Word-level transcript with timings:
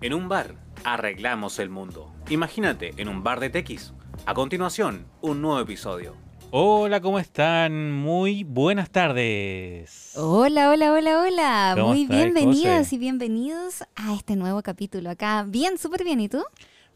En 0.00 0.14
un 0.14 0.28
bar, 0.28 0.54
arreglamos 0.84 1.58
el 1.58 1.70
mundo. 1.70 2.12
Imagínate, 2.30 2.92
en 2.98 3.08
un 3.08 3.22
bar 3.24 3.40
de 3.40 3.50
tequis. 3.50 3.92
A 4.26 4.34
continuación, 4.34 5.06
un 5.20 5.42
nuevo 5.42 5.60
episodio. 5.60 6.14
Hola, 6.50 7.00
¿cómo 7.00 7.18
están? 7.18 7.92
Muy 7.92 8.44
buenas 8.44 8.90
tardes. 8.90 10.12
Hola, 10.16 10.70
hola, 10.70 10.92
hola, 10.92 11.20
hola. 11.22 11.72
¿Cómo 11.74 11.88
Muy 11.88 12.02
estáis, 12.02 12.22
bienvenidas 12.32 12.86
José? 12.86 12.94
y 12.94 12.98
bienvenidos 12.98 13.82
a 13.96 14.14
este 14.14 14.36
nuevo 14.36 14.62
capítulo 14.62 15.10
acá. 15.10 15.44
Bien, 15.46 15.76
súper 15.76 16.04
bien. 16.04 16.20
¿Y 16.20 16.28
tú? 16.28 16.42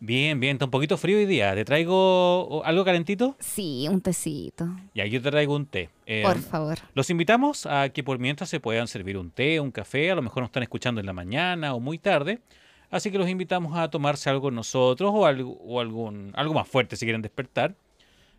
Bien, 0.01 0.41
bien, 0.41 0.55
está 0.57 0.65
un 0.65 0.71
poquito 0.71 0.97
frío 0.97 1.19
hoy 1.19 1.27
día. 1.27 1.55
¿Te 1.55 1.65
traigo 1.65 2.63
algo 2.65 2.85
calentito? 2.85 3.37
Sí, 3.41 3.87
un 3.91 4.01
tecito. 4.01 4.69
Ya, 4.95 5.07
yo 5.07 5.21
te 5.21 5.31
traigo 5.31 5.55
un 5.55 5.67
té. 5.67 5.91
Eh, 6.07 6.23
Por 6.25 6.39
favor. 6.39 6.79
Los 6.95 7.11
invitamos 7.11 7.67
a 7.67 7.89
que 7.91 8.03
por 8.03 8.19
mientras 8.19 8.49
se 8.49 8.59
puedan 8.59 8.89
servir 8.89 9.19
un 9.19 9.31
té, 9.31 9.61
un 9.61 9.71
café, 9.71 10.11
a 10.11 10.15
lo 10.15 10.23
mejor 10.23 10.43
nos 10.43 10.49
están 10.49 10.63
escuchando 10.63 11.01
en 11.01 11.07
la 11.07 11.13
mañana 11.13 11.75
o 11.75 11.81
muy 11.81 11.99
tarde. 11.99 12.41
Así 12.93 13.11
que 13.11 13.19
los 13.19 13.29
invitamos 13.29 13.77
a 13.77 13.91
tomarse 13.91 14.31
algo 14.31 14.51
nosotros 14.53 15.11
o 15.13 15.27
algo, 15.27 15.53
o 15.65 15.81
algún, 15.81 16.31
algo 16.37 16.55
más 16.55 16.69
fuerte 16.69 16.95
si 16.95 17.05
quieren 17.07 17.23
despertar. 17.23 17.75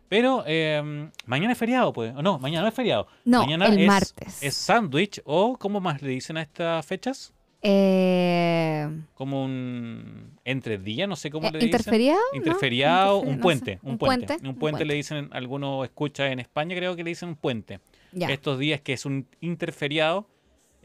Pero 0.08 0.44
eh, 0.46 1.10
mañana 1.26 1.52
es 1.52 1.58
feriado, 1.58 1.92
pues. 1.92 2.14
O 2.16 2.22
no, 2.22 2.38
mañana 2.38 2.62
no 2.62 2.68
es 2.68 2.74
feriado. 2.74 3.06
No, 3.24 3.40
mañana 3.42 3.66
el 3.66 3.80
es, 3.80 3.86
martes. 3.86 4.42
Es 4.42 4.54
sándwich 4.54 5.20
o, 5.24 5.56
¿cómo 5.58 5.80
más 5.80 6.00
le 6.02 6.08
dicen 6.10 6.36
a 6.36 6.42
estas 6.42 6.86
fechas? 6.86 7.32
Eh, 7.62 8.88
Como 9.14 9.44
un 9.44 10.38
entre 10.44 10.78
día, 10.78 11.06
no 11.06 11.16
sé 11.16 11.30
cómo 11.30 11.48
eh, 11.48 11.52
le 11.52 11.58
dicen. 11.58 11.68
¿Interferiado? 11.70 12.20
Interferiado, 12.34 13.16
Interferia- 13.18 13.30
un 13.32 13.36
no 13.38 13.42
puente, 13.42 13.72
sé. 13.74 13.80
un 13.82 13.98
puente. 13.98 14.36
Un 14.44 14.54
puente 14.56 14.84
le 14.84 14.94
dicen, 14.94 15.30
algunos 15.32 15.84
escucha 15.84 16.30
en 16.30 16.40
España, 16.40 16.76
creo 16.76 16.94
que 16.94 17.02
le 17.02 17.10
dicen 17.10 17.30
un 17.30 17.36
puente. 17.36 17.80
Ya. 18.12 18.28
Estos 18.28 18.58
días 18.58 18.80
que 18.82 18.92
es 18.92 19.06
un 19.06 19.26
interferiado, 19.40 20.26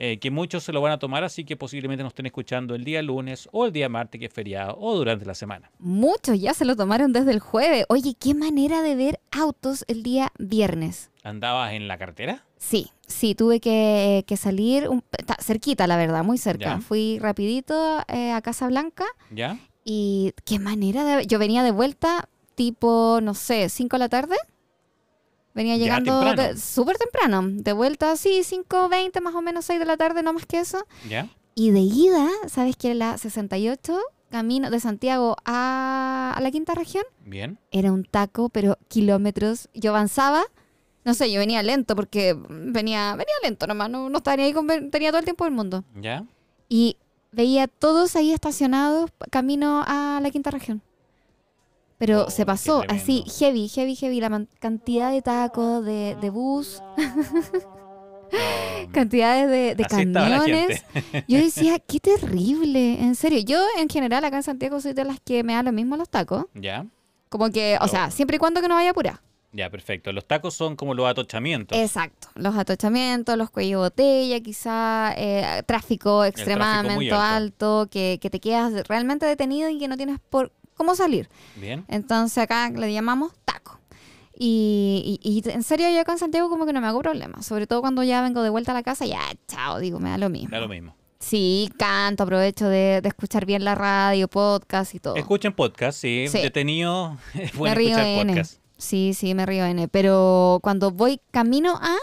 eh, 0.01 0.17
que 0.17 0.31
muchos 0.31 0.63
se 0.63 0.71
lo 0.71 0.79
van 0.79 0.93
a 0.93 0.97
tomar, 0.97 1.25
así 1.25 1.43
que 1.43 1.57
posiblemente 1.57 2.03
nos 2.03 2.11
estén 2.11 2.25
escuchando 2.25 2.73
el 2.73 2.85
día 2.85 3.01
lunes 3.01 3.49
o 3.51 3.65
el 3.65 3.73
día 3.73 3.89
martes, 3.89 4.17
que 4.17 4.27
es 4.27 4.33
feriado, 4.33 4.77
o 4.79 4.95
durante 4.95 5.25
la 5.25 5.35
semana. 5.35 5.69
Muchos 5.77 6.39
ya 6.39 6.53
se 6.53 6.63
lo 6.63 6.75
tomaron 6.77 7.11
desde 7.11 7.31
el 7.33 7.39
jueves. 7.41 7.85
Oye, 7.89 8.15
qué 8.17 8.33
manera 8.33 8.81
de 8.81 8.95
ver 8.95 9.19
autos 9.31 9.83
el 9.89 10.01
día 10.03 10.31
viernes. 10.39 11.11
¿Andabas 11.23 11.73
en 11.73 11.89
la 11.89 11.97
cartera? 11.97 12.45
Sí, 12.57 12.91
sí, 13.07 13.35
tuve 13.35 13.59
que, 13.59 14.23
que 14.25 14.37
salir 14.37 14.87
un- 14.87 15.03
está 15.17 15.35
cerquita, 15.41 15.85
la 15.85 15.97
verdad, 15.97 16.23
muy 16.23 16.37
cerca. 16.37 16.75
Ya. 16.75 16.79
Fui 16.81 17.19
rapidito 17.19 17.99
eh, 18.07 18.31
a 18.31 18.41
Casa 18.41 18.67
Blanca 18.67 19.03
¿Ya? 19.31 19.59
y 19.83 20.31
qué 20.45 20.59
manera 20.59 21.03
de... 21.03 21.25
Yo 21.27 21.39
venía 21.39 21.61
de 21.63 21.71
vuelta 21.71 22.29
tipo, 22.55 23.19
no 23.21 23.33
sé, 23.33 23.67
5 23.69 23.95
de 23.95 23.99
la 23.99 24.09
tarde. 24.09 24.35
Venía 25.53 25.77
llegando 25.77 26.23
temprano. 26.23 26.57
súper 26.59 26.97
temprano. 26.97 27.41
De 27.45 27.73
vuelta, 27.73 28.15
sí, 28.15 28.41
5.20 28.43 29.21
más 29.21 29.35
o 29.35 29.41
menos, 29.41 29.65
6 29.65 29.79
de 29.79 29.85
la 29.85 29.97
tarde, 29.97 30.23
no 30.23 30.33
más 30.33 30.45
que 30.45 30.59
eso. 30.59 30.85
¿Ya? 31.09 31.27
Y 31.55 31.71
de 31.71 31.79
ida, 31.79 32.29
¿sabes 32.47 32.77
qué? 32.77 32.93
La 32.93 33.17
68, 33.17 33.99
camino 34.29 34.69
de 34.69 34.79
Santiago 34.79 35.35
a, 35.45 36.33
a 36.35 36.41
la 36.41 36.51
quinta 36.51 36.75
región, 36.75 37.03
¿Bien? 37.25 37.57
era 37.71 37.91
un 37.91 38.05
taco, 38.05 38.49
pero 38.49 38.77
kilómetros. 38.87 39.69
Yo 39.73 39.91
avanzaba, 39.91 40.43
no 41.03 41.13
sé, 41.13 41.31
yo 41.31 41.39
venía 41.39 41.63
lento 41.63 41.95
porque 41.95 42.37
venía, 42.49 43.11
venía 43.15 43.33
lento 43.43 43.67
nomás, 43.67 43.89
no, 43.89 44.09
no 44.09 44.17
estaba 44.19 44.37
ni 44.37 44.43
ahí, 44.43 44.53
con, 44.53 44.67
tenía 44.91 45.09
todo 45.09 45.19
el 45.19 45.25
tiempo 45.25 45.43
del 45.43 45.53
mundo. 45.53 45.83
¿Ya? 45.99 46.23
Y 46.69 46.97
veía 47.31 47.67
todos 47.67 48.15
ahí 48.15 48.31
estacionados 48.31 49.09
camino 49.31 49.83
a 49.85 50.19
la 50.21 50.29
quinta 50.31 50.51
región. 50.51 50.81
Pero 51.99 52.25
Oh, 52.25 52.29
se 52.31 52.45
pasó 52.45 52.83
así, 52.87 53.23
heavy, 53.39 53.67
heavy, 53.67 53.95
heavy, 53.95 54.19
la 54.21 54.45
cantidad 54.59 55.11
de 55.11 55.21
tacos, 55.21 55.85
de, 55.85 56.17
de 56.19 56.29
bus, 56.31 56.81
No, 56.97 58.29
cantidades 58.91 59.49
de, 59.49 59.75
de 59.75 59.83
camiones. 59.85 60.83
Yo 61.27 61.37
decía, 61.43 61.79
qué 61.79 61.99
terrible, 61.99 63.01
en 63.01 63.15
serio. 63.15 63.39
Yo 63.39 63.63
en 63.77 63.89
general 63.89 64.23
acá 64.23 64.37
en 64.37 64.43
Santiago 64.43 64.79
soy 64.81 64.93
de 64.93 65.03
las 65.03 65.19
que 65.19 65.43
me 65.43 65.53
da 65.53 65.63
lo 65.63 65.71
mismo 65.71 65.97
los 65.97 66.09
tacos. 66.09 66.45
¿Ya? 66.53 66.85
Como 67.29 67.49
que, 67.51 67.77
o 67.79 67.85
Oh. 67.85 67.87
sea, 67.87 68.11
siempre 68.11 68.37
y 68.37 68.39
cuando 68.39 68.61
que 68.61 68.67
no 68.67 68.75
vaya 68.75 68.91
apurada. 68.91 69.21
Ya, 69.51 69.69
perfecto. 69.71 70.11
Los 70.13 70.25
tacos 70.27 70.53
son 70.53 70.75
como 70.75 70.93
los 70.93 71.07
atochamientos. 71.09 71.75
Exacto. 71.77 72.27
Los 72.35 72.55
atochamientos, 72.55 73.35
los 73.35 73.49
cuellos 73.49 73.81
de 73.81 73.85
botella, 73.87 74.39
quizá 74.41 75.13
eh, 75.17 75.63
tráfico 75.65 76.23
extremadamente 76.23 77.11
alto, 77.11 77.87
que, 77.89 78.19
que 78.21 78.29
te 78.29 78.39
quedas 78.39 78.87
realmente 78.87 79.25
detenido 79.25 79.67
y 79.69 79.79
que 79.79 79.87
no 79.87 79.97
tienes 79.97 80.19
por 80.29 80.51
cómo 80.79 80.95
salir. 80.95 81.29
Bien. 81.57 81.85
Entonces 81.89 82.37
acá 82.39 82.69
le 82.71 82.91
llamamos 82.91 83.33
taco. 83.45 83.79
Y, 84.37 85.19
y- 85.21 85.43
y 85.45 85.49
en 85.51 85.63
serio 85.63 85.89
yo 85.89 85.99
acá 85.99 86.13
en 86.13 86.17
Santiago 86.17 86.49
como 86.49 86.65
que 86.65 86.73
no 86.73 86.79
me 86.81 86.87
hago 86.87 87.01
problema. 87.01 87.41
Sobre 87.43 87.67
todo 87.67 87.81
cuando 87.81 88.01
ya 88.03 88.21
vengo 88.21 88.41
de 88.41 88.49
vuelta 88.49 88.71
a 88.71 88.75
la 88.75 88.83
casa, 88.83 89.05
ya, 89.05 89.19
chao, 89.47 89.79
digo, 89.79 89.99
me 89.99 90.09
da 90.09 90.17
lo 90.17 90.29
mismo. 90.29 90.49
Da 90.49 90.59
lo 90.61 90.69
mismo. 90.69 90.95
Sí, 91.19 91.69
canto, 91.77 92.23
aprovecho 92.23 92.69
de, 92.69 93.01
de 93.01 93.09
escuchar 93.09 93.45
bien 93.45 93.65
la 93.65 93.75
radio, 93.75 94.29
podcast 94.29 94.95
y 94.95 94.99
todo. 94.99 95.15
Escuchen 95.17 95.51
podcast, 95.53 95.99
sí. 95.99 96.27
Sí. 96.29 96.39
Detenido. 96.41 97.17
Es 97.33 97.53
bueno 97.55 97.71
me 97.71 97.75
río 97.75 97.89
escuchar 97.89 98.07
N. 98.07 98.33
podcast. 98.33 98.61
Sí, 98.77 99.13
sí, 99.13 99.35
me 99.35 99.45
río 99.45 99.65
N. 99.65 99.89
Pero 99.89 100.59
cuando 100.63 100.91
voy 100.91 101.19
camino 101.31 101.73
a... 101.81 101.95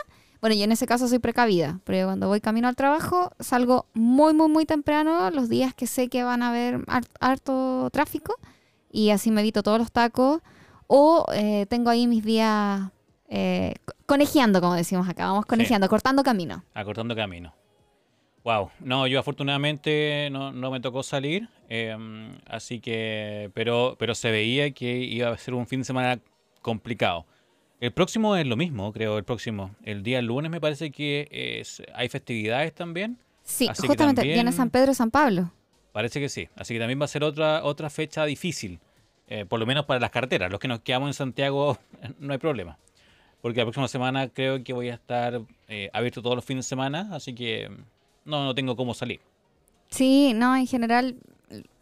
Bueno, 0.43 0.55
yo 0.55 0.65
en 0.65 0.73
ese 0.73 0.85
caso 0.87 1.09
soy 1.09 1.19
precavida, 1.19 1.81
pero 1.85 2.07
cuando 2.07 2.29
voy 2.29 2.43
camino 2.43 2.69
al 2.69 2.77
trabajo 2.77 3.33
salgo 3.41 3.87
muy, 3.95 4.35
muy, 4.35 4.49
muy 4.51 4.67
temprano 4.67 5.31
los 5.31 5.49
días 5.49 5.73
que 5.75 5.87
sé 5.87 6.09
que 6.09 6.23
van 6.23 6.43
a 6.43 6.51
haber 6.51 6.85
har- 6.87 7.07
harto 7.21 7.89
tráfico 7.91 8.37
y 8.91 9.11
así 9.11 9.31
me 9.31 9.41
evito 9.41 9.63
todos 9.63 9.79
los 9.79 9.93
tacos 9.93 10.41
o 10.87 11.27
eh, 11.35 11.67
tengo 11.69 11.91
ahí 11.91 12.07
mis 12.07 12.25
días 12.25 12.91
eh, 13.29 13.75
co- 13.85 13.95
conejeando, 14.07 14.61
como 14.61 14.75
decimos 14.75 15.09
acá, 15.09 15.27
vamos 15.27 15.47
conejeando, 15.47 15.89
cortando 15.89 16.23
camino. 16.23 16.65
Acortando 16.75 17.15
camino. 17.17 17.53
Wow. 18.45 18.71
No, 18.79 19.09
yo 19.09 19.19
afortunadamente 19.19 20.29
no, 20.31 20.53
no 20.53 20.71
me 20.71 20.79
tocó 20.81 21.03
salir. 21.03 21.49
eh, 21.69 21.97
así 22.49 22.79
que. 22.79 23.51
Pero, 23.55 23.97
pero 23.99 24.15
se 24.15 24.31
veía 24.31 24.71
que 24.71 24.99
iba 24.99 25.31
a 25.31 25.37
ser 25.39 25.55
un 25.55 25.67
fin 25.67 25.81
de 25.81 25.85
semana 25.85 26.21
complicado. 26.63 27.27
El 27.81 27.93
próximo 27.93 28.37
es 28.37 28.47
lo 28.47 28.57
mismo, 28.57 28.93
creo. 28.93 29.19
El 29.19 29.25
próximo. 29.25 29.75
El 29.83 30.05
día 30.05 30.23
lunes 30.23 30.51
me 30.51 30.61
parece 30.61 30.93
que 30.93 31.29
es, 31.61 31.83
hay 31.95 32.09
festividades 32.09 32.73
también. 32.73 33.19
Sí, 33.43 33.67
justamente 33.67 34.21
también- 34.23 34.35
viene 34.37 34.53
San 34.53 34.71
Pedro 34.71 34.93
y 34.93 34.95
San 34.95 35.11
Pablo. 35.11 35.51
Parece 35.97 36.21
que 36.21 36.29
sí. 36.29 36.47
Así 36.57 36.75
que 36.75 36.79
también 36.79 37.01
va 37.01 37.07
a 37.07 37.09
ser 37.09 37.25
otra, 37.25 37.65
otra 37.65 37.89
fecha 37.89 38.27
difícil. 38.27 38.81
eh, 39.29 39.47
por 39.47 39.59
lo 39.59 39.65
menos 39.65 39.87
para 39.87 39.99
las 39.99 40.11
carreteras. 40.11 40.51
Los 40.51 40.61
que 40.61 40.69
nos 40.69 40.81
quedamos 40.81 41.09
en 41.09 41.15
Santiago 41.15 41.79
no 42.19 42.35
hay 42.35 42.39
problema. 42.39 42.77
Porque 43.41 43.61
la 43.61 43.65
próxima 43.65 43.89
semana 43.89 44.29
creo 44.29 44.63
que 44.63 44.75
voy 44.75 44.91
a 44.91 44.95
estar 44.95 45.41
eh, 45.69 45.89
abierto 45.95 46.21
todos 46.21 46.37
los 46.37 46.45
fines 46.45 46.67
de 46.67 46.69
semana. 46.69 47.09
Así 47.13 47.35
que 47.35 47.71
no, 48.27 48.45
no 48.45 48.55
tengo 48.55 48.77
cómo 48.77 48.93
salir. 48.93 49.21
Sí, 49.89 50.35
no, 50.35 50.55
en 50.55 50.67
general, 50.67 51.17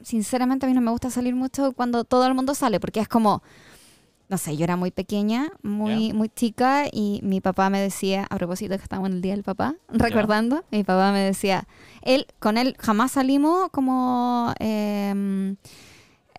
sinceramente 0.01 0.65
a 0.65 0.69
mí 0.69 0.77
no 0.77 0.81
me 0.81 0.93
gusta 0.93 1.11
salir 1.11 1.35
mucho 1.35 1.73
cuando 1.73 2.05
todo 2.05 2.25
el 2.29 2.35
mundo 2.35 2.55
sale, 2.55 2.79
porque 2.79 3.01
es 3.01 3.09
como, 3.09 3.43
no 4.29 4.39
sé, 4.39 4.57
yo 4.57 4.65
era 4.65 4.77
muy 4.77 4.91
pequeña, 4.91 5.51
muy, 5.63 6.13
muy 6.13 6.29
chica, 6.29 6.85
y 6.91 7.21
mi 7.23 7.41
papá 7.41 7.69
me 7.71 7.81
decía, 7.81 8.27
a 8.31 8.37
propósito 8.37 8.77
que 8.77 8.83
estamos 8.83 9.09
en 9.09 9.17
el 9.17 9.21
Día 9.21 9.33
del 9.33 9.43
Papá, 9.43 9.75
recordando, 9.89 10.65
mi 10.71 10.83
papá 10.83 11.13
me 11.13 11.21
decía, 11.21 11.67
él, 12.03 12.27
con 12.39 12.57
él 12.57 12.77
jamás 12.79 13.13
salimos 13.13 13.69
como 13.71 14.53
em, 14.59 15.57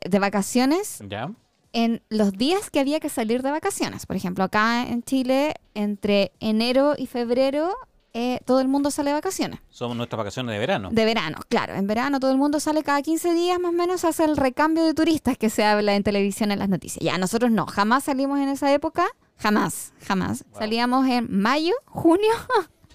de 0.04 0.20
vacaciones 0.20 1.04
¿Ya? 1.08 1.32
en 1.74 2.02
los 2.10 2.32
días 2.32 2.70
que 2.70 2.80
había 2.80 3.00
que 3.00 3.10
salir 3.10 3.44
de 3.44 3.52
vacaciones. 3.52 4.06
Por 4.06 4.16
ejemplo, 4.16 4.44
acá 4.44 4.88
en 4.88 5.04
Chile, 5.04 5.54
entre 5.74 6.32
enero 6.40 6.96
y 6.98 7.06
febrero, 7.06 7.76
eh, 8.18 8.40
todo 8.46 8.62
el 8.62 8.70
mundo 8.70 8.92
sale 8.92 9.10
de 9.10 9.16
vacaciones. 9.16 9.60
Son 9.70 9.98
nuestras 9.98 10.18
vacaciones 10.18 10.54
de 10.54 10.60
verano. 10.60 10.88
De 10.90 11.04
verano, 11.04 11.40
claro. 11.50 11.76
En 11.76 11.86
verano 11.86 12.22
todo 12.22 12.32
el 12.32 12.38
mundo 12.38 12.62
sale 12.62 12.82
cada 12.82 13.02
15 13.02 13.34
días 13.34 13.60
más 13.60 13.70
o 13.70 13.74
menos, 13.74 14.06
hace 14.06 14.24
el 14.24 14.38
recambio 14.38 14.86
de 14.86 14.94
turistas 14.94 15.38
que 15.38 15.50
se 15.50 15.66
habla 15.66 15.96
en 15.96 16.04
televisión 16.04 16.52
en 16.52 16.60
las 16.60 16.70
noticias. 16.70 17.04
Ya, 17.04 17.18
nosotros 17.18 17.52
no, 17.52 17.66
jamás 17.66 18.06
salimos 18.06 18.40
en 18.40 18.48
esa 18.48 18.74
época, 18.74 19.06
jamás, 19.38 19.92
jamás. 20.02 20.46
Wow. 20.52 20.60
Salíamos 20.62 21.08
en 21.10 21.28
mayo, 21.30 21.74
junio 21.88 22.32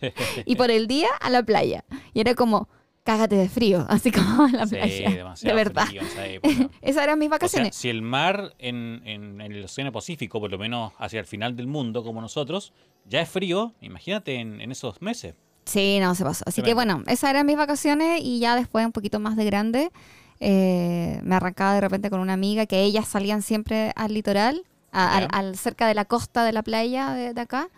y 0.46 0.56
por 0.56 0.70
el 0.70 0.86
día 0.86 1.10
a 1.20 1.28
la 1.28 1.42
playa. 1.42 1.84
Y 2.14 2.20
era 2.20 2.34
como, 2.34 2.70
cágate 3.10 3.34
de 3.36 3.48
frío, 3.48 3.84
así 3.88 4.10
como 4.12 4.44
a 4.44 4.48
la 4.50 4.66
Sí, 4.66 4.76
playa. 4.76 5.10
demasiado 5.10 5.56
de 5.56 5.64
verdad. 5.64 5.86
frío 5.86 6.00
en 6.02 6.06
esa 6.06 6.26
época. 6.26 6.54
Esas 6.82 7.02
eran 7.04 7.18
mis 7.18 7.26
O 7.26 7.30
sea, 7.30 7.36
vacaciones. 7.38 7.74
si 7.76 7.88
el 7.88 8.02
mar 8.02 8.54
en, 8.58 9.02
en- 9.04 9.40
en 9.40 9.52
el 9.52 9.64
Océano 9.64 9.90
Pacífico, 9.92 10.38
por 10.40 10.50
lo 10.50 10.58
menos 10.58 10.92
hacia 10.98 11.18
el 11.20 11.26
final 11.26 11.56
del 11.56 11.66
mundo, 11.66 12.04
como 12.04 12.20
nosotros, 12.20 12.72
ya 13.06 13.20
es 13.20 13.28
frío, 13.28 13.74
imagínate 13.80 14.36
en, 14.36 14.60
en 14.60 14.70
esos 14.72 15.02
meses. 15.02 15.34
Sí, 15.64 15.98
no, 16.00 16.14
se 16.14 16.24
pasó. 16.24 16.44
Así 16.46 16.62
que 16.62 16.74
bueno, 16.74 17.02
esas 17.06 17.30
eran 17.30 17.46
mis 17.46 17.56
vacaciones 17.56 18.20
y 18.22 18.38
ya 18.40 18.56
después, 18.56 18.84
un 18.86 18.92
poquito 18.92 19.20
más 19.20 19.36
de 19.36 19.44
grande, 19.44 19.90
eh, 20.40 21.20
me 21.22 21.34
arrancaba 21.34 21.74
de 21.74 21.80
repente 21.80 22.10
con 22.10 22.20
una 22.20 22.32
amiga 22.32 22.66
que 22.66 22.80
ellas 22.82 23.06
salían 23.06 23.42
siempre 23.42 23.92
al 23.96 24.14
litoral, 24.14 24.62
a- 24.92 25.16
al, 25.18 25.28
al- 25.32 25.56
cerca 25.56 25.86
de 25.86 25.94
la 25.94 26.04
costa 26.04 26.44
de 26.44 26.52
la 26.52 26.62
playa 26.62 27.10
de, 27.14 27.34
de 27.34 27.40
acá. 27.40 27.68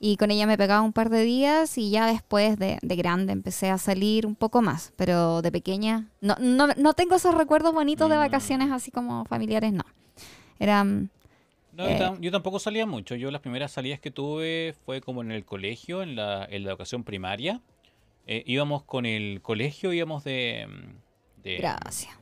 Y 0.00 0.16
con 0.16 0.30
ella 0.30 0.46
me 0.46 0.56
pegaba 0.56 0.82
un 0.82 0.92
par 0.92 1.10
de 1.10 1.22
días 1.22 1.76
y 1.76 1.90
ya 1.90 2.06
después 2.06 2.56
de, 2.58 2.78
de 2.82 2.96
grande 2.96 3.32
empecé 3.32 3.68
a 3.68 3.78
salir 3.78 4.26
un 4.26 4.36
poco 4.36 4.62
más. 4.62 4.92
Pero 4.96 5.42
de 5.42 5.50
pequeña 5.50 6.06
no, 6.20 6.36
no, 6.38 6.68
no 6.68 6.94
tengo 6.94 7.16
esos 7.16 7.34
recuerdos 7.34 7.74
bonitos 7.74 8.08
de 8.08 8.14
Mm. 8.16 8.20
vacaciones 8.20 8.70
así 8.70 8.90
como 8.92 9.24
familiares, 9.24 9.72
no. 9.72 9.84
Eran... 10.60 11.10
No, 11.72 11.84
yo, 11.88 11.90
Eh. 12.14 12.16
yo 12.20 12.30
tampoco 12.30 12.58
salía 12.60 12.86
mucho. 12.86 13.14
Yo 13.16 13.30
las 13.32 13.40
primeras 13.40 13.72
salidas 13.72 13.98
que 14.00 14.10
tuve 14.12 14.74
fue 14.84 15.00
como 15.00 15.22
en 15.22 15.32
el 15.32 15.44
colegio, 15.44 16.02
en 16.02 16.14
la, 16.16 16.44
en 16.44 16.62
la 16.64 16.70
educación 16.70 17.02
primaria. 17.04 17.60
Eh, 18.26 18.42
íbamos 18.46 18.82
con 18.84 19.04
el 19.06 19.40
colegio, 19.42 19.92
íbamos 19.92 20.22
de... 20.22 20.68
de 21.42 21.56
Gracias. 21.58 22.14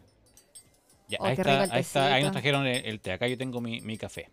Ya, 1.09 1.19
Oh, 1.21 1.25
ahí, 1.27 1.33
está, 1.35 1.63
ahí, 1.63 1.81
está, 1.81 2.15
ahí 2.15 2.23
nos 2.23 2.33
trajeron 2.33 2.67
el, 2.67 2.85
el 2.87 3.01
té. 3.01 3.13
Acá 3.13 3.29
yo 3.29 3.37
tengo 3.39 3.61
mi, 3.61 3.81
mi 3.83 3.97
café. 3.97 4.29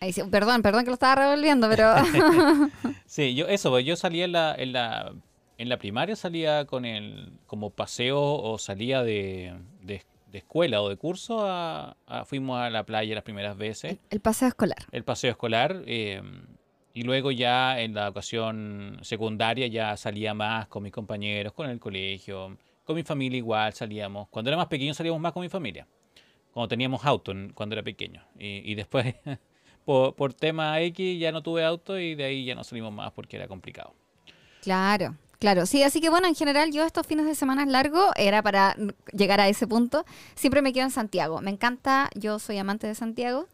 Ahí 0.00 0.12
sí, 0.12 0.22
perdón, 0.30 0.62
perdón 0.62 0.84
que 0.84 0.90
lo 0.90 0.94
estaba 0.94 1.14
revolviendo, 1.14 1.68
pero 1.68 1.92
Sí, 3.06 3.34
yo 3.34 3.46
eso, 3.48 3.70
pues, 3.70 3.84
yo 3.84 3.96
salía 3.96 4.24
en 4.24 4.32
la, 4.32 4.54
en 4.56 4.72
la, 4.72 5.12
en 5.58 5.68
la 5.68 5.78
primaria, 5.78 6.16
salía 6.16 6.64
con 6.64 6.84
el, 6.84 7.32
como 7.46 7.70
paseo 7.70 8.18
o 8.20 8.58
salía 8.58 9.02
de, 9.02 9.52
de, 9.82 10.02
de 10.32 10.38
escuela 10.38 10.80
o 10.80 10.88
de 10.88 10.96
curso, 10.96 11.46
a- 11.46 11.96
a- 12.06 12.24
fuimos 12.24 12.58
a 12.60 12.70
la 12.70 12.84
playa 12.84 13.14
las 13.14 13.24
primeras 13.24 13.56
veces, 13.58 13.98
el 14.08 14.20
paseo 14.20 14.48
escolar. 14.48 14.78
el 14.90 15.04
paseo 15.04 15.30
escolar, 15.32 15.82
eh, 15.86 16.22
y 16.94 17.02
luego 17.02 17.30
ya 17.30 17.78
en 17.80 17.94
la 17.94 18.08
ocasión 18.08 18.98
secundaria 19.02 19.66
ya 19.66 19.96
salía 19.98 20.32
más 20.34 20.66
con 20.68 20.82
mis 20.82 20.92
compañeros, 20.92 21.52
con 21.52 21.68
el 21.68 21.78
colegio, 21.78 22.56
con 22.84 22.96
mi 22.96 23.02
familia 23.02 23.36
igual 23.38 23.72
salíamos. 23.74 24.28
Cuando 24.28 24.50
era 24.50 24.56
más 24.56 24.66
pequeño 24.66 24.94
salíamos 24.94 25.20
más 25.20 25.32
con 25.32 25.42
mi 25.42 25.48
familia, 25.48 25.86
cuando 26.52 26.68
teníamos 26.68 27.04
auto 27.04 27.32
cuando 27.54 27.74
era 27.74 27.82
pequeño. 27.82 28.24
Y, 28.38 28.70
y 28.72 28.74
después, 28.74 29.14
por, 29.84 30.14
por 30.14 30.32
tema 30.34 30.80
X, 30.80 31.18
ya 31.20 31.32
no 31.32 31.42
tuve 31.42 31.64
auto 31.64 31.98
y 31.98 32.14
de 32.14 32.24
ahí 32.24 32.44
ya 32.44 32.54
no 32.54 32.64
salimos 32.64 32.92
más 32.92 33.12
porque 33.12 33.36
era 33.36 33.48
complicado. 33.48 33.94
Claro, 34.62 35.16
claro. 35.38 35.66
Sí, 35.66 35.82
así 35.82 36.00
que 36.00 36.10
bueno, 36.10 36.26
en 36.28 36.34
general 36.34 36.70
yo 36.72 36.84
estos 36.84 37.06
fines 37.06 37.26
de 37.26 37.34
semana 37.34 37.64
largos 37.66 38.10
era 38.16 38.42
para 38.42 38.76
llegar 39.12 39.40
a 39.40 39.48
ese 39.48 39.66
punto. 39.66 40.04
Siempre 40.34 40.62
me 40.62 40.72
quedo 40.72 40.84
en 40.84 40.90
Santiago. 40.90 41.40
Me 41.40 41.50
encanta, 41.50 42.10
yo 42.14 42.38
soy 42.38 42.58
amante 42.58 42.86
de 42.86 42.94
Santiago. 42.94 43.46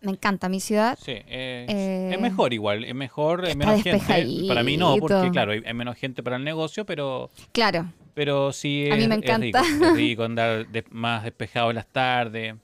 Me 0.00 0.10
encanta 0.10 0.48
mi 0.48 0.58
ciudad. 0.58 0.98
Sí, 1.00 1.12
es, 1.12 1.24
Eh, 1.28 2.10
es 2.12 2.20
mejor 2.20 2.52
igual, 2.52 2.84
es 2.84 2.94
mejor, 2.94 3.44
es 3.46 3.54
menos 3.56 3.80
gente. 3.82 4.48
Para 4.48 4.64
mí 4.64 4.76
no, 4.76 4.96
porque 4.96 5.30
claro, 5.30 5.52
hay, 5.52 5.74
menos 5.74 5.96
gente 5.96 6.24
para 6.24 6.36
el 6.36 6.44
negocio, 6.44 6.84
pero, 6.84 7.30
Claro, 7.52 7.86
pero 8.12 8.52
sí 8.52 8.86
es, 8.86 8.92
A 8.92 8.96
mí 8.96 9.06
me 9.06 9.14
es 9.14 9.20
rico, 9.20 9.32
encanta. 9.32 9.60
es 9.86 9.94
rico 9.94 10.24
andar 10.24 10.66
de- 10.66 10.84
más 10.90 11.22
despejado 11.22 11.70
en 11.70 11.76
las 11.76 11.86
tardes. 11.86 12.54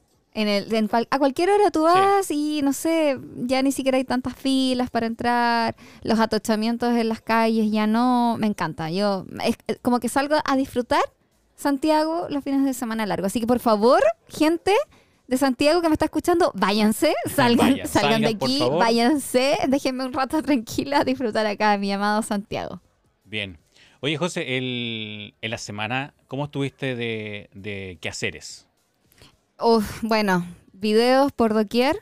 En 0.40 0.49
el, 0.49 0.73
en 0.75 0.87
cual- 0.88 1.08
a 1.11 1.19
cualquier 1.19 1.50
hora 1.50 1.70
tú 1.70 1.81
Sí. 1.81 1.93
vas 1.94 2.31
y 2.31 2.61
no 2.62 2.73
sé, 2.73 3.19
ya 3.37 3.62
ni 3.62 3.73
siquiera 3.73 3.99
hay 3.99 4.05
tantas 4.05 4.35
filas 4.37 4.88
para 4.90 5.06
entrar, 5.06 5.75
los 6.02 6.20
atochamientos 6.20 6.94
en 6.94 7.08
las 7.08 7.20
calles 7.20 7.70
ya 7.70 7.87
no, 7.87 8.37
me 8.38 8.46
encanta. 8.46 8.90
Yo 8.90 9.26
es 9.44 9.56
es 9.67 9.79
como 9.82 9.99
que 10.00 10.08
salgo 10.08 10.37
a 10.44 10.56
disfrutar 10.56 11.02
Santiago 11.56 12.26
los 12.31 12.44
fines 12.44 12.64
de 12.64 12.73
semana 12.75 13.05
largo. 13.06 13.26
Así 13.26 13.40
que 13.40 13.46
por 13.46 13.58
favor, 13.58 14.00
gente 14.29 14.73
de 15.26 15.37
Santiago 15.37 15.82
que 15.82 15.88
me 15.88 15.94
está 15.94 16.05
escuchando, 16.05 16.52
váyanse, 16.55 17.14
salgan, 17.35 17.73
Vaya, 17.73 17.87
salgan 17.87 18.20
de 18.23 18.29
salgan, 18.29 18.37
aquí, 18.37 18.61
váyanse, 18.79 19.58
déjenme 19.69 20.05
un 20.05 20.12
rato 20.12 20.40
tranquila 20.43 21.00
a 21.00 21.05
disfrutar 21.05 21.46
acá 21.46 21.73
de 21.73 21.79
mi 21.79 21.93
amado 21.93 22.23
Santiago. 22.23 22.81
Bien. 23.25 23.58
Oye, 24.00 24.17
José, 24.17 24.56
el, 24.56 25.35
en 25.43 25.50
la 25.50 25.58
semana, 25.58 26.14
¿cómo 26.29 26.44
estuviste 26.44 26.94
de, 26.94 27.50
de 27.52 27.99
quehaceres? 28.00 28.67
Uf, 29.60 30.02
bueno, 30.02 30.46
videos 30.72 31.32
por 31.32 31.52
doquier. 31.55 31.99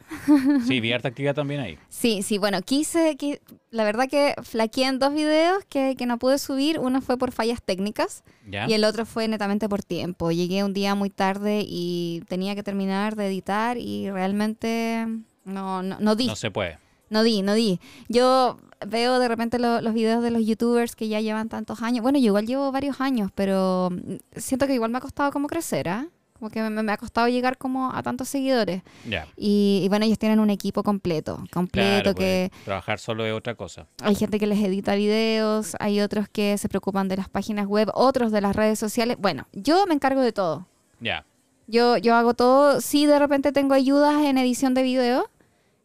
Sí, 0.66 0.80
vi 0.80 0.92
harta 0.92 1.08
actividad 1.08 1.34
también 1.34 1.60
ahí. 1.60 1.78
Sí, 1.96 2.22
sí, 2.22 2.36
bueno, 2.36 2.60
quise, 2.60 3.16
que 3.16 3.40
la 3.70 3.82
verdad 3.82 4.06
que 4.08 4.34
flaqueé 4.42 4.84
en 4.86 4.98
dos 4.98 5.14
videos 5.14 5.64
que, 5.68 5.94
que 5.96 6.04
no 6.04 6.18
pude 6.18 6.36
subir. 6.38 6.78
Uno 6.78 7.00
fue 7.00 7.16
por 7.16 7.32
fallas 7.32 7.62
técnicas 7.62 8.22
¿Ya? 8.46 8.68
y 8.68 8.74
el 8.74 8.84
otro 8.84 9.06
fue 9.06 9.26
netamente 9.28 9.66
por 9.68 9.82
tiempo. 9.82 10.30
Llegué 10.30 10.62
un 10.62 10.74
día 10.74 10.94
muy 10.94 11.08
tarde 11.08 11.64
y 11.66 12.22
tenía 12.28 12.54
que 12.54 12.62
terminar 12.62 13.16
de 13.16 13.28
editar 13.28 13.78
y 13.78 14.10
realmente 14.10 15.06
no, 15.44 15.82
no, 15.82 15.96
no 15.98 16.16
di, 16.16 16.26
No 16.26 16.36
se 16.36 16.50
puede. 16.50 16.78
no 17.08 17.22
di, 17.22 17.40
no 17.40 17.54
di. 17.54 17.80
Yo 18.10 18.58
veo 18.86 19.18
de 19.18 19.26
repente 19.28 19.58
lo- 19.58 19.80
los 19.80 19.94
videos 19.94 20.22
de 20.22 20.30
los 20.30 20.44
youtubers 20.44 20.94
que 20.96 21.08
ya 21.08 21.22
llevan 21.22 21.48
tantos 21.48 21.80
años. 21.80 22.02
Bueno, 22.02 22.18
yo 22.18 22.26
igual 22.26 22.46
llevo 22.46 22.70
varios 22.72 23.00
años, 23.00 23.30
pero 23.34 23.88
siento 24.36 24.66
que 24.66 24.74
igual 24.74 24.90
me 24.90 24.98
ha 24.98 25.00
costado 25.00 25.32
como 25.32 25.48
crecer, 25.48 25.88
¿ah? 25.88 26.08
Como 26.38 26.50
que 26.50 26.60
me, 26.62 26.82
me 26.82 26.92
ha 26.92 26.96
costado 26.96 27.28
llegar 27.28 27.56
como 27.58 27.90
a 27.92 28.02
tantos 28.02 28.28
seguidores. 28.28 28.82
Ya. 29.08 29.26
Y, 29.36 29.80
y 29.84 29.88
bueno, 29.88 30.04
ellos 30.04 30.18
tienen 30.18 30.38
un 30.40 30.50
equipo 30.50 30.82
completo, 30.82 31.42
completo 31.52 32.02
Claro, 32.02 32.14
que... 32.14 32.48
pues, 32.50 32.64
trabajar 32.64 32.98
solo 32.98 33.24
es 33.24 33.32
otra 33.32 33.54
cosa. 33.54 33.86
Hay 34.02 34.14
gente 34.14 34.38
que 34.38 34.46
les 34.46 34.58
edita 34.62 34.94
videos, 34.94 35.76
hay 35.80 36.00
otros 36.00 36.28
que 36.28 36.58
se 36.58 36.68
preocupan 36.68 37.08
de 37.08 37.16
las 37.16 37.28
páginas 37.28 37.66
web, 37.66 37.90
otros 37.94 38.32
de 38.32 38.40
las 38.40 38.54
redes 38.54 38.78
sociales. 38.78 39.16
Bueno, 39.18 39.46
yo 39.52 39.86
me 39.86 39.94
encargo 39.94 40.20
de 40.20 40.32
todo. 40.32 40.66
Ya. 41.00 41.24
Yo, 41.66 41.96
yo 41.96 42.14
hago 42.14 42.34
todo. 42.34 42.80
Sí, 42.80 43.06
de 43.06 43.18
repente 43.18 43.50
tengo 43.52 43.74
ayudas 43.74 44.22
en 44.24 44.38
edición 44.38 44.74
de 44.74 44.82
video, 44.82 45.30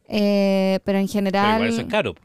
eh, 0.07 0.79
pero 0.83 0.99
en 0.99 1.05
Pero 1.05 1.13
general... 1.13 1.55
igual 1.61 1.69
eso 1.69 1.81
es 1.81 1.87
caro. 1.87 2.15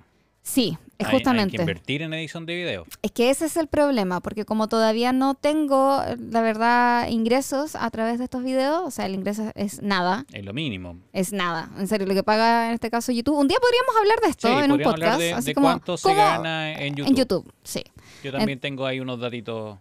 Sí, 0.43 0.77
es 0.99 1.07
Hay- 1.07 1.13
Hay, 1.13 1.19
justamente. 1.19 1.57
que 1.57 1.63
invertir 1.63 2.03
en 2.03 2.13
edición 2.15 2.47
de 2.47 2.55
video. 2.55 2.87
es 3.03 3.13
que 3.13 3.31
ese 3.31 3.47
es 3.47 3.57
el 3.57 3.67
problema, 3.67 4.21
porque 4.21 4.45
como 4.45 4.67
todavía 4.69 5.13
no 5.13 5.35
tengo, 5.35 6.01
la 6.19 6.41
verdad, 6.41 7.09
ingresos 7.09 7.75
a 7.77 7.91
través 7.91 8.19
de 8.19 8.25
estos 8.25 8.43
videos, 8.43 8.83
o 8.85 8.91
sea, 8.91 9.07
el 9.07 9.15
ingreso 9.15 9.51
es 9.55 9.83
nada. 9.83 10.25
Es 10.33 10.45
lo 10.45 10.53
mínimo. 10.55 10.97
Es 11.13 11.33
nada, 11.33 11.71
en 11.79 11.87
serio, 11.89 12.07
lo 12.07 12.15
que 12.15 12.23
paga 12.23 12.69
en 12.69 12.75
este 12.75 12.91
caso 12.91 13.13
YouTube. 13.13 13.37
Un 13.39 13.49
día 13.49 13.59
podríamos 13.61 13.97
hablar 14.01 14.21
de 14.23 14.29
esto 14.31 14.49
Sí, 14.49 14.65
en 14.65 14.73
un 14.73 14.81
podcast. 14.81 15.19
de, 15.19 15.33
así 15.33 15.47
de 15.49 15.55
como, 15.55 15.67
cuánto 15.69 15.97
se 15.97 16.03
¿cómo- 16.09 16.17
gana 16.17 16.73
en 16.81 16.95
YouTube. 16.95 17.11
En 17.11 17.17
YouTube, 17.17 17.53
sí. 17.63 17.83
Yo 18.25 18.33
también 18.33 18.59
tengo 18.59 18.87
ahí 18.87 18.99
unos 19.01 19.21
datitos 19.21 19.79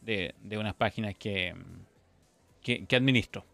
de, 0.00 0.34
de 0.42 0.58
unas 0.58 0.74
páginas 0.74 1.14
que, 1.18 1.54
que, 2.62 2.84
que 2.86 2.96
administro. 2.96 3.44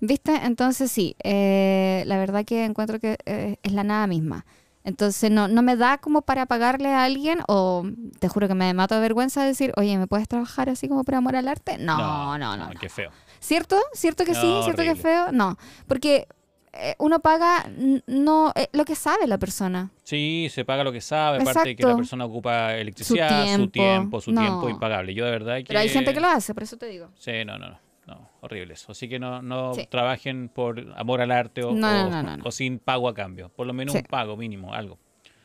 ¿Viste? 0.00 0.34
Entonces 0.44 0.90
sí, 0.90 1.14
eh, 1.22 2.02
la 2.06 2.18
verdad 2.18 2.44
que 2.44 2.64
encuentro 2.64 2.98
que 2.98 3.16
eh, 3.26 3.56
es 3.62 3.72
la 3.72 3.84
nada 3.84 4.06
misma. 4.06 4.44
Entonces 4.84 5.30
no, 5.30 5.48
no 5.48 5.62
me 5.62 5.76
da 5.76 5.98
como 5.98 6.22
para 6.22 6.46
pagarle 6.46 6.88
a 6.88 7.04
alguien 7.04 7.40
o 7.46 7.84
te 8.20 8.28
juro 8.28 8.48
que 8.48 8.54
me 8.54 8.72
mato 8.74 8.94
de 8.94 9.00
vergüenza 9.00 9.44
decir, 9.44 9.72
oye, 9.76 9.98
¿me 9.98 10.06
puedes 10.06 10.28
trabajar 10.28 10.68
así 10.70 10.88
como 10.88 11.04
por 11.04 11.14
amor 11.14 11.36
al 11.36 11.48
arte? 11.48 11.78
No, 11.78 12.38
no, 12.38 12.56
no. 12.56 12.56
no. 12.56 12.70
Qué 12.80 12.88
feo. 12.88 13.10
¿Cierto? 13.40 13.78
¿Cierto 13.92 14.24
que 14.24 14.34
sí? 14.34 14.46
No, 14.46 14.62
¿Cierto 14.62 14.82
que 14.82 14.90
es 14.90 15.04
horrible. 15.04 15.10
feo? 15.10 15.32
No, 15.32 15.58
porque 15.86 16.26
eh, 16.72 16.94
uno 16.98 17.20
paga 17.20 17.66
no 18.06 18.52
eh, 18.54 18.68
lo 18.72 18.84
que 18.84 18.94
sabe 18.94 19.26
la 19.26 19.38
persona. 19.38 19.90
Sí, 20.04 20.48
se 20.50 20.64
paga 20.64 20.84
lo 20.84 20.92
que 20.92 21.00
sabe, 21.00 21.38
aparte 21.40 21.70
de 21.70 21.76
que 21.76 21.82
la 21.84 21.96
persona 21.96 22.24
ocupa 22.24 22.74
electricidad, 22.74 23.40
su 23.40 23.44
tiempo. 23.46 23.72
tiempo, 23.72 24.20
su 24.20 24.34
tiempo 24.34 24.68
impagable. 24.68 25.14
Yo 25.14 25.24
de 25.24 25.30
verdad 25.30 25.56
que... 25.58 25.64
Pero 25.64 25.80
hay 25.80 25.88
gente 25.88 26.14
que 26.14 26.20
lo 26.20 26.28
hace, 26.28 26.54
por 26.54 26.62
eso 26.62 26.76
te 26.76 26.86
digo. 26.86 27.08
Sí, 27.16 27.44
no, 27.44 27.58
no, 27.58 27.70
no. 27.70 27.87
No 28.08 28.28
horrible 28.40 28.74
eso. 28.74 28.90
Así 28.92 29.08
que 29.08 29.18
no, 29.20 29.40
no 29.42 29.74
Sí. 29.74 29.86
trabajen 29.88 30.48
por 30.48 30.84
amor 30.96 31.20
al 31.20 31.30
arte 31.30 31.62
o, 31.62 31.72
No, 31.72 31.86
o- 31.88 31.92
no, 31.92 32.10
no, 32.10 32.22
no, 32.24 32.36
no. 32.38 32.44
o 32.44 32.50
sin 32.50 32.78
pago 32.80 33.08
a 33.08 33.14
cambio. 33.14 33.50
Por 33.50 33.66
lo 33.68 33.72
menos 33.72 33.92
Sí. 33.92 33.98
un 33.98 34.04
pago 34.04 34.36
mínimo, 34.36 34.74
algo. 34.74 34.98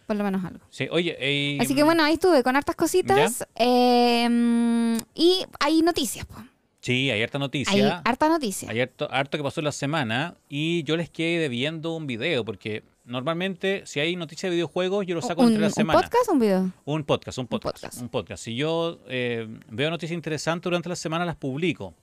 Por 0.07 0.15
lo 0.15 0.23
menos 0.23 0.43
algo. 0.43 0.65
Sí, 0.69 0.87
oye, 0.91 1.15
eh, 1.19 1.57
Así 1.61 1.75
que 1.75 1.83
bueno, 1.83 2.03
ahí 2.03 2.13
estuve 2.15 2.41
con 2.43 2.55
hartas 2.55 2.75
cositas. 2.75 3.45
eh, 3.55 4.27
mm, 4.29 4.97
y 5.15 5.45
hay 5.59 5.81
noticias, 5.81 6.25
po. 6.25 6.35
Sí, 6.81 7.09
hay 7.09 7.21
harta 7.23 7.37
Hay 7.37 7.41
noticia. 7.41 8.01
harta 8.03 8.27
noticia. 8.27 8.69
Hay 8.69 8.81
harto, 8.81 9.07
harto 9.09 9.37
que 9.37 9.43
pasó 9.43 9.61
la 9.61 9.71
semana 9.71 10.35
y 10.49 10.83
yo 10.83 10.97
les 10.97 11.09
quedé 11.09 11.39
debiendo 11.39 11.95
un 11.95 12.07
video 12.07 12.43
porque 12.43 12.83
normalmente 13.05 13.83
si 13.85 14.01
hay 14.01 14.17
noticias 14.17 14.49
de 14.49 14.55
videojuegos 14.55 15.05
yo 15.05 15.15
lo 15.15 15.21
saco 15.21 15.41
¿Un, 15.43 15.47
entre 15.47 15.61
la 15.61 15.67
un 15.67 15.73
semana. 15.73 16.01
podcast 16.01 16.27
o 16.27 16.33
un 16.33 16.39
video? 16.39 16.71
Un 16.83 17.03
podcast, 17.05 17.37
un 17.37 17.47
podcast, 17.47 17.75
podcast. 17.77 18.01
un 18.01 18.09
podcast. 18.09 18.43
Si 18.43 18.55
yo 18.55 18.99
eh, 19.07 19.47
veo 19.69 19.89
noticias 19.89 20.13
interesantes 20.13 20.63
durante 20.65 20.89
la 20.89 20.97
semana, 20.97 21.23
las 21.23 21.37
publico. 21.37 21.93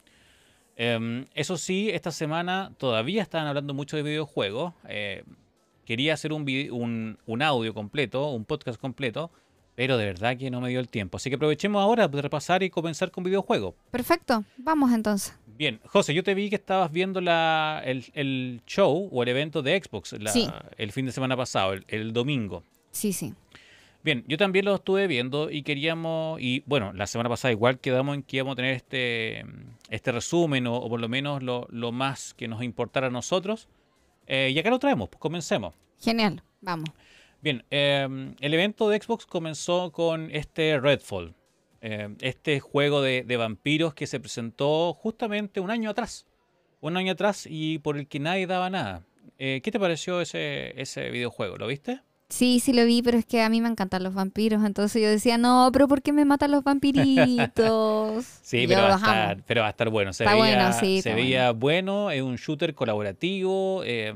Em, 0.82 1.26
eso 1.34 1.58
sí, 1.58 1.90
esta 1.90 2.10
semana 2.10 2.72
todavía 2.78 3.20
estaban 3.20 3.46
hablando 3.46 3.74
mucho 3.74 3.98
de 3.98 4.02
videojuegos. 4.02 4.72
Eh, 4.88 5.24
quería 5.84 6.14
hacer 6.14 6.32
un, 6.32 6.46
vide- 6.46 6.70
un, 6.70 7.18
un 7.26 7.42
audio 7.42 7.74
completo, 7.74 8.30
un 8.30 8.46
podcast 8.46 8.80
completo, 8.80 9.30
pero 9.74 9.98
de 9.98 10.06
verdad 10.06 10.38
que 10.38 10.50
no 10.50 10.62
me 10.62 10.70
dio 10.70 10.80
el 10.80 10.88
tiempo. 10.88 11.18
Así 11.18 11.28
que 11.28 11.36
aprovechemos 11.36 11.82
ahora 11.82 12.08
de 12.08 12.22
repasar 12.22 12.62
y 12.62 12.70
comenzar 12.70 13.10
con 13.10 13.24
videojuegos. 13.24 13.74
Perfecto, 13.90 14.42
vamos 14.56 14.90
entonces. 14.92 15.34
Bien, 15.58 15.80
José, 15.84 16.14
yo 16.14 16.22
te 16.24 16.32
vi 16.32 16.48
que 16.48 16.56
estabas 16.56 16.90
viendo 16.90 17.20
la, 17.20 17.82
el, 17.84 18.06
el 18.14 18.62
show 18.66 19.10
o 19.12 19.22
el 19.22 19.28
evento 19.28 19.60
de 19.60 19.78
Xbox 19.82 20.12
la- 20.14 20.30
Sí. 20.32 20.48
el 20.78 20.92
fin 20.92 21.04
de 21.04 21.12
semana 21.12 21.36
pasado, 21.36 21.74
el- 21.74 21.84
el 21.88 22.14
domingo. 22.14 22.62
Sí, 22.90 23.12
sí. 23.12 23.34
Bien, 24.02 24.24
yo 24.26 24.38
también 24.38 24.64
lo 24.64 24.74
estuve 24.74 25.06
viendo 25.06 25.50
y 25.50 25.62
queríamos, 25.62 26.40
y 26.40 26.62
bueno, 26.66 26.92
la 26.94 27.06
semana 27.06 27.28
pasada 27.28 27.52
igual 27.52 27.78
quedamos 27.78 28.14
en 28.14 28.22
que 28.22 28.38
íbamos 28.38 28.54
a 28.54 28.56
tener 28.56 28.74
este, 28.74 29.44
este 29.90 30.10
resumen 30.10 30.66
o, 30.66 30.76
o 30.76 30.88
por 30.88 31.00
lo 31.00 31.08
menos 31.08 31.42
lo, 31.42 31.66
lo 31.70 31.92
más 31.92 32.32
que 32.34 32.48
nos 32.48 32.62
importara 32.62 33.08
a 33.08 33.10
nosotros. 33.10 33.68
Eh, 34.26 34.52
y 34.54 34.58
acá 34.58 34.70
lo 34.70 34.78
traemos, 34.78 35.08
pues 35.08 35.20
comencemos. 35.20 35.74
Genial, 36.00 36.42
vamos. 36.60 36.88
Bien, 37.42 37.64
eh, 37.70 38.34
el 38.40 38.54
evento 38.54 38.88
de 38.88 39.00
Xbox 39.00 39.26
comenzó 39.26 39.92
con 39.92 40.30
este 40.30 40.78
Redfall, 40.78 41.34
eh, 41.82 42.14
este 42.20 42.60
juego 42.60 43.02
de, 43.02 43.24
de 43.24 43.36
vampiros 43.36 43.92
que 43.92 44.06
se 44.06 44.20
presentó 44.20 44.94
justamente 44.94 45.60
un 45.60 45.70
año 45.70 45.90
atrás. 45.90 46.26
Un 46.80 46.96
año 46.96 47.12
atrás 47.12 47.46
y 47.48 47.78
por 47.78 47.98
el 47.98 48.06
que 48.06 48.20
nadie 48.20 48.46
daba 48.46 48.70
nada. 48.70 49.04
Eh, 49.38 49.60
¿Qué 49.62 49.70
te 49.70 49.80
pareció 49.80 50.20
ese, 50.20 50.80
ese 50.80 51.10
videojuego? 51.10 51.56
¿Lo 51.56 51.66
viste? 51.66 52.00
Sí, 52.30 52.60
sí 52.60 52.72
lo 52.72 52.84
vi, 52.86 53.02
pero 53.02 53.18
es 53.18 53.26
que 53.26 53.42
a 53.42 53.48
mí 53.48 53.60
me 53.60 53.68
encantan 53.68 54.04
los 54.04 54.14
vampiros, 54.14 54.64
entonces 54.64 55.02
yo 55.02 55.08
decía, 55.08 55.36
no, 55.36 55.70
pero 55.72 55.88
¿por 55.88 56.00
qué 56.00 56.12
me 56.12 56.24
matan 56.24 56.52
los 56.52 56.62
vampiritos? 56.64 58.24
Sí, 58.42 58.66
pero 58.66 58.82
va, 58.82 58.94
estar, 58.96 59.42
pero 59.46 59.60
va 59.62 59.66
a 59.68 59.70
estar 59.70 59.90
bueno. 59.90 60.12
Se 60.12 60.24
Está 60.24 60.34
veía, 60.34 60.56
bueno, 60.56 60.72
sí, 60.72 61.02
se 61.02 61.14
veía 61.14 61.50
bueno. 61.52 62.10
Es 62.10 62.22
un 62.22 62.36
shooter 62.36 62.74
colaborativo. 62.74 63.82
eh, 63.84 64.14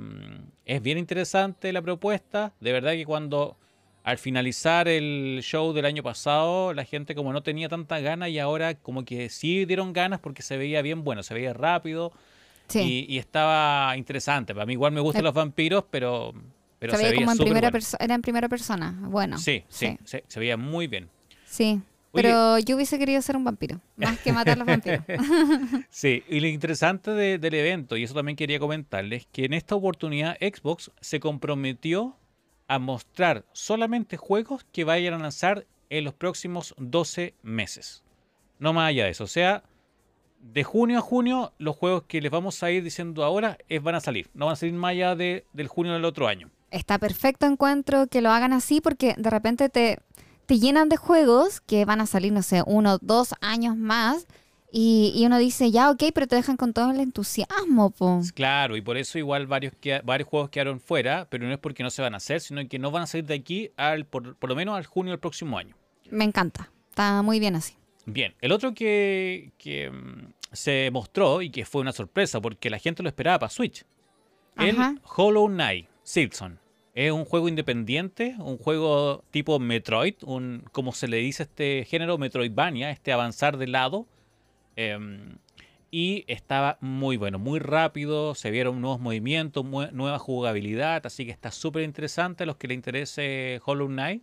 es 0.65 0.83
bien 0.83 0.99
interesante 0.99 1.73
la 1.73 1.83
propuesta. 1.83 2.53
De 2.61 2.73
verdad 2.73 2.93
que 2.93 3.05
cuando 3.05 3.57
al 4.03 4.19
finalizar 4.19 4.89
el 4.89 5.41
show 5.43 5.73
del 5.73 5.85
año 5.87 6.03
pasado, 6.03 6.73
la 6.75 6.85
gente 6.85 7.15
como 7.15 7.33
no 7.33 7.43
tenía 7.43 7.69
tanta 7.69 8.01
ganas 8.01 8.29
y 8.31 8.39
ahora 8.39 8.75
como 8.75 9.05
que 9.05 9.29
sí 9.29 9.65
dieron 9.67 9.93
ganas 9.93 10.21
porque 10.21 10.43
se 10.43 10.57
veía 10.57 10.83
bien 10.83 11.05
bueno, 11.05 11.23
se 11.23 11.35
veía 11.35 11.53
rápido. 11.53 12.13
Sí. 12.69 13.07
Y, 13.09 13.15
y 13.15 13.19
estaba 13.19 13.97
interesante. 13.97 14.55
Para 14.55 14.67
mí 14.67 14.73
igual 14.75 14.93
me 14.93 15.01
gustan 15.01 15.23
Eh, 15.23 15.25
los 15.25 15.35
vampiros, 15.35 15.85
pero, 15.91 16.33
pero 16.87 16.99
se 16.99 17.05
se, 17.05 17.11
veía 17.11 17.21
como 17.21 17.33
en 17.33 17.39
primera 17.39 17.71
bueno. 17.71 17.87
era 18.01 18.15
en 18.15 18.23
primera 18.23 18.49
persona. 18.49 18.95
Bueno. 19.03 19.39
Sí, 19.39 19.65
sí, 19.69 19.99
Se, 20.05 20.25
se 20.27 20.41
veía 20.41 20.57
muy 20.57 20.87
bien. 20.87 21.09
Sí. 21.47 21.81
Oye. 22.13 22.23
Pero 22.23 22.59
yo 22.61 22.77
hubiese 22.77 22.97
querido 22.99 23.21
ser 23.23 23.37
un 23.37 23.43
vampiro, 23.43 23.81
más 23.97 24.19
que 24.21 24.33
matar 24.33 24.53
a 24.55 24.57
los 24.57 24.67
vampiros. 24.69 25.01
Sí, 25.91 26.23
y 26.29 26.39
lo 26.41 26.47
interesante 26.47 27.11
de- 27.11 27.39
del 27.39 27.55
evento, 27.55 27.97
y 27.97 28.05
eso 28.05 28.15
también 28.15 28.37
quería 28.37 28.59
comentarles, 28.61 29.27
que 29.33 29.45
en 29.47 29.53
esta 29.53 29.75
oportunidad 29.75 30.37
Xbox 30.41 30.93
se 31.01 31.19
comprometió 31.19 32.17
a 32.69 32.79
mostrar 32.79 33.45
solamente 33.53 34.17
juegos 34.17 34.65
que 34.73 34.85
vayan 34.85 35.15
a 35.15 35.19
lanzar 35.19 35.67
en 35.91 36.05
los 36.05 36.15
próximos 36.15 36.75
12 36.79 37.35
meses. 37.43 38.05
No 38.61 38.73
más 38.73 38.91
allá 38.91 39.05
de 39.05 39.11
eso. 39.11 39.25
O 39.25 39.29
sea, 39.29 39.65
de 40.41 40.63
junio 40.63 40.99
a 40.99 41.03
junio, 41.03 41.53
los 41.59 41.75
juegos 41.77 42.05
que 42.07 42.21
les 42.21 42.31
vamos 42.31 42.63
a 42.63 42.71
ir 42.71 42.83
diciendo 42.85 43.25
ahora 43.25 43.59
es, 43.69 43.83
van 43.83 43.97
a 43.97 44.01
salir. 44.01 44.29
No 44.35 44.47
van 44.47 44.53
a 44.53 44.57
salir 44.57 44.75
más 44.75 44.91
allá 44.93 45.17
de- 45.17 45.45
del 45.53 45.67
junio 45.69 45.93
del 45.95 46.05
otro 46.05 46.29
año. 46.29 46.49
Está 46.75 46.99
perfecto 46.99 47.47
encuentro 47.47 48.09
que 48.09 48.21
lo 48.21 48.31
hagan 48.31 48.53
así 48.53 48.81
porque 48.81 49.15
de 49.17 49.31
repente 49.31 49.69
te, 49.69 50.01
te 50.47 50.59
llenan 50.59 50.89
de 50.89 50.97
juegos 50.97 51.61
que 51.61 51.85
van 51.85 52.01
a 52.01 52.07
salir, 52.07 52.33
no 52.33 52.43
sé, 52.43 52.65
uno, 52.67 52.99
dos 53.01 53.33
años 53.41 53.77
más. 53.77 54.27
Y, 54.73 55.13
y 55.15 55.25
uno 55.25 55.39
dice, 55.39 55.71
ya, 55.71 55.89
ok, 55.89 56.03
pero 56.13 56.27
te 56.27 56.35
dejan 56.35 56.57
con 56.57 56.73
todo 56.73 56.91
el 56.91 56.99
entusiasmo, 56.99 57.91
po. 57.91 58.23
Claro, 58.35 58.77
y 58.77 58.81
por 58.81 58.97
eso 58.97 59.19
igual 59.19 59.47
varios, 59.47 59.73
varios 60.03 60.29
juegos 60.29 60.51
quedaron 60.51 60.81
fuera, 60.81 61.29
pero 61.31 61.47
no 61.47 61.53
es 61.53 61.61
porque 61.61 61.85
no 61.85 61.91
se 61.91 62.03
van 62.03 62.13
a 62.15 62.17
hacer, 62.17 62.41
sino 62.41 62.67
que 62.69 62.81
no 62.81 62.91
van 62.91 63.05
a 63.05 63.07
salir 63.07 63.25
de 63.27 63.35
aquí 63.35 63.71
al, 63.77 64.05
por, 64.05 64.35
por 64.35 64.51
lo 64.51 64.57
menos 64.57 64.77
al 64.77 64.85
junio 64.85 65.13
del 65.13 65.21
próximo 65.21 65.57
año. 65.57 65.77
Me 66.11 66.25
encanta. 66.25 66.73
Está 66.91 67.23
muy 67.23 67.39
bien 67.39 67.55
así. 67.55 67.75
Bien, 68.05 68.35
el 68.41 68.51
otro 68.51 68.75
que, 68.75 69.53
que, 69.59 69.93
mm, 69.93 70.33
se 70.51 70.91
mostró 70.93 71.41
y 71.41 71.51
que 71.51 71.65
fue 71.65 71.83
una 71.83 71.93
sorpresa 71.93 72.41
porque 72.41 72.69
la 72.69 72.81
gente 72.81 73.05
lo 73.05 73.09
esperaba 73.09 73.39
para 73.39 73.51
Switch. 73.51 73.87
El 74.57 74.71
Ajá. 74.81 74.97
Hollow 75.17 75.47
Knight 75.47 75.89
Silksong. 76.03 76.64
Es 76.95 77.11
un 77.11 77.25
juego 77.25 77.49
independiente, 77.49 78.37
un 78.39 78.57
juego 78.57 79.25
tipo 79.33 79.59
Metroid, 79.59 80.15
un 80.23 80.65
como 80.71 80.93
se 80.93 81.09
le 81.09 81.17
dice 81.17 81.43
a 81.43 81.47
este 81.47 81.85
género 81.87 82.19
Metroidvania, 82.19 82.91
este 82.91 83.13
avanzar 83.13 83.57
de 83.57 83.67
lado. 83.67 84.07
Em, 84.77 85.37
y 85.91 86.25
estaba 86.29 86.79
muy 86.81 87.17
bueno, 87.17 87.39
muy 87.39 87.59
rápido, 87.59 88.35
se 88.35 88.51
vieron 88.51 88.81
nuevos 88.81 89.01
movimientos, 89.01 89.65
nueva 89.65 90.19
jugabilidad, 90.19 91.05
así 91.07 91.25
que 91.25 91.33
está 91.33 91.51
súper 91.51 91.83
interesante 91.83 92.45
a 92.45 92.47
los 92.47 92.57
que 92.57 92.69
le 92.69 92.75
interese 92.75 93.61
Hollow 93.65 93.89
Knight. 93.89 94.23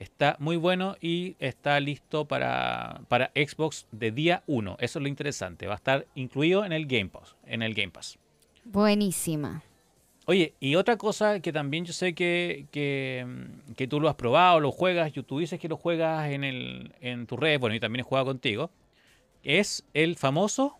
Está 0.00 0.36
muy 0.40 0.56
bueno 0.56 0.96
y 1.00 1.36
está 1.38 1.78
listo 1.78 2.26
para, 2.26 3.02
para 3.08 3.30
Xbox 3.34 3.86
de 3.92 4.10
día 4.10 4.42
1. 4.46 4.76
Eso 4.80 4.98
es 4.98 5.02
lo 5.02 5.08
interesante. 5.08 5.66
Va 5.66 5.74
a 5.74 5.76
estar 5.76 6.06
incluido 6.14 6.64
en 6.64 6.72
el 6.72 6.86
Game 6.86 7.08
Pass. 7.08 7.36
En 7.44 7.62
el 7.62 7.74
Game 7.74 7.90
Pass. 7.90 8.18
Buenísima. 8.64 9.62
Oye, 10.30 10.54
y 10.60 10.76
otra 10.76 10.96
cosa 10.96 11.40
que 11.40 11.52
también 11.52 11.84
yo 11.84 11.92
sé 11.92 12.14
que, 12.14 12.66
que, 12.70 13.26
mm, 13.26 13.72
que 13.72 13.88
tú 13.88 13.98
lo 13.98 14.08
has 14.08 14.14
probado, 14.14 14.60
lo 14.60 14.70
juegas, 14.70 15.10
y 15.16 15.22
tú 15.24 15.40
dices 15.40 15.58
que 15.58 15.66
lo 15.66 15.76
juegas 15.76 16.30
en, 16.30 16.44
el, 16.44 16.94
en 17.00 17.26
tu 17.26 17.36
red, 17.36 17.58
bueno, 17.58 17.74
y 17.74 17.80
también 17.80 18.02
he 18.02 18.08
jugado 18.08 18.26
contigo, 18.26 18.70
es 19.42 19.84
el 19.92 20.14
famoso, 20.14 20.78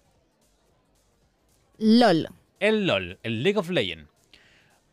LOL. 1.79 2.29
el 2.61 2.87
LOL, 2.87 3.19
el 3.25 3.43
League 3.43 3.59
of 3.59 3.71
Legends. 3.71 4.09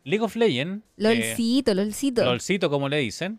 League 0.02 0.24
of 0.24 0.34
Legends, 0.34 0.82
eh, 0.84 0.90
LOLcito, 0.96 1.74
LOLcito. 1.74 2.24
LOLcito 2.24 2.68
como 2.68 2.88
le 2.88 2.96
dicen, 2.96 3.38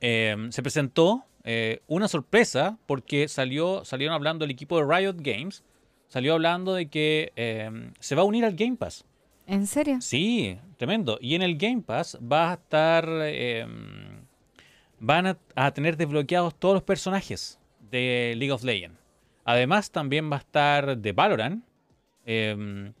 eh, 0.00 0.48
se 0.50 0.62
presentó 0.64 1.26
eh, 1.44 1.82
una 1.86 2.08
sorpresa 2.08 2.76
porque 2.86 3.28
salió, 3.28 3.84
salieron 3.84 4.16
hablando 4.16 4.44
el 4.44 4.50
equipo 4.50 4.78
de 4.78 4.96
Riot 4.96 5.18
Games, 5.18 5.62
salió 6.08 6.34
hablando 6.34 6.74
de 6.74 6.88
que 6.88 7.32
eh, 7.36 7.92
se 8.00 8.16
va 8.16 8.22
a 8.22 8.24
unir 8.24 8.44
al 8.44 8.56
Game 8.56 8.74
Pass. 8.74 9.04
¿En 9.48 9.66
serio? 9.66 9.98
Sí, 10.00 10.58
tremendo. 10.76 11.18
Y 11.20 11.34
en 11.34 11.42
el 11.42 11.56
Game 11.56 11.82
Pass 11.82 12.16
va 12.20 12.50
a 12.50 12.54
estar. 12.54 13.08
eh, 13.22 13.66
van 15.00 15.26
a, 15.56 15.70
tener 15.72 15.96
desbloqueados 15.96 16.54
todos 16.58 16.74
los 16.74 16.82
personajes 16.82 17.58
de 17.90 18.34
League 18.36 18.52
of 18.52 18.62
Legends. 18.62 18.98
Además, 19.44 19.90
también 19.90 20.30
va 20.30 20.36
a 20.36 20.40
estar 20.40 20.98
de 20.98 21.12
Valorant, 21.12 21.64
eh, 22.26 22.92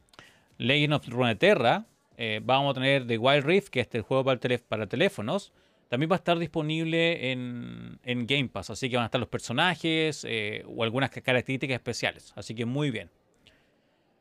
Legend 0.56 0.94
of 0.94 1.08
Runeterra. 1.08 1.84
eh, 2.16 2.40
vamos 2.42 2.70
a 2.70 2.74
tener 2.74 3.06
The 3.06 3.18
Wild 3.18 3.44
Rift, 3.44 3.68
que 3.68 3.80
es 3.80 3.88
el 3.92 4.02
juego 4.02 4.24
para, 4.24 4.86
teléfonos. 4.86 5.52
También 5.88 6.10
va 6.10 6.16
a 6.16 6.18
estar 6.18 6.38
disponible 6.38 7.30
en, 7.30 7.98
en 8.04 8.26
Game 8.26 8.48
Pass. 8.48 8.70
Así 8.70 8.88
que 8.88 8.96
van 8.96 9.04
a 9.04 9.06
estar 9.06 9.20
los 9.20 9.28
personajes 9.28 10.24
eh, 10.28 10.64
o 10.66 10.82
algunas 10.82 11.10
ca- 11.10 11.20
características 11.20 11.74
especiales. 11.74 12.32
Así 12.36 12.54
que 12.54 12.64
muy 12.64 12.90
bien. 12.90 13.10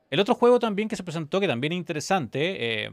El 0.09 0.19
otro 0.19 0.35
juego 0.35 0.59
también 0.59 0.87
que 0.87 0.95
se 0.95 1.03
presentó, 1.03 1.39
que 1.39 1.47
también 1.47 1.73
es 1.73 1.77
interesante, 1.77 2.85
eh, 2.85 2.89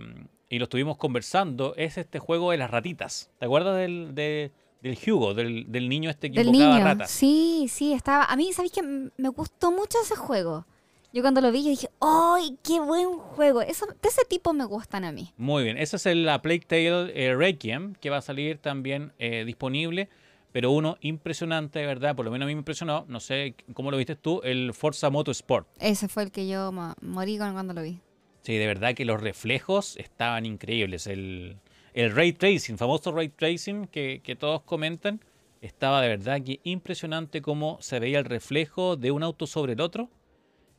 y 0.49 0.59
lo 0.59 0.64
estuvimos 0.64 0.97
conversando, 0.97 1.75
es 1.76 1.97
este 1.99 2.18
juego 2.18 2.50
de 2.50 2.56
las 2.59 2.71
ratitas. 2.71 3.30
¿Te 3.38 3.44
acuerdas 3.47 3.76
del, 3.76 4.14
de- 4.14 4.50
del 4.83 4.99
Hugo, 5.06 5.33
del, 5.35 5.71
del 5.71 5.88
niño 5.88 6.11
este 6.11 6.30
que 6.30 6.38
Del 6.40 6.49
invocaba 6.49 6.75
niño. 6.75 6.85
ratas? 6.85 7.11
Sí, 7.11 7.66
sí, 7.71 7.92
estaba. 7.92 8.25
A 8.25 8.37
mí, 8.37 8.52
¿sabéis 8.52 8.73
que 8.73 8.83
Me 8.83 9.28
gustó 9.30 9.71
mucho 9.71 9.97
ese 10.02 10.16
juego. 10.16 10.66
Yo 11.12 11.23
cuando 11.23 11.40
lo 11.40 11.52
vi, 11.52 11.62
yo 11.62 11.71
dije, 11.71 11.88
¡ay, 12.00 12.59
qué 12.64 12.80
buen 12.80 13.12
juego! 13.12 13.62
Eso, 13.62 13.87
de 13.87 14.09
ese 14.09 14.25
tipo 14.28 14.52
me 14.52 14.64
gustan 14.64 15.04
a 15.04 15.12
mí. 15.12 15.33
Muy 15.37 15.62
bien, 15.62 15.78
ese 15.78 15.94
es 15.94 16.06
el 16.06 16.28
A 16.28 16.42
Plague 16.42 16.64
Tale 16.66 17.12
eh, 17.14 17.35
Requiem, 17.37 17.94
que 17.94 18.11
va 18.11 18.16
a 18.16 18.21
salir 18.21 18.59
también 18.59 19.12
eh, 19.21 19.44
disponible, 19.47 20.09
pero 20.54 20.70
uno 20.70 20.96
impresionante, 21.00 21.80
de 21.80 21.87
verdad, 21.87 22.14
por 22.14 22.25
lo 22.25 22.30
menos 22.30 22.46
a 22.46 22.46
mí 22.46 22.54
me 22.54 22.61
impresionó, 22.61 23.04
no 23.08 23.18
sé 23.18 23.56
cómo 23.73 23.90
lo 23.90 23.96
viste 23.96 24.14
tú, 24.14 24.40
el 24.44 24.73
Forza 24.73 25.11
Motorsport. 25.11 25.66
Ese 25.80 26.06
fue 26.06 26.23
el 26.23 26.30
que 26.30 26.46
yo 26.46 26.70
mo- 26.70 26.94
morí 27.02 27.38
cuando 27.38 27.75
lo 27.75 27.82
vi. 27.82 27.99
Sí, 28.42 28.56
de 28.56 28.64
verdad 28.68 28.94
que 28.94 29.04
los 29.04 29.20
reflejos 29.20 29.96
estaban 29.96 30.46
increíbles. 30.46 31.08
El, 31.08 31.56
el 31.92 32.14
ray 32.14 32.32
tracing, 32.34 32.78
famoso 32.78 33.11
ray 33.11 33.30
tracing 33.30 33.88
que, 33.88 34.20
que 34.23 34.37
todos 34.37 34.62
comentan, 34.62 35.18
estaba 35.61 36.00
de 36.00 36.06
verdad 36.06 36.40
que 36.40 36.61
impresionante 36.62 37.42
cómo 37.42 37.78
se 37.80 37.99
veía 37.99 38.20
el 38.20 38.25
reflejo 38.25 38.94
de 38.94 39.11
un 39.11 39.25
auto 39.25 39.49
sobre 39.49 39.73
el 39.73 39.80
otro 39.80 40.08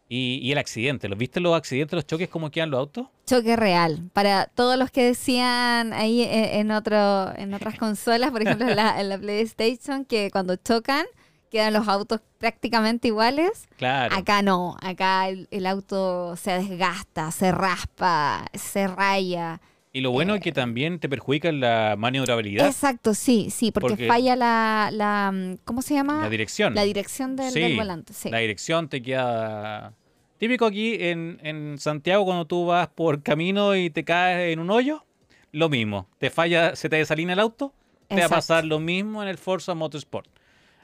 y, 0.07 0.39
y 0.41 0.51
el 0.51 0.57
accidente. 0.57 1.09
¿Los 1.09 1.17
viste 1.17 1.39
los 1.39 1.55
accidentes, 1.55 1.95
los 1.95 2.05
choques, 2.05 2.29
cómo 2.29 2.51
quedan 2.51 2.69
los 2.69 2.79
autos? 2.79 3.07
Choque 3.25 3.55
real. 3.55 4.09
Para 4.13 4.45
todos 4.45 4.77
los 4.77 4.91
que 4.91 5.03
decían 5.03 5.93
ahí 5.93 6.21
eh, 6.21 6.59
en, 6.59 6.71
otro, 6.71 7.35
en 7.37 7.53
otras 7.53 7.77
consolas, 7.77 8.31
por 8.31 8.41
ejemplo 8.41 8.67
en 8.67 8.75
la, 8.75 8.99
en 9.01 9.09
la 9.09 9.17
PlayStation, 9.17 10.05
que 10.05 10.29
cuando 10.31 10.55
chocan 10.55 11.05
quedan 11.49 11.73
los 11.73 11.87
autos 11.87 12.21
prácticamente 12.37 13.07
iguales. 13.07 13.67
Claro. 13.77 14.15
Acá 14.15 14.41
no, 14.41 14.75
acá 14.81 15.29
el, 15.29 15.47
el 15.51 15.65
auto 15.65 16.35
se 16.35 16.51
desgasta, 16.51 17.31
se 17.31 17.51
raspa, 17.51 18.45
se 18.53 18.87
raya. 18.87 19.61
Y 19.95 20.01
lo 20.01 20.11
bueno 20.11 20.35
es 20.35 20.41
que 20.41 20.51
también 20.51 20.99
te 20.99 21.07
perjudica 21.07 21.49
la 21.53 21.95
maniobrabilidad, 21.97 22.67
Exacto, 22.67 23.13
sí, 23.13 23.49
sí, 23.49 23.71
porque, 23.71 23.91
Porque- 23.91 24.07
falla 24.07 24.35
la, 24.35 24.89
la, 24.91 25.31
mm, 25.33 25.59
¿cómo 25.63 25.81
se 25.81 25.93
llama? 25.93 26.21
la 26.21 26.29
dirección. 26.29 26.75
La 26.75 26.83
dirección 26.83 27.37
del, 27.37 27.49
Sí, 27.49 27.61
del 27.61 27.77
volante, 27.77 28.11
sí. 28.11 28.29
La 28.29 28.39
dirección 28.39 28.89
te 28.89 29.01
queda... 29.01 29.93
Típico 30.37 30.65
aquí 30.65 30.97
en, 30.99 31.39
en 31.41 31.77
Santiago 31.77 32.25
cuando 32.25 32.43
tú 32.45 32.65
vas 32.65 32.89
por 32.89 33.23
camino 33.23 33.73
y 33.73 33.89
te 33.89 34.03
caes 34.03 34.51
en 34.51 34.59
un 34.59 34.69
hoyo, 34.69 35.05
lo 35.53 35.69
mismo. 35.69 36.09
Te 36.17 36.29
falla, 36.29 36.75
se 36.75 36.89
te 36.89 36.97
desalina 36.97 37.31
el 37.31 37.39
auto, 37.39 37.71
te 38.09 38.19
va 38.19 38.25
a 38.25 38.29
pasar 38.29 38.65
lo 38.65 38.81
mismo 38.81 39.23
en 39.23 39.29
el 39.29 39.37
Forza 39.37 39.75
Motorsport. 39.75 40.27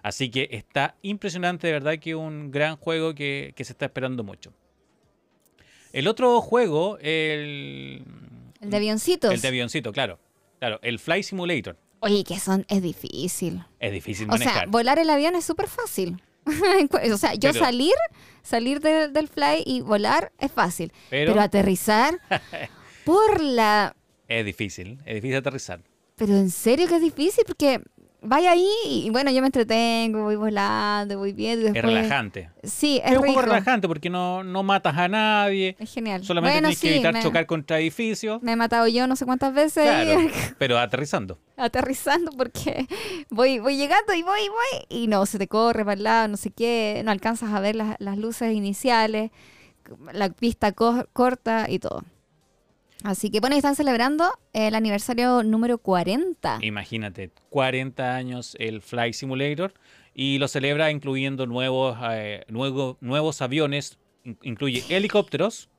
Así 0.03 0.31
que 0.31 0.47
está 0.51 0.95
impresionante, 1.01 1.67
de 1.67 1.73
verdad 1.73 1.99
que 1.99 2.15
un 2.15 2.49
gran 2.49 2.77
juego 2.77 3.13
que, 3.13 3.51
que 3.57 3.65
se 3.65 3.73
está 3.73 3.87
esperando 3.87 4.23
mucho. 4.23 4.53
El 5.91 6.07
otro 6.07 6.39
juego, 6.39 6.97
el, 7.01 8.05
El 8.61 8.69
de 8.69 8.77
avioncitos. 8.77 9.33
el 9.33 9.41
de 9.41 9.47
avioncito, 9.47 9.91
claro. 9.91 10.19
Claro, 10.59 10.79
el 10.83 10.99
Fly 10.99 11.23
Simulator. 11.23 11.77
Oye, 11.99 12.23
que 12.23 12.39
son, 12.39 12.65
es 12.69 12.81
difícil. 12.81 13.63
Es 13.79 13.91
difícil 13.91 14.27
O 14.29 14.37
sea, 14.37 14.45
manejar. 14.45 14.67
volar 14.69 14.97
el 14.99 15.09
avión 15.09 15.35
es 15.35 15.43
súper 15.45 15.67
fácil. 15.67 16.21
o 17.13 17.17
sea, 17.17 17.33
yo 17.35 17.51
Pero- 17.51 17.65
salir, 17.65 17.93
salir 18.43 18.79
de- 18.79 19.07
del 19.09 19.27
fly 19.27 19.63
y 19.65 19.81
volar 19.81 20.31
es 20.39 20.51
fácil. 20.51 20.91
Pero- 21.09 21.33
Pero, 21.33 21.41
aterrizar 21.41 22.19
por 23.05 23.41
la... 23.41 23.95
es 24.27 24.45
difícil, 24.45 24.99
es 25.05 25.15
difícil 25.15 25.35
aterrizar. 25.37 25.81
Pero 26.15 26.35
en 26.35 26.49
serio 26.51 26.87
que 26.87 26.95
es 26.95 27.01
difícil 27.01 27.43
porque 27.45 27.81
vaya 28.21 28.51
ahí 28.51 28.67
y 28.85 29.09
bueno, 29.09 29.31
yo 29.31 29.41
me 29.41 29.47
entretengo, 29.47 30.23
voy 30.23 30.35
volando, 30.35 31.17
voy 31.17 31.33
viendo 31.33 31.65
y 31.65 31.67
Es 31.69 31.73
después... 31.73 31.93
relajante. 31.95 32.49
Sí, 32.63 33.01
es, 33.03 33.11
Es 33.11 33.17
un 33.17 33.23
rico. 33.23 33.33
juego 33.33 33.41
relajante 33.41 33.87
porque 33.87 34.09
no, 34.09 34.43
no 34.43 34.61
matas 34.63 34.95
a 34.97 35.07
nadie, 35.07 35.75
Es 35.79 35.91
genial. 35.93 36.23
solamente 36.23 36.53
bueno, 36.55 36.67
tienes 36.69 36.79
que 36.81 36.93
evitar 36.93 37.13
me, 37.13 37.21
chocar 37.23 37.45
contra 37.47 37.79
edificios. 37.79 38.41
me 38.43 38.51
he 38.51 38.55
matado 38.55 38.87
yo 38.87 39.07
no 39.07 39.15
sé 39.15 39.25
cuántas 39.25 39.53
veces 39.53 39.83
Claro, 39.83 40.19
pero 40.59 40.77
aterrizando. 40.77 41.39
aterrizando 41.57 42.31
porque 42.31 42.87
voy, 43.29 43.59
voy 43.59 43.77
llegando 43.77 44.13
y 44.13 44.21
voy, 44.23 44.41
voy 44.49 44.85
y 44.89 45.07
no, 45.07 45.25
se 45.25 45.37
te 45.39 45.47
corre 45.47 45.83
para 45.83 45.93
el 45.93 46.03
lado, 46.03 46.27
no 46.27 46.37
sé 46.37 46.51
qué, 46.51 47.01
no 47.03 47.11
alcanzas 47.11 47.51
a 47.53 47.59
ver 47.59 47.75
las, 47.75 47.95
las 47.99 48.17
luces 48.17 48.53
iniciales, 48.53 49.31
la 50.13 50.29
pista 50.29 50.71
co- 50.73 51.07
corta 51.13 51.65
y 51.69 51.79
todo. 51.79 52.03
Así 53.03 53.29
que 53.31 53.39
bueno, 53.39 53.55
están 53.55 53.75
celebrando 53.75 54.31
el 54.53 54.75
aniversario 54.75 55.43
número 55.43 55.77
40. 55.79 56.59
Imagínate, 56.61 57.31
40 57.49 58.15
años 58.15 58.55
el 58.59 58.81
Flight 58.81 59.13
Simulator 59.15 59.73
y 60.13 60.37
lo 60.37 60.47
celebra 60.47 60.91
incluyendo 60.91 61.45
nuevos, 61.47 61.97
eh, 62.11 62.43
nuevo- 62.47 62.97
nuevos 63.01 63.41
aviones, 63.41 63.97
in- 64.23 64.37
incluye 64.43 64.83
helicópteros, 64.89 65.69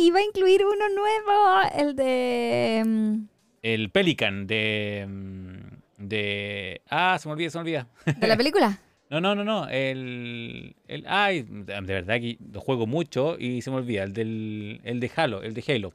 iba 0.00 0.18
a 0.18 0.22
incluir 0.24 0.62
uno 0.66 0.88
nuevo, 0.88 1.60
el 1.78 1.94
de... 1.96 2.82
mm, 2.84 3.28
El 3.62 3.90
Pelican 3.90 4.46
de. 4.46 5.06
mm, 5.08 6.04
de. 6.08 6.82
Ah, 6.90 7.16
se 7.20 7.28
me 7.28 7.32
olvida, 7.32 7.48
se 7.50 7.58
me 7.58 7.62
olvida. 7.62 7.88
¿De 8.04 8.26
la 8.26 8.36
película? 8.36 8.78
No, 9.20 9.34
no, 9.34 9.34
no, 9.34 9.44
no. 9.44 9.68
El. 9.68 10.74
el 10.88 11.04
ay, 11.08 11.42
de 11.42 11.80
verdad 11.80 12.20
que 12.20 12.38
lo 12.52 12.60
juego 12.60 12.86
mucho 12.86 13.36
y 13.38 13.60
se 13.62 13.70
me 13.70 13.76
olvida. 13.76 14.02
El 14.02 14.12
del. 14.12 14.80
El 14.84 15.00
de 15.00 15.10
Halo, 15.14 15.42
el 15.42 15.54
de 15.54 15.64
Halo. 15.68 15.92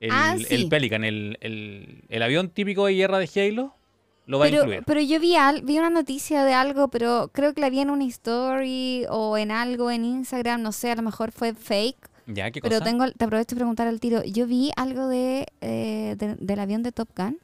El, 0.00 0.10
Ah, 0.12 0.36
el. 0.50 0.68
Pelican, 0.68 1.04
el, 1.04 1.38
el, 1.40 2.04
el 2.08 2.22
avión 2.22 2.48
típico 2.50 2.86
de 2.86 2.94
guerra 2.94 3.18
de 3.18 3.30
Halo, 3.36 3.74
lo 4.26 4.38
va 4.38 4.46
a 4.46 4.48
Pero, 4.48 4.62
incluir. 4.62 4.82
pero 4.84 5.00
yo 5.00 5.20
vi, 5.20 5.36
al- 5.36 5.62
vi 5.62 5.78
una 5.78 5.90
noticia 5.90 6.44
de 6.44 6.52
algo, 6.54 6.88
pero 6.88 7.30
creo 7.32 7.54
que 7.54 7.60
la 7.60 7.70
vi 7.70 7.80
en 7.80 7.90
una 7.90 8.04
story 8.06 9.04
o 9.08 9.38
en 9.38 9.50
algo 9.52 9.90
en 9.90 10.04
Instagram, 10.04 10.60
no 10.62 10.72
sé, 10.72 10.90
a 10.90 10.96
lo 10.96 11.02
mejor 11.02 11.30
fue 11.32 11.54
fake. 11.54 12.10
¿Ya? 12.26 12.50
¿Qué 12.50 12.60
Pero 12.60 12.78
cosa? 12.78 12.84
tengo, 12.84 13.10
te 13.12 13.24
aprovecho 13.24 13.54
de 13.54 13.60
preguntar 13.60 13.86
al 13.88 13.98
tiro. 14.00 14.22
Yo 14.24 14.46
vi 14.46 14.70
algo 14.76 15.08
de, 15.08 15.46
eh, 15.60 16.14
de- 16.18 16.36
del 16.36 16.58
avión 16.60 16.82
de 16.82 16.92
Top 16.92 17.08
Gun. 17.16 17.38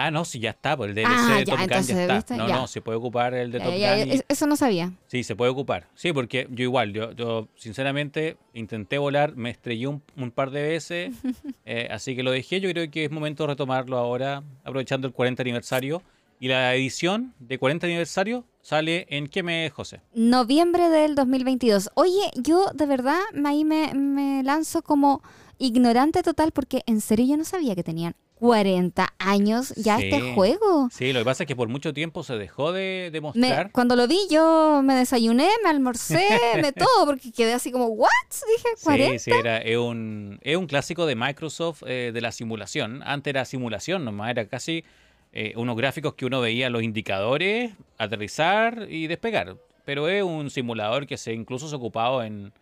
Ah, 0.00 0.10
no, 0.12 0.24
sí, 0.24 0.38
ya 0.38 0.50
está. 0.50 0.76
Por 0.76 0.88
el 0.90 0.94
DLC 0.94 1.06
Ah, 1.10 1.34
de 1.38 1.44
ya, 1.44 1.44
Top 1.44 1.58
Gun 1.60 1.68
ya 1.68 1.78
está. 1.78 2.14
¿viste? 2.14 2.36
No, 2.36 2.46
Ya. 2.48 2.54
no, 2.56 2.66
se 2.68 2.80
puede 2.80 2.98
ocupar 2.98 3.34
el 3.34 3.50
de 3.50 3.58
Ya, 3.58 3.64
Top 3.64 3.74
Gun. 3.74 4.16
y- 4.16 4.20
Eso 4.28 4.46
no 4.46 4.56
sabía. 4.56 4.92
Sí, 5.08 5.24
se 5.24 5.34
puede 5.34 5.50
ocupar. 5.50 5.88
Sí, 5.94 6.12
porque 6.12 6.46
yo 6.50 6.62
igual, 6.62 6.92
yo, 6.92 7.12
yo 7.12 7.48
sinceramente 7.56 8.36
intenté 8.54 8.98
volar, 8.98 9.34
me 9.36 9.50
estrellé 9.50 9.86
un, 9.88 10.02
un 10.16 10.30
par 10.30 10.50
de 10.50 10.62
veces, 10.62 11.12
eh, 11.66 11.88
así 11.90 12.14
que 12.14 12.22
lo 12.22 12.30
dejé. 12.30 12.60
Yo 12.60 12.70
creo 12.70 12.90
que 12.90 13.04
es 13.04 13.10
momento 13.10 13.42
de 13.42 13.48
retomarlo 13.48 13.96
ahora, 13.98 14.42
aprovechando 14.64 15.06
el 15.08 15.12
40 15.12 15.42
aniversario. 15.42 16.02
Y 16.40 16.46
la 16.46 16.72
edición 16.76 17.34
de 17.40 17.58
40 17.58 17.86
aniversario 17.88 18.44
sale 18.62 19.08
en 19.10 19.26
qué 19.26 19.42
mes, 19.42 19.72
José? 19.72 20.00
Noviembre 20.14 20.88
del 20.88 21.16
2022. 21.16 21.90
Oye, 21.94 22.30
yo 22.36 22.66
de 22.74 22.86
verdad 22.86 23.18
ahí 23.44 23.64
me, 23.64 23.92
me 23.94 24.44
lanzo 24.44 24.82
como 24.82 25.20
ignorante 25.58 26.22
total 26.22 26.52
porque 26.52 26.82
en 26.86 27.00
serio 27.00 27.26
yo 27.26 27.36
no 27.36 27.44
sabía 27.44 27.74
que 27.74 27.82
tenían 27.82 28.14
40 28.38 29.14
años 29.18 29.72
ya 29.76 29.98
Sí. 29.98 30.04
este 30.08 30.32
juego. 30.34 30.88
Sí, 30.92 31.12
lo 31.12 31.20
que 31.20 31.24
pasa 31.24 31.42
es 31.42 31.46
que 31.48 31.56
por 31.56 31.68
mucho 31.68 31.92
tiempo 31.92 32.22
se 32.22 32.36
dejó 32.38 32.72
de, 32.72 33.10
de 33.12 33.20
Me- 33.20 33.20
mostrar. 33.20 33.72
cuando 33.72 33.96
lo 33.96 34.06
vi 34.06 34.18
yo 34.30 34.80
me 34.84 34.94
desayuné, 34.94 35.48
me 35.64 35.70
almorcé, 35.70 36.26
me 36.62 36.72
todo, 36.72 37.06
porque 37.06 37.32
quedé 37.32 37.52
así 37.54 37.70
como, 37.72 37.86
¿what? 37.86 38.08
Dije, 38.56 38.68
40. 38.84 39.18
Sí, 39.18 39.30
sí, 39.30 39.36
era, 39.38 39.58
es, 39.58 39.76
un, 39.76 40.38
es 40.42 40.56
un 40.56 40.66
clásico 40.66 41.06
de 41.06 41.14
Microsoft 41.16 41.82
eh, 41.86 42.10
de 42.14 42.20
la 42.20 42.32
simulación. 42.32 43.02
Antes 43.04 43.30
era 43.32 43.44
simulación 43.44 44.04
nomás, 44.04 44.30
era 44.30 44.46
casi 44.46 44.84
eh, 45.32 45.52
unos 45.56 45.76
gráficos 45.76 46.14
que 46.14 46.24
uno 46.26 46.40
veía 46.40 46.70
los 46.70 46.82
indicadores, 46.82 47.72
aterrizar 47.98 48.86
y 48.88 49.06
despegar. 49.08 49.56
Pero 49.84 50.08
es 50.08 50.22
un 50.22 50.50
simulador 50.50 51.06
que 51.06 51.16
se 51.16 51.32
incluso 51.32 51.68
se 51.68 51.74
ha 51.74 51.78
ocupado 51.78 52.22
en... 52.22 52.52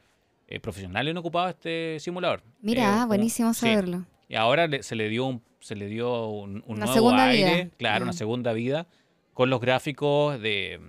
eh, 0.49 0.61
profesionales 0.61 1.11
han 1.11 1.17
ocupado 1.19 1.49
este 1.49 1.99
simulador. 2.01 2.43
Mira, 2.61 3.03
un- 3.03 3.09
buenísimo 3.09 3.53
sí. 3.55 3.67
Y 4.29 4.35
ahora 4.35 4.67
le- 4.67 4.83
se 4.83 4.97
le 4.97 5.09
dio 5.09 5.25
un, 5.27 5.43
se 5.61 5.77
le 5.77 5.87
dio 5.87 6.29
un, 6.29 6.63
un 6.67 6.77
Una 6.77 6.87
nuevo 6.87 7.11
aire, 7.13 7.55
vida. 7.65 7.71
claro, 7.77 8.03
una 8.05 8.13
Mm. 8.13 8.17
segunda 8.17 8.53
vida 8.53 8.87
con 9.35 9.51
los 9.51 9.61
gráficos 9.61 10.41
de, 10.41 10.81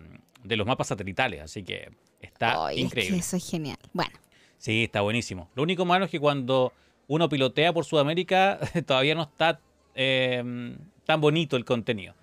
de 0.43 0.55
los 0.55 0.65
mapas 0.67 0.87
satelitales. 0.87 1.41
Así 1.41 1.63
que 1.63 1.89
está 2.21 2.71
es 2.71 2.77
increíble. 2.79 3.15
que 3.17 3.19
eso 3.21 3.37
es 3.37 3.49
genial. 3.49 3.77
Bueno, 3.93 4.11
Sí, 4.59 4.83
está 4.85 5.01
buenísimo. 5.01 5.49
Lo 5.55 5.61
único 5.63 5.85
malo 5.85 6.05
es 6.05 6.11
que 6.11 6.19
cuando 6.19 6.73
uno 7.07 7.29
pilotea 7.29 7.71
por 7.73 7.85
Sudamérica 7.85 8.57
todavía 8.87 9.13
no 9.13 9.23
está 9.23 9.59
eh, 9.93 10.75
tan 11.05 11.21
bonito 11.21 11.57
el 11.57 11.63
contenido. 11.65 12.15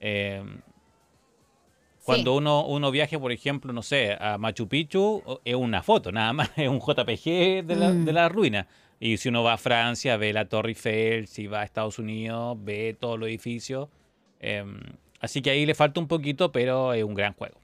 Eh, 0.00 0.42
cuando 2.04 2.34
uno, 2.36 2.64
uno 2.66 2.90
viaje, 2.90 3.18
por 3.18 3.32
ejemplo, 3.32 3.72
no 3.72 3.82
sé, 3.82 4.16
a 4.18 4.38
Machu 4.38 4.66
Picchu, 4.68 5.22
es 5.44 5.54
una 5.54 5.82
foto, 5.82 6.10
nada 6.10 6.32
más, 6.32 6.50
es 6.56 6.68
un 6.68 6.78
JPG 6.80 7.66
de 7.66 7.76
la, 7.76 7.90
Mm. 7.90 8.04
de 8.04 8.12
la 8.12 8.28
ruina. 8.28 8.66
Y 9.00 9.16
si 9.16 9.28
uno 9.28 9.42
va 9.42 9.54
a 9.54 9.58
Francia, 9.58 10.16
ve 10.16 10.32
la 10.32 10.48
Torre 10.48 10.70
Eiffel, 10.70 11.28
si 11.28 11.46
va 11.46 11.60
a 11.60 11.64
Estados 11.64 11.98
Unidos, 11.98 12.56
ve 12.60 12.96
todos 12.98 13.18
los 13.18 13.28
edificios. 13.28 13.88
Eh, 14.40 14.64
así 15.20 15.40
que 15.40 15.50
ahí 15.50 15.66
le 15.66 15.74
falta 15.74 16.00
un 16.00 16.08
poquito, 16.08 16.50
pero 16.50 16.92
es 16.92 17.04
un 17.04 17.14
gran 17.14 17.32
juego. 17.34 17.60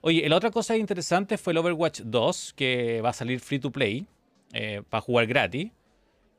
Oye, 0.00 0.28
la 0.28 0.36
otra 0.36 0.50
cosa 0.50 0.76
interesante 0.76 1.36
fue 1.36 1.52
el 1.52 1.58
Overwatch 1.58 2.00
2, 2.00 2.54
que 2.54 3.00
va 3.02 3.10
a 3.10 3.12
salir 3.12 3.38
free 3.40 3.58
to 3.58 3.70
play, 3.70 4.06
eh, 4.52 4.82
para 4.88 5.02
jugar 5.02 5.26
gratis. 5.26 5.70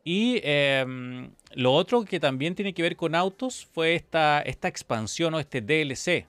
Y 0.03 0.41
em, 0.43 1.31
lo 1.53 1.73
otro 1.73 2.03
que 2.03 2.19
también 2.19 2.55
tiene 2.55 2.73
que 2.73 2.81
ver 2.81 2.95
con 2.95 3.13
autos 3.13 3.67
fue 3.71 3.93
esta, 3.93 4.41
esta 4.41 4.67
expansión 4.67 5.35
o 5.35 5.39
este 5.39 5.61
DLC 5.61 6.25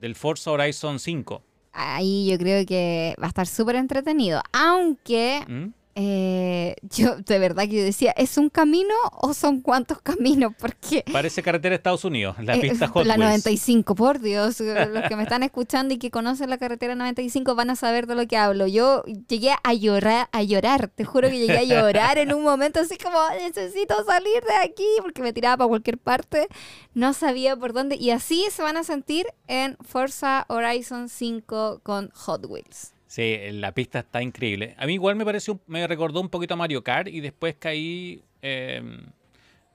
del 0.00 0.16
Forza 0.16 0.50
Horizon 0.50 0.98
5. 0.98 1.42
ahí 1.72 2.28
yo 2.28 2.36
creo 2.36 2.66
que 2.66 3.14
va 3.20 3.26
a 3.26 3.28
estar 3.28 3.46
súper 3.46 3.76
entretenido. 3.76 4.42
Aunque 4.52 5.44
¿Mm? 5.46 5.68
Eh, 5.94 6.76
yo 6.82 7.16
de 7.16 7.38
verdad 7.38 7.64
que 7.64 7.76
yo 7.76 7.84
decía, 7.84 8.12
¿es 8.16 8.38
un 8.38 8.48
camino 8.48 8.94
o 9.12 9.34
son 9.34 9.60
cuántos 9.60 10.00
caminos? 10.00 10.52
Porque 10.58 11.04
Parece 11.12 11.42
carretera 11.42 11.70
de 11.70 11.76
Estados 11.76 12.04
Unidos, 12.04 12.36
la 12.42 12.56
eh, 12.56 12.60
pista 12.60 12.88
Hot 12.92 13.06
la 13.06 13.14
Wheels. 13.14 13.44
95, 13.44 13.94
por 13.94 14.20
Dios, 14.20 14.60
los 14.60 15.08
que 15.08 15.16
me 15.16 15.22
están 15.24 15.42
escuchando 15.42 15.94
y 15.94 15.98
que 15.98 16.10
conocen 16.10 16.50
la 16.50 16.58
carretera 16.58 16.94
95 16.94 17.54
van 17.54 17.70
a 17.70 17.76
saber 17.76 18.06
de 18.06 18.14
lo 18.14 18.26
que 18.26 18.36
hablo. 18.36 18.66
Yo 18.66 19.04
llegué 19.28 19.52
a 19.62 19.74
llorar, 19.74 20.28
a 20.32 20.42
llorar, 20.42 20.88
te 20.88 21.04
juro 21.04 21.28
que 21.28 21.38
llegué 21.38 21.58
a 21.58 21.64
llorar 21.64 22.18
en 22.18 22.32
un 22.32 22.42
momento 22.42 22.80
así 22.80 22.96
como 22.96 23.18
necesito 23.38 24.04
salir 24.04 24.42
de 24.44 24.54
aquí 24.64 24.86
porque 25.00 25.22
me 25.22 25.32
tiraba 25.32 25.58
para 25.58 25.68
cualquier 25.68 25.98
parte, 25.98 26.48
no 26.94 27.12
sabía 27.12 27.56
por 27.56 27.72
dónde 27.72 27.96
y 27.96 28.10
así 28.10 28.46
se 28.50 28.62
van 28.62 28.76
a 28.76 28.84
sentir 28.84 29.26
en 29.46 29.76
Forza 29.80 30.46
Horizon 30.48 31.08
5 31.08 31.80
con 31.82 32.10
Hot 32.14 32.46
Wheels. 32.46 32.92
Sí, 33.12 33.36
la 33.50 33.74
pista 33.74 33.98
está 33.98 34.22
increíble. 34.22 34.74
A 34.78 34.86
mí 34.86 34.94
igual 34.94 35.16
me 35.16 35.24
pareció, 35.26 35.60
me 35.66 35.86
recordó 35.86 36.18
un 36.22 36.30
poquito 36.30 36.54
a 36.54 36.56
Mario 36.56 36.82
Kart 36.82 37.08
y 37.08 37.20
después 37.20 37.56
caí 37.58 38.22
em, 38.40 39.02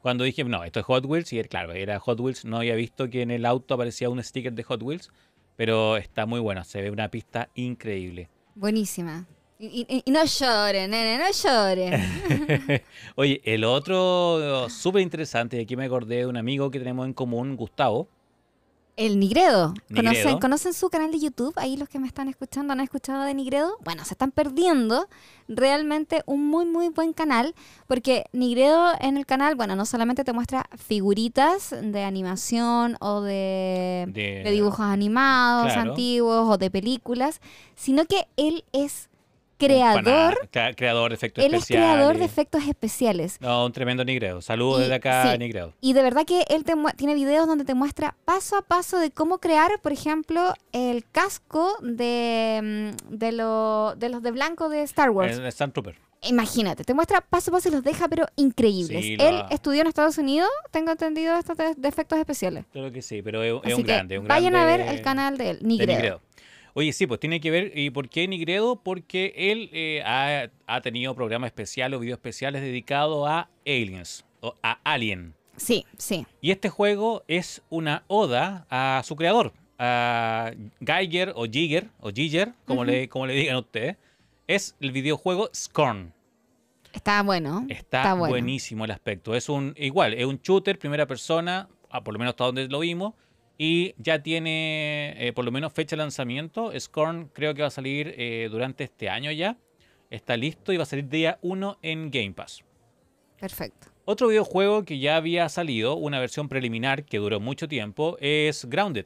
cuando 0.02 0.23
dije, 0.23 0.43
no, 0.43 0.63
esto 0.63 0.80
es 0.80 0.86
Hot 0.88 1.06
Wheels 1.06 1.32
y 1.34 1.43
claro, 1.43 1.73
era 1.73 2.00
Hot 2.00 2.19
Wheels. 2.19 2.45
No 2.45 2.58
había 2.58 2.73
visto 2.73 3.12
que 3.12 3.21
en 3.21 3.30
el 3.30 3.45
auto 3.45 3.76
aparecía 3.76 4.10
un 4.10 4.23
sticker 4.23 4.54
de 4.54 4.63
Hot 4.63 4.82
Wheels, 4.82 5.12
pero 5.56 5.97
está 5.97 6.26
muy 6.26 6.39
bueno. 6.39 6.63
Se 6.63 6.82
ve 6.82 6.89
una 6.89 7.10
pista 7.10 7.50
increíble. 7.54 8.28
Buenísima. 8.56 9.28
Y, 9.60 9.86
y- 9.88 10.02
y 10.04 10.12
no 10.12 10.26
lloren, 10.26 10.89
nene, 10.89 11.19
no 11.19 11.30
lloren. 11.32 12.82
Oye, 13.15 13.39
el 13.43 13.65
otro 13.65 14.67
súper 14.67 15.04
interesante, 15.04 15.58
y 15.58 15.60
aquí 15.62 15.76
me 15.76 15.86
acordé 15.86 16.15
de 16.17 16.26
un 16.26 16.38
amigo 16.38 16.71
que 16.71 16.80
tenemos 16.80 17.06
en 17.06 17.13
común, 17.13 17.56
Gustavo. 17.56 18.10
El 18.97 19.19
Nigredo. 19.19 19.75
¿Conocen, 19.95 20.05
Nigredo. 20.17 20.39
¿Conocen 20.39 20.73
su 20.73 20.89
canal 20.89 21.12
de 21.12 21.19
YouTube? 21.19 21.53
Ahí 21.57 21.77
los 21.77 21.88
que 21.88 21.99
me 21.99 22.07
están 22.07 22.27
escuchando 22.29 22.73
han 22.73 22.79
escuchado 22.79 23.23
de 23.23 23.33
Nigredo. 23.36 23.77
Bueno, 23.86 24.03
se 24.03 24.15
están 24.15 24.31
perdiendo 24.31 25.07
realmente 25.47 26.23
un 26.25 26.45
muy, 26.47 26.65
muy 26.65 26.89
buen 26.89 27.13
canal. 27.13 27.53
Porque 27.86 28.25
Nigredo 28.33 28.91
en 28.99 29.17
el 29.17 29.27
canal, 29.27 29.55
bueno, 29.55 29.75
no 29.75 29.86
solamente 29.86 30.23
te 30.23 30.33
muestra 30.33 30.67
figuritas 30.75 31.75
de 31.79 32.03
animación 32.03 32.97
o 32.99 33.21
de, 33.21 34.05
De- 34.10 34.41
de 34.43 34.51
dibujos 34.51 34.79
animados 34.81 35.73
Claro. 35.73 35.91
antiguos 35.91 36.49
o 36.49 36.57
de 36.57 36.71
películas, 36.71 37.39
sino 37.75 38.05
que 38.05 38.27
él 38.36 38.65
es 38.73 39.10
creador. 39.57 40.47
pana- 40.51 40.73
creador 40.75 41.09
de 41.09 41.15
efectos 41.15 41.43
Él 41.43 41.53
es 41.53 41.61
especiales. 41.61 41.89
creador 41.95 42.17
de 42.17 42.25
efectos 42.25 42.63
especiales. 42.67 43.37
No, 43.41 43.65
un 43.65 43.71
tremendo 43.71 44.03
Nigredo. 44.05 44.41
Saludos 44.41 44.81
desde 44.81 44.95
acá, 44.95 45.31
sí. 45.31 45.37
Nigredo. 45.37 45.73
Y 45.81 45.93
de 45.93 46.01
verdad 46.03 46.25
que 46.25 46.45
él 46.49 46.63
te 46.63 46.73
tiene 46.95 47.15
videos 47.15 47.47
donde 47.47 47.65
te 47.65 47.73
muestra 47.73 48.15
paso 48.25 48.55
a 48.57 48.61
paso 48.61 48.99
de 48.99 49.11
cómo 49.11 49.39
crear, 49.39 49.71
por 49.81 49.91
ejemplo, 49.91 50.53
el 50.71 51.03
casco 51.11 51.75
de, 51.81 52.93
mm, 53.09 53.15
de, 53.17 53.31
lo- 53.31 53.95
de 53.95 54.09
los 54.09 54.21
de 54.23 54.31
blanco 54.31 54.69
de 54.69 54.83
Star 54.83 55.09
Wars. 55.09 55.37
El 55.37 55.45
Star 55.47 55.71
Trooper. 55.71 55.95
Imagínate, 56.23 56.83
te 56.83 56.95
muestra 56.95 57.21
paso 57.21 57.51
a 57.51 57.53
paso 57.53 57.69
y 57.69 57.71
los 57.71 57.83
deja, 57.83 58.07
pero 58.07 58.25
increíbles. 58.35 59.05
Sí, 59.05 59.17
él 59.19 59.43
estudió 59.51 59.81
en 59.81 59.87
Estados 59.87 60.17
Unidos, 60.17 60.49
tengo 60.71 60.91
entendido, 60.91 61.37
estos 61.37 61.55
de, 61.55 61.75
efectos 61.87 62.17
especiales. 62.17 62.65
Creo 62.73 62.91
que 62.91 63.03
sí, 63.03 63.21
pero 63.21 63.43
es, 63.43 63.53
es 63.63 63.75
un 63.75 63.83
grande. 63.83 64.17
un 64.17 64.27
vayan 64.27 64.55
a 64.55 64.65
ver 64.65 64.81
el 64.81 65.01
canal 65.03 65.37
de 65.37 65.51
él. 65.51 65.59
Nigredo. 65.61 66.19
Oye, 66.77 66.93
sí, 66.93 67.07
pues 67.07 67.19
tiene 67.19 67.41
que 67.41 67.49
ver. 67.49 67.71
¿Y 67.75 67.89
por 67.89 68.07
qué 68.07 68.27
Nigredo? 68.27 68.75
Porque 68.75 69.33
él 69.35 69.71
eh, 69.73 70.03
ha, 70.05 70.51
ha 70.67 70.81
tenido 70.81 71.15
programas 71.15 71.47
especiales 71.47 71.97
o 71.97 71.99
videos 71.99 72.17
especiales 72.17 72.61
dedicados 72.61 73.27
a 73.27 73.49
aliens, 73.65 74.23
o 74.41 74.55
a 74.61 74.79
Alien. 74.83 75.33
Sí, 75.55 75.87
sí. 75.97 76.27
Y 76.39 76.51
este 76.51 76.69
juego 76.69 77.23
es 77.27 77.63
una 77.71 78.03
oda 78.05 78.67
a 78.69 79.01
su 79.03 79.15
creador, 79.15 79.53
a 79.79 80.51
Geiger 80.79 81.33
o 81.35 81.45
Giger, 81.45 81.89
o 81.99 82.11
Giger, 82.11 82.53
como, 82.65 82.85
le, 82.85 83.09
como 83.09 83.25
le 83.25 83.33
digan 83.33 83.55
ustedes. 83.55 83.97
Es 84.45 84.75
el 84.79 84.91
videojuego 84.91 85.49
Scorn. 85.55 86.13
Está 86.93 87.23
bueno. 87.23 87.65
Está, 87.69 88.13
bueno. 88.13 88.29
buenísimo 88.29 88.85
el 88.85 88.91
aspecto. 88.91 89.33
Es 89.33 89.49
un 89.49 89.73
igual, 89.77 90.13
es 90.13 90.27
un 90.27 90.39
shooter 90.43 90.77
primera 90.77 91.07
persona, 91.07 91.69
por 92.03 92.13
lo 92.13 92.19
menos 92.19 92.33
hasta 92.33 92.43
donde 92.43 92.67
lo 92.67 92.81
vimos, 92.81 93.15
y 93.57 93.95
ya 93.97 94.21
tiene 94.21 95.15
eh, 95.17 95.33
por 95.33 95.45
lo 95.45 95.51
menos 95.51 95.73
fecha 95.73 95.95
de 95.95 96.01
lanzamiento. 96.03 96.71
Scorn 96.77 97.29
creo 97.33 97.53
que 97.53 97.61
va 97.61 97.69
a 97.69 97.71
salir 97.71 98.13
eh, 98.17 98.47
durante 98.51 98.83
este 98.83 99.09
año 99.09 99.31
ya. 99.31 99.57
Está 100.09 100.37
listo 100.37 100.71
y 100.71 100.77
va 100.77 100.83
a 100.83 100.85
salir 100.85 101.09
día 101.09 101.39
1 101.41 101.79
en 101.81 102.11
Game 102.11 102.33
Pass. 102.33 102.63
Perfecto. 103.39 103.87
Otro 104.05 104.29
videojuego 104.29 104.85
que 104.85 104.99
ya 104.99 105.17
había 105.17 105.49
salido, 105.49 105.95
una 105.95 106.19
versión 106.19 106.47
preliminar 106.47 107.03
que 107.03 107.17
duró 107.17 107.39
mucho 107.39 107.67
tiempo, 107.67 108.15
es 108.21 108.65
Grounded. 108.65 109.05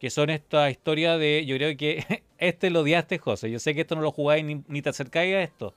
Que 0.00 0.10
son 0.10 0.28
esta 0.28 0.70
historia 0.70 1.16
de. 1.18 1.44
Yo 1.46 1.56
creo 1.56 1.76
que 1.76 2.24
este 2.38 2.70
lo 2.70 2.80
odiaste, 2.80 3.18
José. 3.18 3.50
Yo 3.50 3.58
sé 3.58 3.74
que 3.74 3.82
esto 3.82 3.94
no 3.94 4.02
lo 4.02 4.10
jugáis 4.10 4.44
ni, 4.44 4.64
ni 4.66 4.82
te 4.82 4.88
acercáis 4.88 5.34
a 5.34 5.42
esto. 5.42 5.74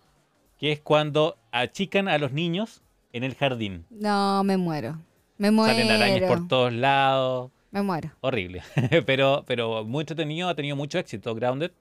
que 0.57 0.71
es 0.71 0.79
cuando 0.79 1.37
achican 1.51 2.07
a 2.07 2.17
los 2.17 2.31
niños 2.31 2.81
en 3.13 3.23
el 3.23 3.35
jardín. 3.35 3.85
No, 3.89 4.43
me 4.43 4.57
muero. 4.57 4.99
Me 5.37 5.51
muero. 5.51 5.73
Salen 5.73 5.91
arañas 5.91 6.27
por 6.27 6.47
todos 6.47 6.73
lados. 6.73 7.51
Me 7.71 7.81
muero. 7.81 8.11
Horrible. 8.21 8.61
pero, 9.05 9.43
pero 9.47 9.83
muy 9.83 10.01
entretenido, 10.01 10.49
ha 10.49 10.55
tenido 10.55 10.75
mucho 10.75 10.97
éxito 10.99 11.33
Grounded. 11.35 11.71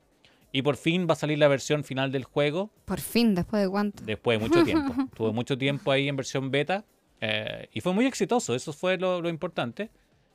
Y 0.52 0.62
por 0.62 0.76
fin 0.76 1.06
va 1.08 1.12
a 1.12 1.16
salir 1.16 1.38
la 1.38 1.48
versión 1.48 1.84
final 1.84 2.10
del 2.12 2.24
juego. 2.24 2.70
Por 2.86 3.00
fin, 3.00 3.34
después 3.34 3.62
de 3.62 3.68
cuánto. 3.68 4.02
Después 4.04 4.38
de 4.40 4.48
mucho 4.48 4.64
tiempo. 4.64 4.94
Tuvo 5.14 5.32
mucho 5.32 5.58
tiempo 5.58 5.90
ahí 5.90 6.08
en 6.08 6.16
versión 6.16 6.50
beta. 6.50 6.84
eh, 7.20 7.68
y 7.72 7.80
fue 7.80 7.92
muy 7.92 8.06
exitoso, 8.06 8.54
eso 8.54 8.72
fue 8.72 8.96
lo, 8.96 9.20
lo 9.20 9.28
importante. 9.28 9.90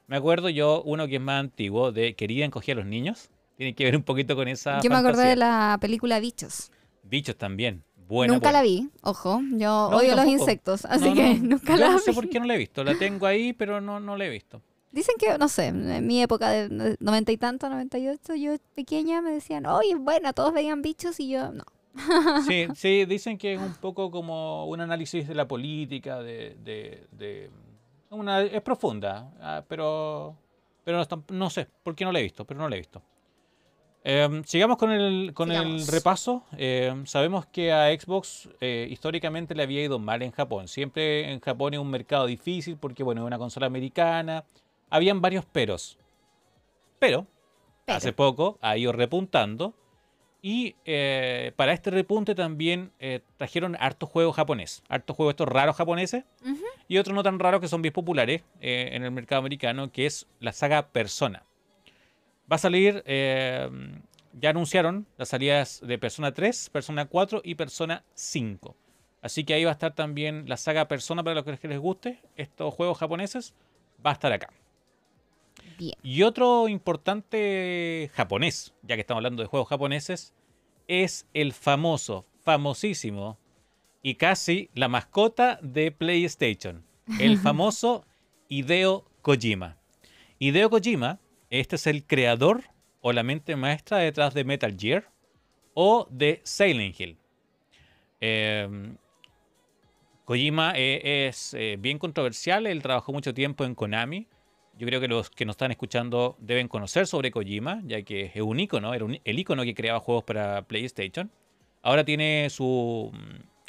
Me 0.07 0.17
acuerdo 0.17 0.49
yo, 0.49 0.83
uno 0.83 1.07
que 1.07 1.15
es 1.15 1.21
más 1.21 1.39
antiguo, 1.39 1.91
de 1.91 2.15
Quería 2.15 2.45
encoger 2.45 2.77
a 2.77 2.81
los 2.81 2.85
niños. 2.89 3.29
Tiene 3.57 3.73
que 3.73 3.83
ver 3.85 3.95
un 3.95 4.03
poquito 4.03 4.35
con 4.35 4.47
esa. 4.47 4.81
Yo 4.81 4.89
me 4.89 4.97
acordé 4.97 5.13
fantasía. 5.13 5.29
de 5.31 5.35
la 5.37 5.77
película 5.79 6.19
Bichos. 6.19 6.71
Bichos 7.03 7.37
también. 7.37 7.83
Buena, 8.07 8.33
nunca 8.33 8.47
buena. 8.49 8.59
la 8.59 8.63
vi, 8.63 8.89
ojo. 9.03 9.39
Yo 9.51 9.57
No, 9.57 9.87
odio 9.89 10.09
los 10.09 10.17
tampoco. 10.17 10.31
insectos, 10.39 10.85
así 10.85 11.09
No, 11.09 11.15
que 11.15 11.33
no, 11.35 11.49
nunca 11.51 11.73
yo 11.75 11.79
la 11.79 11.89
no 11.91 11.97
vi. 11.97 12.03
sé 12.03 12.13
por 12.13 12.27
qué 12.29 12.39
no 12.39 12.45
la 12.45 12.55
he 12.55 12.57
visto. 12.57 12.83
La 12.83 12.95
tengo 12.95 13.25
ahí, 13.25 13.53
pero 13.53 13.79
no, 13.79 13.99
no 14.01 14.17
la 14.17 14.25
he 14.25 14.29
visto. 14.29 14.61
Dicen 14.91 15.15
que, 15.17 15.37
no 15.37 15.47
sé, 15.47 15.67
en 15.67 16.05
mi 16.05 16.21
época 16.21 16.49
de 16.49 16.97
noventa 16.99 17.31
y 17.31 17.37
tanto, 17.37 17.69
noventa 17.69 17.97
y 17.97 18.09
ocho, 18.09 18.35
yo 18.35 18.53
pequeña 18.75 19.21
me 19.21 19.31
decían, 19.31 19.65
oye, 19.65 19.95
buena, 19.95 20.33
todos 20.33 20.53
veían 20.53 20.81
bichos 20.81 21.19
y 21.19 21.29
yo, 21.29 21.51
no. 21.51 21.63
Sí, 22.47 22.67
sí, 22.75 23.05
dicen 23.05 23.37
que 23.37 23.53
es 23.53 23.59
un 23.59 23.73
poco 23.75 24.11
como 24.11 24.65
un 24.67 24.81
análisis 24.81 25.27
de 25.27 25.35
la 25.35 25.47
política, 25.47 26.19
de... 26.21 26.55
de- 26.63 27.07
de- 27.11 27.49
una, 28.09 28.41
es 28.41 28.61
profunda, 28.61 29.31
ah, 29.39 29.63
pero, 29.69 30.35
pero 30.83 30.97
no, 30.97 31.23
no 31.29 31.49
sé, 31.49 31.67
por 31.83 31.95
qué 31.95 32.03
no 32.03 32.11
la 32.11 32.19
he 32.19 32.23
visto, 32.23 32.43
pero 32.43 32.59
no 32.59 32.67
la 32.67 32.75
he 32.75 32.79
visto. 32.79 33.01
Em, 34.03 34.43
sigamos 34.43 34.77
con 34.77 34.91
el, 34.91 35.31
con 35.33 35.49
el 35.51 35.85
repaso. 35.87 36.43
Em, 36.57 37.05
sabemos 37.05 37.45
que 37.45 37.71
a 37.71 37.87
Xbox 37.97 38.49
eh, 38.59 38.87
históricamente 38.89 39.53
le 39.55 39.63
había 39.63 39.83
ido 39.83 39.99
mal 39.99 40.23
en 40.23 40.31
Japón. 40.31 40.67
Siempre 40.67 41.31
en 41.31 41.39
Japón 41.39 41.73
es 41.75 41.79
un 41.79 41.89
mercado 41.89 42.25
difícil 42.25 42.77
porque, 42.77 43.03
bueno, 43.03 43.21
es 43.21 43.27
una 43.27 43.37
consola 43.37 43.67
americana. 43.67 44.43
Habían 44.91 45.21
varios 45.21 45.45
peros. 45.45 45.97
Pero, 46.99 47.25
Pero. 47.85 47.97
hace 47.97 48.13
poco 48.13 48.59
ha 48.61 48.77
ido 48.77 48.91
repuntando. 48.91 49.73
Y 50.43 50.75
eh, 50.85 51.53
para 51.55 51.71
este 51.71 51.91
repunte 51.91 52.33
también 52.35 52.91
eh, 52.99 53.21
trajeron 53.37 53.77
hartos 53.79 54.09
juegos 54.09 54.35
japonés. 54.35 54.83
Hartos 54.89 55.15
juegos 55.15 55.33
estos 55.33 55.47
raros 55.47 55.75
japoneses. 55.75 56.25
Y 56.87 56.97
otros 56.97 57.15
no 57.15 57.23
tan 57.23 57.39
raros 57.39 57.61
que 57.61 57.67
son 57.67 57.81
bien 57.81 57.93
populares 57.93 58.43
eh, 58.59 58.89
en 58.91 59.03
el 59.03 59.11
mercado 59.11 59.39
americano, 59.39 59.91
que 59.91 60.05
es 60.05 60.27
la 60.39 60.51
saga 60.51 60.89
Persona. 60.89 61.43
Va 62.51 62.55
a 62.55 62.59
salir, 62.59 63.01
ya 63.05 64.49
anunciaron 64.49 65.07
las 65.17 65.29
salidas 65.29 65.79
de 65.85 65.97
Persona 65.97 66.33
3, 66.33 66.69
Persona 66.69 67.05
4 67.05 67.41
y 67.45 67.55
Persona 67.55 68.03
5. 68.13 68.75
Así 69.21 69.45
que 69.45 69.53
ahí 69.53 69.63
va 69.63 69.71
a 69.71 69.73
estar 69.73 69.93
también 69.95 70.49
la 70.49 70.57
saga 70.57 70.89
Persona 70.89 71.23
para 71.23 71.41
los 71.41 71.59
que 71.59 71.67
les 71.69 71.79
guste. 71.79 72.19
Estos 72.35 72.73
juegos 72.73 72.97
japoneses 72.97 73.53
va 74.05 74.09
a 74.09 74.13
estar 74.13 74.33
acá. 74.33 74.49
Bien. 75.81 75.95
Y 76.03 76.21
otro 76.21 76.67
importante 76.67 78.11
japonés, 78.13 78.75
ya 78.83 78.93
que 78.93 79.01
estamos 79.01 79.17
hablando 79.17 79.41
de 79.41 79.47
juegos 79.47 79.67
japoneses, 79.67 80.31
es 80.87 81.25
el 81.33 81.53
famoso, 81.53 82.27
famosísimo 82.43 83.39
y 84.03 84.13
casi 84.13 84.69
la 84.75 84.89
mascota 84.89 85.57
de 85.63 85.91
PlayStation, 85.91 86.85
el 87.19 87.37
famoso 87.39 88.05
Hideo 88.47 89.05
Kojima. 89.23 89.79
Hideo 90.37 90.69
Kojima, 90.69 91.19
este 91.49 91.77
es 91.77 91.87
el 91.87 92.05
creador 92.05 92.63
o 93.01 93.11
la 93.11 93.23
mente 93.23 93.55
maestra 93.55 93.97
detrás 93.97 94.35
de 94.35 94.43
Metal 94.43 94.77
Gear 94.77 95.09
o 95.73 96.07
de 96.11 96.41
Silent 96.43 96.99
Hill. 96.99 97.17
Eh, 98.19 98.93
Kojima 100.25 100.73
eh, 100.75 101.27
es 101.27 101.55
eh, 101.55 101.77
bien 101.79 101.97
controversial, 101.97 102.67
él 102.67 102.83
trabajó 102.83 103.11
mucho 103.13 103.33
tiempo 103.33 103.65
en 103.65 103.73
Konami. 103.73 104.27
Yo 104.77 104.87
creo 104.87 104.99
que 105.01 105.07
los 105.07 105.29
que 105.29 105.45
nos 105.45 105.53
están 105.53 105.71
escuchando 105.71 106.35
deben 106.39 106.67
conocer 106.67 107.05
sobre 107.07 107.29
Kojima, 107.31 107.81
ya 107.85 108.01
que 108.01 108.31
es 108.33 108.41
un 108.41 108.59
icono, 108.59 108.93
era 108.93 109.05
un- 109.05 109.19
el 109.23 109.39
icono 109.39 109.63
que 109.63 109.75
creaba 109.75 109.99
juegos 109.99 110.23
para 110.23 110.63
PlayStation. 110.63 111.29
Ahora 111.83 112.03
tiene 112.03 112.49
su, 112.49 113.11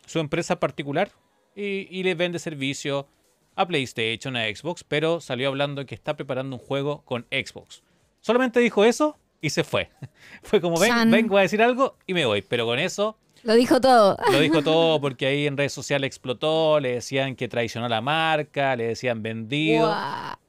su 0.06 0.18
empresa 0.20 0.58
particular 0.60 1.10
y, 1.56 1.86
y 1.90 2.02
le 2.02 2.14
vende 2.14 2.38
servicio 2.38 3.08
a 3.56 3.66
PlayStation, 3.66 4.36
a 4.36 4.44
Xbox, 4.46 4.84
pero 4.84 5.20
salió 5.20 5.48
hablando 5.48 5.84
que 5.84 5.94
está 5.94 6.16
preparando 6.16 6.56
un 6.56 6.62
juego 6.62 7.02
con 7.04 7.26
Xbox. 7.30 7.82
Solamente 8.20 8.60
dijo 8.60 8.84
eso 8.84 9.18
y 9.40 9.50
se 9.50 9.64
fue. 9.64 9.90
Fue 10.42 10.60
como, 10.60 10.78
ven, 10.78 10.90
vengo 11.10 11.36
a 11.36 11.42
decir 11.42 11.60
algo 11.62 11.96
y 12.06 12.14
me 12.14 12.24
voy. 12.24 12.42
Pero 12.42 12.64
con 12.64 12.78
eso 12.78 13.18
Lo 13.42 13.54
dijo 13.54 13.80
todo. 13.80 14.16
lo 14.30 14.40
dijo 14.40 14.62
todo 14.62 15.00
porque 15.00 15.26
ahí 15.26 15.46
en 15.46 15.56
redes 15.56 15.72
sociales 15.72 16.06
explotó, 16.06 16.80
le 16.80 16.94
decían 16.94 17.34
que 17.34 17.48
traicionó 17.48 17.88
la 17.88 18.00
marca, 18.00 18.76
le 18.76 18.88
decían 18.88 19.22
vendido. 19.22 19.94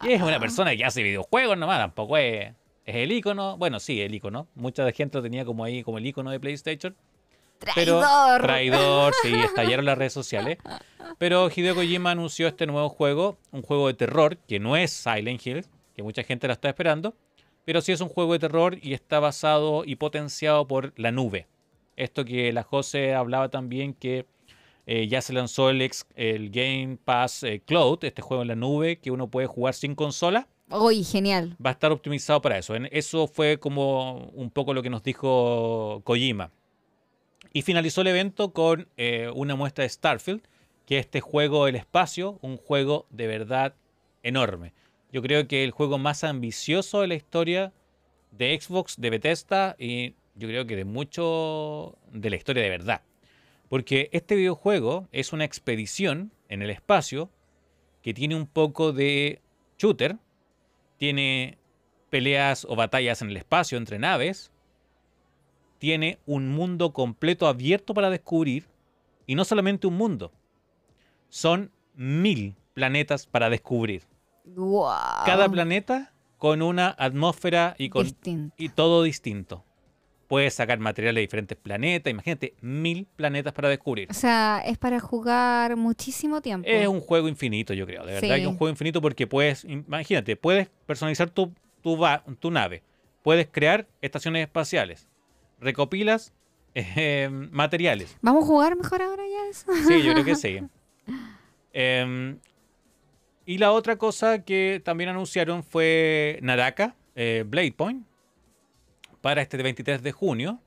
Y 0.03 0.11
es 0.13 0.21
una 0.21 0.39
persona 0.39 0.75
que 0.75 0.85
hace 0.85 1.01
videojuegos 1.01 1.57
nomás, 1.57 1.79
tampoco 1.79 2.17
es, 2.17 2.53
es 2.85 2.95
el 2.95 3.11
icono. 3.11 3.57
Bueno, 3.57 3.79
sí, 3.79 4.01
el 4.01 4.13
icono. 4.13 4.47
Mucha 4.55 4.89
gente 4.91 5.17
lo 5.17 5.23
tenía 5.23 5.45
como 5.45 5.63
ahí, 5.63 5.83
como 5.83 5.97
el 5.97 6.05
icono 6.05 6.31
de 6.31 6.39
PlayStation. 6.39 6.95
Pero 7.75 7.99
Traidor. 7.99 8.41
traidor, 8.41 9.13
sí, 9.21 9.33
estallaron 9.45 9.85
las 9.85 9.97
redes 9.97 10.13
sociales. 10.13 10.57
Pero 11.17 11.49
Hideo 11.49 11.75
Kojima 11.75 12.11
anunció 12.11 12.47
este 12.47 12.67
nuevo 12.67 12.89
juego, 12.89 13.37
un 13.51 13.61
juego 13.61 13.87
de 13.87 13.93
terror, 13.93 14.37
que 14.37 14.59
no 14.59 14.75
es 14.75 14.91
Silent 14.91 15.45
Hill, 15.45 15.65
que 15.95 16.03
mucha 16.03 16.23
gente 16.23 16.47
la 16.47 16.53
está 16.53 16.69
esperando, 16.69 17.15
pero 17.65 17.81
sí 17.81 17.91
es 17.91 18.01
un 18.01 18.09
juego 18.09 18.33
de 18.33 18.39
terror 18.39 18.77
y 18.81 18.93
está 18.93 19.19
basado 19.19 19.83
y 19.85 19.95
potenciado 19.95 20.67
por 20.67 20.93
la 20.97 21.11
nube. 21.11 21.47
Esto 21.95 22.25
que 22.25 22.51
la 22.53 22.63
José 22.63 23.13
hablaba 23.13 23.49
también, 23.49 23.93
que 23.93 24.25
eh, 24.85 25.07
ya 25.07 25.21
se 25.21 25.33
lanzó 25.33 25.69
el, 25.69 25.81
ex- 25.81 26.05
el 26.15 26.49
Game 26.49 26.97
Pass 27.03 27.43
eh, 27.43 27.61
Cloud, 27.65 28.03
este 28.03 28.21
juego 28.21 28.41
en 28.43 28.49
la 28.49 28.55
nube, 28.55 28.97
que 28.99 29.11
uno 29.11 29.27
puede 29.27 29.47
jugar 29.47 29.73
sin 29.73 29.95
consola 29.95 30.47
Uy, 30.69 31.03
genial. 31.03 31.55
va 31.63 31.69
a 31.69 31.73
estar 31.73 31.91
optimizado 31.91 32.41
para 32.41 32.57
eso. 32.57 32.73
Eso 32.91 33.27
fue 33.27 33.59
como 33.59 34.29
un 34.33 34.49
poco 34.49 34.73
lo 34.73 34.81
que 34.83 34.89
nos 34.89 35.03
dijo 35.03 36.01
Kojima. 36.03 36.51
Y 37.53 37.61
finalizó 37.61 38.01
el 38.01 38.07
evento 38.07 38.51
con 38.51 38.87
eh, 38.97 39.29
una 39.35 39.55
muestra 39.55 39.83
de 39.83 39.89
Starfield, 39.89 40.41
que 40.87 40.97
es 40.99 41.05
este 41.05 41.21
juego 41.21 41.65
del 41.67 41.75
espacio, 41.75 42.39
un 42.41 42.57
juego 42.57 43.05
de 43.11 43.27
verdad 43.27 43.75
enorme. 44.23 44.73
Yo 45.11 45.21
creo 45.21 45.47
que 45.47 45.63
el 45.63 45.71
juego 45.71 45.97
más 45.99 46.23
ambicioso 46.23 47.01
de 47.01 47.07
la 47.07 47.15
historia 47.15 47.71
de 48.31 48.59
Xbox, 48.59 48.95
de 48.99 49.09
Bethesda 49.11 49.75
y 49.77 50.15
yo 50.35 50.47
creo 50.47 50.65
que 50.65 50.75
de 50.75 50.85
mucho 50.85 51.97
de 52.11 52.29
la 52.29 52.35
historia 52.35 52.63
de 52.63 52.69
verdad. 52.69 53.01
Porque 53.69 54.09
este 54.11 54.35
videojuego 54.35 55.07
es 55.11 55.33
una 55.33 55.45
expedición 55.45 56.31
en 56.49 56.61
el 56.61 56.69
espacio 56.69 57.29
que 58.01 58.13
tiene 58.13 58.35
un 58.35 58.47
poco 58.47 58.93
de 58.93 59.41
shooter, 59.77 60.17
tiene 60.97 61.57
peleas 62.09 62.65
o 62.69 62.75
batallas 62.75 63.21
en 63.21 63.29
el 63.29 63.37
espacio 63.37 63.77
entre 63.77 63.97
naves, 63.97 64.51
tiene 65.79 66.19
un 66.25 66.49
mundo 66.49 66.93
completo 66.93 67.47
abierto 67.47 67.93
para 67.93 68.09
descubrir, 68.09 68.67
y 69.25 69.35
no 69.35 69.45
solamente 69.45 69.87
un 69.87 69.95
mundo, 69.95 70.31
son 71.29 71.71
mil 71.95 72.55
planetas 72.73 73.25
para 73.25 73.49
descubrir. 73.49 74.03
Guau. 74.45 75.25
Cada 75.25 75.49
planeta 75.49 76.13
con 76.37 76.61
una 76.61 76.93
atmósfera 76.97 77.75
y 77.77 77.89
con 77.89 78.03
Distinto. 78.03 78.55
y 78.57 78.69
todo 78.69 79.03
distinto. 79.03 79.63
Puedes 80.33 80.55
sacar 80.55 80.79
material 80.79 81.13
de 81.13 81.21
diferentes 81.21 81.55
planetas, 81.55 82.09
imagínate, 82.09 82.55
mil 82.59 83.05
planetas 83.15 83.53
para 83.53 83.69
descubrir. 83.69 84.09
O 84.09 84.15
sea, 84.15 84.63
es 84.65 84.79
para 84.79 84.99
jugar 84.99 85.75
muchísimo 85.75 86.41
tiempo. 86.41 86.67
Es 86.67 86.87
un 86.87 87.01
juego 87.01 87.27
infinito, 87.27 87.75
yo 87.75 87.85
creo. 87.85 88.03
De 88.03 88.13
verdad 88.13 88.21
Sí. 88.29 88.33
que 88.37 88.41
es 88.41 88.47
un 88.47 88.57
juego 88.57 88.71
infinito 88.71 88.99
porque 88.99 89.27
puedes, 89.27 89.63
imagínate, 89.63 90.35
puedes 90.35 90.69
personalizar 90.87 91.29
tu, 91.29 91.53
tu, 91.83 91.99
va- 91.99 92.23
tu 92.39 92.49
nave. 92.49 92.81
Puedes 93.21 93.45
crear 93.47 93.85
estaciones 94.01 94.41
espaciales. 94.41 95.07
Recopilas 95.59 96.33
eh, 96.73 97.29
materiales. 97.51 98.17
¿Vamos 98.23 98.45
a 98.45 98.47
jugar 98.47 98.75
mejor 98.75 99.03
ahora 99.03 99.21
ya 99.29 99.49
eso? 99.51 99.71
Sí, 99.87 100.01
yo 100.01 100.13
creo 100.13 100.25
que 100.25 100.35
sí. 100.35 100.61
Em, 101.73 102.39
y 103.45 103.59
la 103.59 103.71
otra 103.71 103.97
cosa 103.97 104.43
que 104.43 104.81
también 104.83 105.11
anunciaron 105.11 105.63
fue 105.63 106.39
Naraka, 106.41 106.95
eh, 107.15 107.43
Blade 107.47 107.73
Point, 107.73 108.03
para 109.23 109.41
este 109.41 109.55
23 109.55 110.03
de 110.03 110.11
junio. 110.11 110.59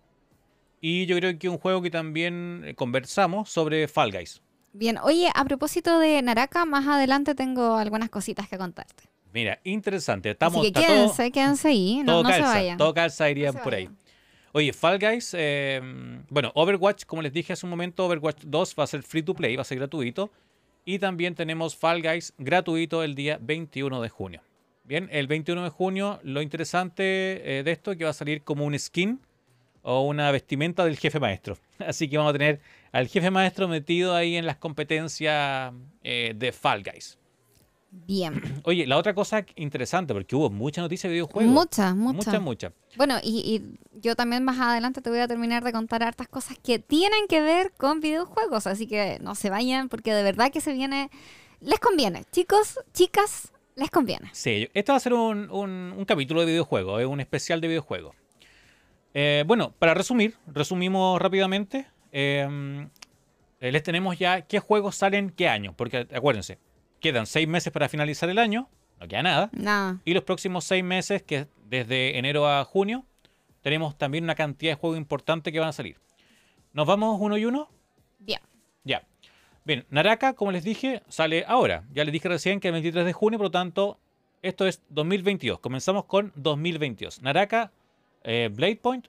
Y 0.81 1.05
yo 1.05 1.17
creo 1.19 1.39
que 1.39 1.49
un 1.51 1.59
juego 1.59 1.83
que 1.83 1.91
también 1.91 2.63
eh, 2.65 2.75
conversamos 2.75 3.51
sobre 3.51 3.87
Fall 3.87 4.11
Guys. 4.13 4.41
Bien, 4.73 4.97
oye, 5.03 5.29
a 5.35 5.45
propósito 5.45 5.99
de 5.99 6.23
Naraka, 6.23 6.65
más 6.65 6.87
adelante 6.87 7.35
tengo 7.35 7.77
algunas 7.77 8.09
cositas 8.09 8.49
que 8.49 8.57
contarte. 8.57 9.05
Mira, 9.35 9.61
interesante. 9.65 10.31
Estamos, 10.31 10.63
Así 10.63 10.73
que 10.73 10.81
todo- 10.81 10.87
quédense, 10.87 11.31
quédense 11.31 11.69
ahí, 11.69 11.99
no, 11.99 12.13
todo 12.13 12.23
no 12.23 12.29
se 12.31 12.35
calza, 12.39 12.55
vayan. 12.55 12.79
todo 12.79 12.95
calza 12.95 13.31
irían 13.31 13.55
No 13.55 13.63
por 13.63 13.75
ahí. 13.75 13.91
Oye, 14.53 14.73
Fall 14.73 14.99
Guys, 14.99 15.35
eh, 15.37 15.81
bueno, 16.31 16.51
Overwatch, 16.55 17.05
como 17.05 17.21
les 17.21 17.35
dije 17.35 17.53
hace 17.53 17.67
un 17.67 17.71
momento, 17.71 18.07
Overwatch 18.07 18.45
2 18.47 18.75
va 18.79 18.85
a 18.85 18.87
ser 18.87 19.03
free 19.03 19.23
to 19.23 19.35
play, 19.35 19.55
va 19.55 19.63
a 19.63 19.65
ser 19.67 19.77
gratuito. 19.77 20.31
Y 20.87 20.99
también 20.99 21.35
tenemos 21.35 21.77
Fall 21.77 22.01
Guys 22.01 22.33
gratuito 22.39 23.03
el 23.03 23.15
día 23.15 23.39
21 23.39 24.01
de 24.01 24.09
junio. 24.09 24.41
Bien, 24.87 25.09
el 25.11 25.27
21 25.27 25.65
de 25.65 25.71
junio, 25.71 26.21
lo 26.23 26.41
interesante 26.41 27.59
eh, 27.59 27.65
de 27.65 27.73
esto 27.73 27.91
es 27.91 27.99
que 27.99 28.05
va 28.05 28.11
a 28.11 28.15
salir 28.15 28.43
como 28.43 28.65
un 28.65 28.79
skin 28.79 29.21
o 29.83 30.03
una 30.03 30.31
vestimenta 30.31 30.85
del 30.85 30.97
jefe 30.97 31.19
maestro. 31.19 31.59
Así 31.81 32.09
que 32.09 32.17
vamos 32.17 32.31
a 32.31 32.39
tener 32.39 32.61
al 32.93 33.09
jefe 33.09 33.33
maestro 33.33 33.67
metido 33.67 34.15
ahí 34.15 34.37
en 34.37 34.47
las 34.47 34.59
competencias 34.59 35.73
eh, 36.05 36.35
de 36.37 36.53
Fall 36.53 36.85
Guys. 36.85 37.19
Bien. 37.91 38.41
Oye, 38.63 38.87
la 38.87 38.97
otra 38.97 39.13
cosa 39.13 39.45
interesante, 39.57 40.15
porque 40.15 40.37
hubo 40.37 40.51
mucha 40.51 40.83
noticia 40.83 41.09
de 41.09 41.15
videojuegos. 41.15 41.53
Muchas, 41.53 41.97
muchas. 41.97 42.27
Muchas, 42.27 42.43
muchas. 42.43 42.73
Bueno, 42.97 43.17
y, 43.25 43.39
y 43.41 44.01
yo 44.01 44.15
también 44.15 44.45
más 44.45 44.61
adelante 44.61 45.03
te 45.03 45.11
voy 45.11 45.19
a 45.19 45.27
terminar 45.27 45.65
de 45.65 45.73
contar 45.73 46.05
hartas 46.05 46.29
cosas 46.29 46.59
que 46.63 46.79
tienen 46.79 47.27
que 47.29 47.41
ver 47.41 47.73
con 47.77 47.99
videojuegos. 47.99 48.69
Así 48.69 48.87
que 48.87 49.19
no 49.21 49.35
se 49.35 49.51
vayan, 49.51 49.89
porque 49.89 50.15
de 50.15 50.23
verdad 50.23 50.53
que 50.53 50.61
se 50.61 50.73
viene. 50.73 51.11
Les 51.59 51.81
conviene. 51.81 52.23
Chicos, 52.31 52.79
chicas, 52.93 53.51
les 53.77 53.91
conviene. 53.91 54.29
Sí, 54.33 54.69
esto 54.75 54.93
va 54.93 54.97
a 54.97 55.01
ser 55.01 55.13
un, 55.15 55.51
un- 55.51 55.95
un 55.97 56.05
capítulo 56.05 56.41
de 56.41 56.47
videojuegos, 56.47 57.01
es 57.01 57.07
un 57.07 57.21
especial 57.21 57.61
de 57.61 57.69
videojuegos. 57.69 58.15
Eh, 59.15 59.45
bueno, 59.47 59.73
para 59.79 59.95
resumir, 59.95 60.35
resumimos 60.47 61.21
rápidamente. 61.21 61.87
eh, 62.13 62.87
eh, 63.61 63.73
les 63.73 63.83
tenemos 63.83 64.19
ya 64.19 64.43
qué 64.43 64.59
juegos 64.61 64.97
salen 64.97 65.31
qué 65.31 65.49
año, 65.49 65.75
porque 65.77 66.07
acuérdense, 66.15 66.59
quedan 67.01 67.27
seis 67.27 67.49
meses 67.49 67.73
para 67.73 67.89
finalizar 67.89 68.29
el 68.29 68.39
año, 68.39 68.69
no 69.01 69.09
queda 69.09 69.23
nada. 69.23 69.51
Nada. 69.53 70.01
Y 70.05 70.13
los 70.15 70.25
próximos 70.25 70.65
seis 70.65 70.85
meses, 70.85 71.23
que 71.23 71.37
es 71.37 71.47
desde 71.69 72.19
enero 72.19 72.47
a 72.49 72.65
junio, 72.65 73.05
tenemos 73.63 73.97
también 73.97 74.25
una 74.25 74.35
cantidad 74.35 74.73
de 74.73 74.77
juegos 74.77 74.99
importantes 74.99 75.53
que 75.53 75.59
van 75.61 75.71
a 75.71 75.73
salir. 75.73 75.99
¿Nos 76.73 76.87
vamos 76.87 77.17
uno 77.21 77.37
y 77.39 77.45
uno? 77.47 77.71
Bien. 79.67 79.85
Naraka, 79.91 80.35
como 80.35 80.53
les 80.53 80.63
dije, 80.63 81.03
sale 81.09 81.45
ahora. 81.49 81.83
Ya 81.93 82.05
les 82.05 82.13
dije 82.13 82.29
recién 82.29 82.61
que 82.61 82.69
el 82.69 82.73
23 82.73 83.05
de 83.05 83.13
junio, 83.13 83.37
por 83.37 83.47
lo 83.47 83.51
tanto, 83.51 83.99
esto 84.41 84.65
es 84.65 84.81
2022. 84.91 85.59
Comenzamos 85.59 86.05
con 86.05 86.33
2022. 86.37 87.21
Naraka, 87.21 87.73
eh, 88.23 88.49
Blade 88.53 88.77
Point, 88.77 89.09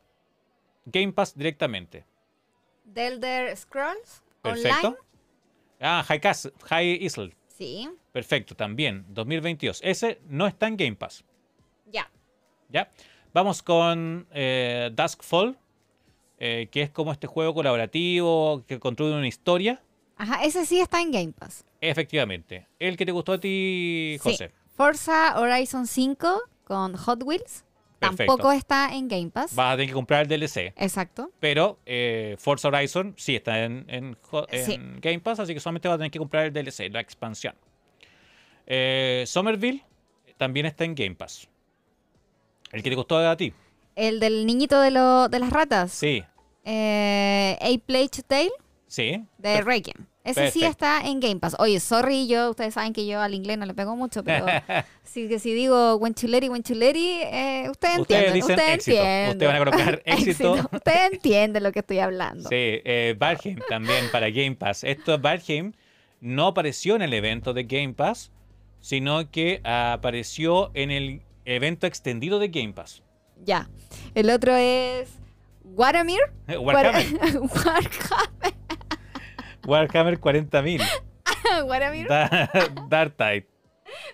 Game 0.86 1.14
Pass 1.14 1.38
directamente. 1.38 2.06
The 2.92 3.06
Elder 3.06 3.56
Scrolls 3.56 4.24
Perfecto. 4.42 4.88
Online. 4.88 5.02
Ah, 5.80 6.04
High, 6.08 6.20
Castle, 6.20 6.52
High 6.64 7.06
Isle. 7.06 7.36
Sí. 7.50 7.88
Perfecto, 8.12 8.56
también, 8.56 9.06
2022. 9.10 9.80
Ese 9.84 10.20
no 10.28 10.48
está 10.48 10.68
en 10.68 10.76
Game 10.76 10.96
Pass. 10.96 11.24
Ya. 11.86 12.10
¿Ya? 12.70 12.90
Vamos 13.32 13.62
con 13.62 14.26
eh, 14.32 14.90
Duskfall, 14.92 15.56
eh, 16.40 16.68
que 16.72 16.82
es 16.82 16.90
como 16.90 17.12
este 17.12 17.28
juego 17.28 17.54
colaborativo 17.54 18.64
que 18.66 18.80
construye 18.80 19.14
una 19.14 19.28
historia. 19.28 19.84
Ajá, 20.18 20.44
ese 20.44 20.66
sí 20.66 20.80
está 20.80 21.02
en 21.02 21.12
Game 21.12 21.32
Pass. 21.32 21.64
Efectivamente. 21.80 22.68
El 22.80 22.98
que 22.98 23.06
te 23.06 23.12
gustó 23.12 23.34
a 23.34 23.40
ti, 23.40 24.18
Sí. 24.24 24.32
José. 24.32 24.52
Forza 24.76 25.40
Horizon 25.40 25.88
5 25.88 26.42
con 26.64 26.96
Hot 26.96 27.24
Wheels. 27.24 27.64
Perfecto. 28.00 28.26
Tampoco 28.36 28.52
está 28.52 28.94
en 28.96 29.08
Game 29.08 29.30
Pass. 29.32 29.56
Vas 29.56 29.74
a 29.74 29.76
tener 29.76 29.88
que 29.88 29.94
comprar 29.94 30.22
el 30.24 30.28
DLC. 30.28 30.74
Exacto. 30.78 31.32
Pero 31.40 31.80
eh, 31.86 32.36
Forza 32.38 32.68
Horizon 32.68 33.16
sí 33.18 33.36
está 33.36 33.64
en, 33.64 33.86
en 33.88 34.16
jo- 34.22 34.46
Sí. 34.52 34.74
en 34.74 35.00
Game 35.02 35.20
Pass, 35.20 35.40
así 35.40 35.54
que 35.54 35.60
solamente 35.60 35.88
vas 35.88 35.96
a 35.96 35.98
tener 35.98 36.12
que 36.12 36.20
comprar 36.20 36.46
el 36.46 36.54
DLC, 36.54 36.90
la 36.92 37.00
expansión. 37.00 37.56
Eh, 38.68 39.24
Somerville 39.26 39.84
también 40.38 40.66
está 40.68 40.84
en 40.84 40.94
Game 40.94 41.16
Pass. 41.16 41.48
El 42.72 42.84
que 42.84 42.90
te 42.90 42.96
gustó 42.96 43.18
a 43.18 43.36
ti. 43.38 43.54
El 43.96 44.20
del 44.20 44.46
niñito 44.46 44.80
de, 44.80 44.92
lo- 44.92 45.28
de 45.30 45.40
las 45.40 45.50
ratas. 45.52 45.92
Sí, 45.92 46.24
Eh, 46.70 47.58
A 47.62 47.86
Plague 47.86 48.10
Tale 48.28 48.52
sí. 48.88 49.26
de 49.38 49.62
Requiem. 49.62 50.06
Ese 50.24 50.52
sí 50.52 50.66
está 50.66 51.02
en 51.08 51.22
Game 51.22 51.38
Pass. 51.38 51.56
Oye, 51.58 51.80
sorry, 51.80 52.28
yo, 52.28 52.50
ustedes 52.50 52.74
saben 52.74 52.92
que 52.92 53.08
yo 53.08 53.22
al 53.22 53.34
inglés 53.34 53.58
no 53.58 53.66
le 53.66 53.74
pego 53.74 53.96
mucho, 53.96 54.26
pero 54.26 54.46
si, 55.04 55.30
que 55.30 55.40
si 55.40 55.54
digo 55.54 55.96
Wenchuleri, 55.96 56.50
Wenchuleri, 56.50 57.22
eh, 57.24 57.68
ustedes 57.72 58.00
Ustedes 58.00 58.34
entienden. 58.34 58.42
Ustedes 58.44 58.74
éxito. 58.76 58.98
entienden. 58.98 59.30
Ustedes 59.32 59.48
van 59.48 59.56
a 59.56 59.60
colocar 59.60 60.02
éxito. 60.06 60.54
Ustedes 60.74 61.12
entienden 61.14 61.64
lo 61.64 61.72
que 61.72 61.80
estoy 61.80 62.00
hablando. 62.00 62.50
Sí, 62.50 62.56
eh, 62.56 63.16
Valheim 63.18 63.60
también 63.70 64.06
para 64.12 64.30
Game 64.30 64.56
Pass. 64.56 64.84
Esto 64.84 65.18
Valheim 65.18 65.72
no 66.20 66.48
apareció 66.48 66.98
en 66.98 67.04
el 67.04 67.14
evento 67.14 67.54
de 67.54 67.64
Game 67.64 67.94
Pass, 67.94 68.32
sino 68.82 69.32
que 69.32 69.62
apareció 69.64 70.72
en 70.74 70.92
el 70.92 71.22
evento 71.46 71.88
extendido 71.88 72.38
de 72.40 72.50
Game 72.50 72.74
Pass. 72.74 73.02
Ya. 73.46 73.70
El 74.14 74.30
otro 74.30 74.54
es 74.56 75.08
Waramir. 75.64 76.20
Warhammer, 76.48 77.06
Warhammer. 77.40 78.57
Warhammer 79.68 80.20
40.000. 80.20 80.82
Waramir. 81.68 82.08
Da- 82.08 82.50
Dark 82.90 83.16
Tide. 83.16 83.46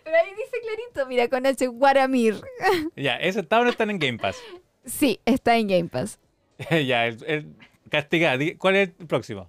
Pero 0.03 0.15
ahí 0.17 0.31
dice 0.31 0.57
clarito, 0.61 1.07
mira, 1.07 1.27
con 1.29 1.45
H, 1.45 1.67
Waramir. 1.69 2.41
Ya, 2.95 3.15
¿ese 3.17 3.39
está 3.39 3.59
o 3.59 3.63
no 3.63 3.69
están 3.69 3.89
en 3.89 3.99
Game 3.99 4.17
Pass? 4.17 4.37
Sí, 4.85 5.19
está 5.25 5.55
en 5.57 5.67
Game 5.67 5.89
Pass. 5.89 6.19
ya, 6.69 7.07
el, 7.07 7.23
el 7.25 8.57
¿Cuál 8.57 8.75
es 8.75 8.89
el 8.99 9.07
próximo? 9.07 9.47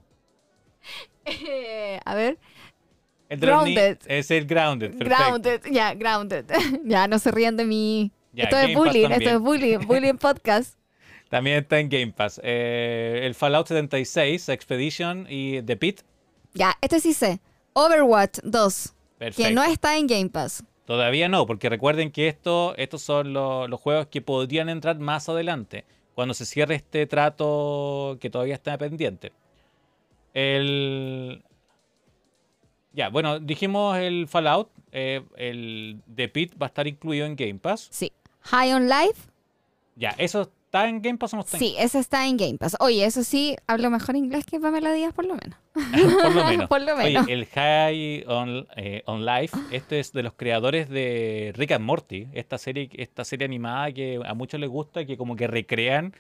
Eh, 1.24 1.98
a 2.04 2.14
ver. 2.14 2.38
El 3.28 3.40
Grounded. 3.40 3.98
Es 4.06 4.30
el 4.30 4.46
Grounded. 4.46 4.96
Perfecto. 4.98 5.24
Grounded, 5.24 5.60
ya, 5.70 5.94
Grounded. 5.94 6.44
ya, 6.84 7.08
no 7.08 7.18
se 7.18 7.30
rían 7.30 7.56
de 7.56 7.64
mí. 7.64 8.12
Esto 8.36 8.58
es 8.58 8.74
bullying, 8.74 9.10
esto 9.10 9.30
es 9.30 9.38
bullying, 9.38 9.78
bullying 9.86 10.18
podcast. 10.18 10.78
También 11.34 11.56
está 11.58 11.80
en 11.80 11.88
Game 11.88 12.12
Pass. 12.12 12.40
Eh, 12.44 13.22
el 13.24 13.34
Fallout 13.34 13.66
76, 13.66 14.48
Expedition 14.50 15.26
y 15.28 15.60
The 15.62 15.76
Pit. 15.76 16.02
Ya, 16.52 16.76
este 16.80 17.00
sí 17.00 17.12
sé. 17.12 17.40
Overwatch 17.72 18.38
2, 18.44 18.94
Perfecto. 19.18 19.42
que 19.48 19.52
no 19.52 19.64
está 19.64 19.98
en 19.98 20.06
Game 20.06 20.28
Pass. 20.28 20.62
Todavía 20.84 21.28
no, 21.28 21.44
porque 21.44 21.68
recuerden 21.68 22.12
que 22.12 22.28
esto, 22.28 22.76
estos 22.76 23.02
son 23.02 23.32
lo- 23.32 23.66
los 23.66 23.80
juegos 23.80 24.06
que 24.06 24.22
podrían 24.22 24.68
entrar 24.68 24.96
más 25.00 25.28
adelante, 25.28 25.84
cuando 26.14 26.34
se 26.34 26.46
cierre 26.46 26.76
este 26.76 27.04
trato 27.08 28.16
que 28.20 28.30
todavía 28.30 28.54
está 28.54 28.78
pendiente. 28.78 29.32
El... 30.34 31.42
Ya, 32.92 33.08
bueno, 33.08 33.40
dijimos 33.40 33.96
el 33.98 34.28
Fallout, 34.28 34.68
eh, 34.92 35.24
el 35.36 35.98
The 36.14 36.28
Pit 36.28 36.52
va 36.62 36.66
a 36.66 36.68
estar 36.68 36.86
incluido 36.86 37.26
en 37.26 37.34
Game 37.34 37.56
Pass. 37.58 37.88
Sí. 37.90 38.12
High 38.42 38.72
on 38.74 38.88
Life, 38.88 39.20
Ya, 39.96 40.10
¿eso 40.16 40.48
está 40.74 40.88
en 40.88 41.02
Game 41.02 41.18
Pass 41.18 41.32
o 41.32 41.37
no 41.37 41.42
está 41.42 41.56
en 41.56 41.60
sí, 41.60 41.76
ese 41.78 42.00
está 42.00 42.26
en 42.26 42.37
Game 42.37 42.58
Pass. 42.58 42.76
Oye, 42.80 43.04
eso 43.04 43.22
sí, 43.22 43.54
hablo 43.68 43.90
mejor 43.90 44.16
inglés 44.16 44.44
que 44.44 44.58
Pamela 44.58 44.92
Díaz, 44.92 45.12
por 45.12 45.24
lo 45.24 45.37
menos. 45.37 45.56
Por 46.22 46.34
lo 46.34 46.44
menos. 46.44 46.68
Por 46.68 46.80
lo 46.82 46.96
menos. 46.96 47.24
Oye, 47.24 47.32
el 47.32 47.46
High 47.46 48.24
on, 48.26 48.66
eh, 48.76 49.02
on 49.06 49.24
Life, 49.24 49.56
este 49.70 50.00
es 50.00 50.12
de 50.12 50.22
los 50.22 50.34
creadores 50.34 50.88
de 50.88 51.52
Rick 51.54 51.72
and 51.72 51.84
Morty, 51.84 52.28
esta 52.32 52.58
serie, 52.58 52.90
esta 52.94 53.24
serie 53.24 53.44
animada 53.44 53.92
que 53.92 54.20
a 54.24 54.34
muchos 54.34 54.58
les 54.60 54.68
gusta, 54.68 55.04
que 55.04 55.16
como 55.16 55.37
que 55.37 55.46
recrean 55.46 56.12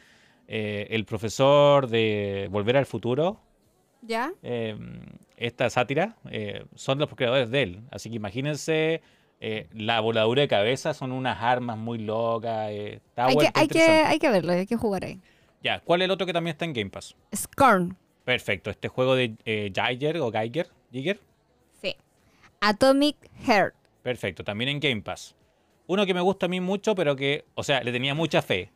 eh, 0.46 0.86
el 0.90 1.04
profesor 1.04 1.88
de 1.88 2.48
Volver 2.50 2.76
al 2.76 2.86
Futuro, 2.86 3.40
¿Ya? 4.02 4.32
eh, 4.42 4.76
esta 5.36 5.68
sátira, 5.70 6.16
son 6.74 6.98
los 6.98 7.08
creadores 7.14 7.50
de 7.50 7.62
él. 7.62 7.80
Así 7.90 8.08
que 8.08 8.16
imagínense 8.16 9.02
eh, 9.46 9.68
la 9.74 10.00
voladura 10.00 10.40
de 10.42 10.48
cabeza, 10.48 10.94
son 10.94 11.12
unas 11.12 11.42
armas 11.42 11.76
muy 11.76 11.98
locas. 11.98 12.70
eh, 12.70 12.94
está 13.06 13.26
Hay 13.26 13.36
que, 13.36 13.48
hay, 13.54 13.68
que, 13.68 13.82
hay 13.82 14.18
que 14.18 14.30
verlo, 14.30 14.52
hay 14.52 14.66
que 14.66 14.76
jugar 14.76 15.04
ahí. 15.04 15.20
Ya, 15.62 15.80
¿cuál 15.80 16.00
es 16.02 16.06
el 16.06 16.10
otro 16.12 16.26
que 16.26 16.32
también 16.32 16.52
está 16.54 16.64
en 16.64 16.72
Game 16.72 16.90
Pass? 16.90 17.14
Scorn, 17.34 17.96
Perfecto, 18.24 18.70
este 18.70 18.88
juego 18.88 19.14
de 19.14 19.34
eh, 19.44 19.70
Geiger 19.74 20.16
o 20.18 20.30
Geiger, 20.30 20.68
Giger. 20.90 21.20
sí. 21.82 21.94
Atomic 22.60 23.16
Heart, 23.46 23.74
Perfecto, 24.02 24.44
también 24.44 24.70
en 24.70 24.80
Game 24.80 25.02
Pass. 25.02 25.34
Uno 25.86 26.06
que 26.06 26.14
me 26.14 26.20
gusta 26.22 26.46
a 26.46 26.48
mí 26.48 26.60
mucho, 26.60 26.94
pero 26.94 27.14
que, 27.16 27.44
o 27.54 27.62
sea, 27.62 27.82
le 27.82 27.92
tenía 27.92 28.14
mucha 28.14 28.40
fe. 28.40 28.70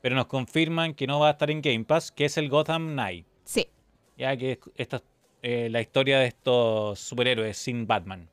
Pero 0.00 0.16
nos 0.16 0.26
confirman 0.26 0.94
que 0.94 1.06
no 1.06 1.20
va 1.20 1.28
a 1.28 1.32
estar 1.32 1.50
en 1.50 1.62
Game 1.62 1.84
Pass, 1.84 2.10
que 2.10 2.24
es 2.24 2.36
el 2.36 2.48
Gotham 2.48 2.92
Knight. 2.94 3.26
sí. 3.44 3.68
Ya 4.18 4.36
que 4.36 4.52
es 4.52 4.58
esta, 4.76 5.02
eh, 5.42 5.68
la 5.70 5.80
historia 5.80 6.18
de 6.18 6.26
estos 6.26 6.98
superhéroes 6.98 7.56
sin 7.58 7.86
Batman. 7.86 8.28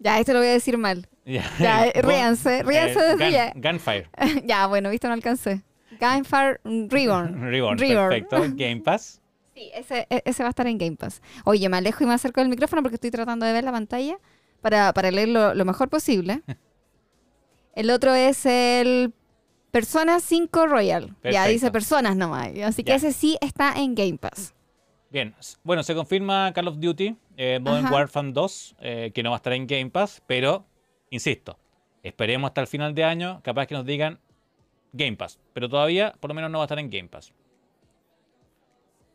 Ya, 0.00 0.18
este 0.18 0.32
lo 0.32 0.40
voy 0.40 0.48
a 0.48 0.52
decir 0.52 0.76
mal. 0.78 1.06
Ya, 1.26 1.44
Ya, 1.60 1.86
eh, 1.86 2.02
ríanse, 2.02 2.62
ríanse 2.64 2.98
eh, 2.98 3.02
desde 3.16 3.24
Gun- 3.24 3.30
ya. 3.30 3.52
Gunfire. 3.54 4.08
ya, 4.46 4.66
bueno, 4.66 4.90
viste, 4.90 5.06
no 5.06 5.14
alcancé. 5.14 5.62
Gunfire 6.00 6.58
Reborn. 6.64 7.40
Reborn, 7.50 7.78
Reborn. 7.78 8.08
perfecto. 8.08 8.42
Game 8.56 8.80
Pass. 8.80 9.20
Sí, 9.54 9.70
ese, 9.74 10.06
e- 10.10 10.22
ese 10.24 10.42
va 10.42 10.48
a 10.48 10.50
estar 10.50 10.66
en 10.66 10.78
Game 10.78 10.96
Pass. 10.96 11.20
Oye, 11.44 11.68
me 11.68 11.76
alejo 11.76 12.02
y 12.02 12.06
me 12.06 12.14
acerco 12.14 12.40
del 12.40 12.48
micrófono 12.48 12.82
porque 12.82 12.96
estoy 12.96 13.10
tratando 13.12 13.46
de 13.46 13.52
ver 13.52 13.62
la 13.62 13.70
pantalla 13.72 14.16
para, 14.60 14.92
para 14.92 15.10
leer 15.10 15.28
lo, 15.28 15.64
mejor 15.64 15.88
posible. 15.88 16.42
El 17.74 17.90
otro 17.90 18.14
es 18.14 18.44
el 18.46 19.12
Persona 19.70 20.18
5 20.20 20.66
Royal. 20.66 21.14
Ya 21.22 21.46
dice 21.46 21.70
personas 21.70 22.16
nomás. 22.16 22.48
Así 22.64 22.82
que 22.82 22.90
Ya. 22.90 22.96
ese 22.96 23.12
sí 23.12 23.38
está 23.40 23.74
en 23.76 23.94
Game 23.94 24.18
Pass. 24.18 24.54
Bien, 25.10 25.34
bueno, 25.64 25.82
se 25.82 25.94
confirma 25.94 26.52
Call 26.54 26.68
of 26.68 26.78
Duty 26.78 27.16
eh, 27.36 27.58
Modern 27.60 27.86
Ajá. 27.86 27.94
Warfare 27.94 28.30
2, 28.32 28.76
eh, 28.80 29.10
que 29.12 29.22
no 29.22 29.30
va 29.30 29.36
a 29.36 29.38
estar 29.38 29.52
en 29.52 29.66
Game 29.66 29.90
Pass, 29.90 30.22
pero, 30.26 30.66
insisto, 31.10 31.58
esperemos 32.02 32.48
hasta 32.48 32.60
el 32.60 32.68
final 32.68 32.94
de 32.94 33.02
año, 33.02 33.40
capaz 33.42 33.66
que 33.66 33.74
nos 33.74 33.84
digan 33.84 34.20
Game 34.92 35.16
Pass, 35.16 35.40
pero 35.52 35.68
todavía 35.68 36.14
por 36.20 36.30
lo 36.30 36.34
menos 36.34 36.50
no 36.50 36.58
va 36.58 36.64
a 36.64 36.66
estar 36.66 36.78
en 36.78 36.90
Game 36.90 37.08
Pass. 37.08 37.32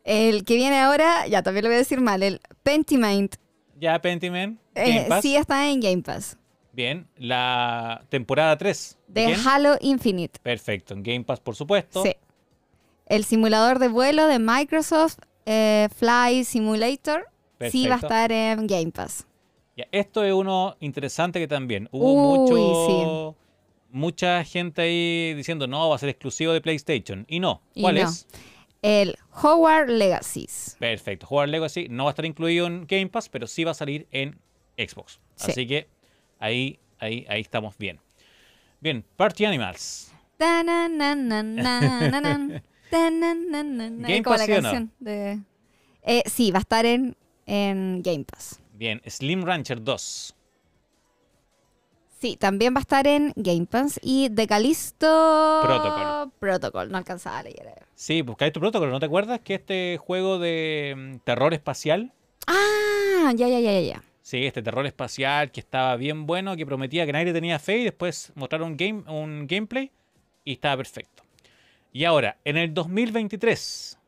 El 0.04 0.44
que 0.44 0.56
viene 0.56 0.78
ahora, 0.78 1.26
ya 1.28 1.42
también 1.42 1.64
lo 1.64 1.70
voy 1.70 1.76
a 1.76 1.78
decir 1.78 2.00
mal, 2.00 2.22
el 2.22 2.40
Pentiment, 2.62 3.36
Ya 3.78 4.00
Pentiment, 4.00 4.60
eh, 4.74 5.08
sí 5.22 5.36
está 5.36 5.68
en 5.70 5.80
Game 5.80 6.02
Pass. 6.02 6.36
Bien, 6.72 7.08
la 7.16 8.04
temporada 8.10 8.58
3. 8.58 8.98
De? 9.08 9.34
Halo 9.46 9.76
Infinite. 9.80 10.40
Perfecto, 10.42 10.92
en 10.92 11.02
Game 11.02 11.24
Pass, 11.24 11.40
por 11.40 11.56
supuesto. 11.56 12.02
Sí. 12.02 12.14
El 13.06 13.24
simulador 13.24 13.78
de 13.78 13.88
vuelo 13.88 14.26
de 14.26 14.38
Microsoft 14.38 15.18
eh, 15.46 15.88
Fly 15.94 16.44
Simulator 16.44 17.26
sí 17.70 17.88
va 17.88 17.94
a 17.94 17.98
estar 17.98 18.32
en 18.32 18.66
Game 18.66 18.90
Pass. 18.90 19.26
Ya, 19.76 19.86
esto 19.92 20.24
es 20.24 20.32
uno 20.32 20.76
interesante 20.80 21.38
que 21.38 21.48
también 21.48 21.88
hubo 21.92 22.12
Uy, 22.12 22.38
mucho, 22.38 23.36
mucha 23.90 24.44
gente 24.44 24.82
ahí 24.82 25.34
diciendo 25.34 25.66
no, 25.66 25.88
va 25.88 25.96
a 25.96 25.98
ser 25.98 26.08
exclusivo 26.08 26.52
de 26.52 26.60
PlayStation. 26.60 27.24
Y 27.28 27.40
no. 27.40 27.62
Y 27.74 27.82
¿Cuál 27.82 27.96
no. 27.96 28.02
es? 28.02 28.26
El 28.82 29.16
Howard 29.42 29.88
Legacies. 29.88 30.76
Perfecto. 30.78 31.26
Jugar 31.26 31.48
Legacy 31.48 31.88
no 31.88 32.04
va 32.04 32.10
a 32.10 32.12
estar 32.12 32.24
incluido 32.24 32.66
en 32.66 32.86
Game 32.86 33.08
Pass, 33.08 33.28
pero 33.28 33.46
sí 33.46 33.64
va 33.64 33.72
a 33.72 33.74
salir 33.74 34.06
en 34.10 34.38
Xbox. 34.76 35.20
Sí. 35.34 35.50
Así 35.50 35.66
que 35.66 35.88
ahí, 36.38 36.78
ahí, 36.98 37.26
ahí 37.28 37.40
estamos 37.40 37.76
bien. 37.78 38.00
Bien, 38.80 39.04
Party 39.16 39.44
Animals. 39.44 40.12
Game 42.90 44.22
Pass, 44.22 44.38
la 44.40 44.46
¿sí 44.46 44.52
o 44.52 44.56
no? 44.56 44.62
canción 44.62 44.92
de... 44.98 45.40
Eh, 46.02 46.22
sí, 46.26 46.50
va 46.50 46.58
a 46.58 46.60
estar 46.60 46.86
en, 46.86 47.16
en 47.46 48.02
Game 48.02 48.24
Pass. 48.24 48.60
Bien, 48.74 49.02
Slim 49.06 49.42
Rancher 49.42 49.82
2. 49.82 50.34
Sí, 52.20 52.36
también 52.36 52.74
va 52.74 52.78
a 52.78 52.80
estar 52.80 53.06
en 53.06 53.32
Game 53.36 53.66
Pass. 53.66 54.00
Y 54.02 54.28
de 54.30 54.46
Calisto... 54.46 55.60
Protocol. 55.62 56.32
Protocol, 56.38 56.90
no 56.90 56.98
alcanzaba 56.98 57.38
a 57.38 57.42
leer. 57.42 57.86
Sí, 57.94 58.22
buscáis 58.22 58.52
tu 58.52 58.60
protocolo. 58.60 58.90
¿No 58.90 59.00
te 59.00 59.06
acuerdas 59.06 59.40
que 59.40 59.54
este 59.54 59.98
juego 59.98 60.38
de 60.38 60.94
mm, 60.96 61.16
terror 61.24 61.52
espacial? 61.54 62.12
Ah, 62.46 63.32
ya, 63.34 63.48
ya, 63.48 63.60
ya, 63.60 63.72
ya, 63.72 63.80
ya. 63.80 64.02
Sí, 64.22 64.44
este 64.44 64.62
terror 64.62 64.86
espacial 64.86 65.52
que 65.52 65.60
estaba 65.60 65.94
bien 65.96 66.26
bueno, 66.26 66.56
que 66.56 66.66
prometía 66.66 67.06
que 67.06 67.12
nadie 67.12 67.32
tenía 67.32 67.58
fe 67.58 67.78
y 67.78 67.84
después 67.84 68.32
mostraron 68.34 68.70
un, 68.72 68.76
game, 68.76 69.04
un 69.08 69.46
gameplay 69.46 69.92
y 70.44 70.54
estaba 70.54 70.78
perfecto. 70.78 71.22
Y 71.96 72.04
ahora, 72.04 72.36
en 72.44 72.58
el 72.58 72.74
2023, 72.74 73.98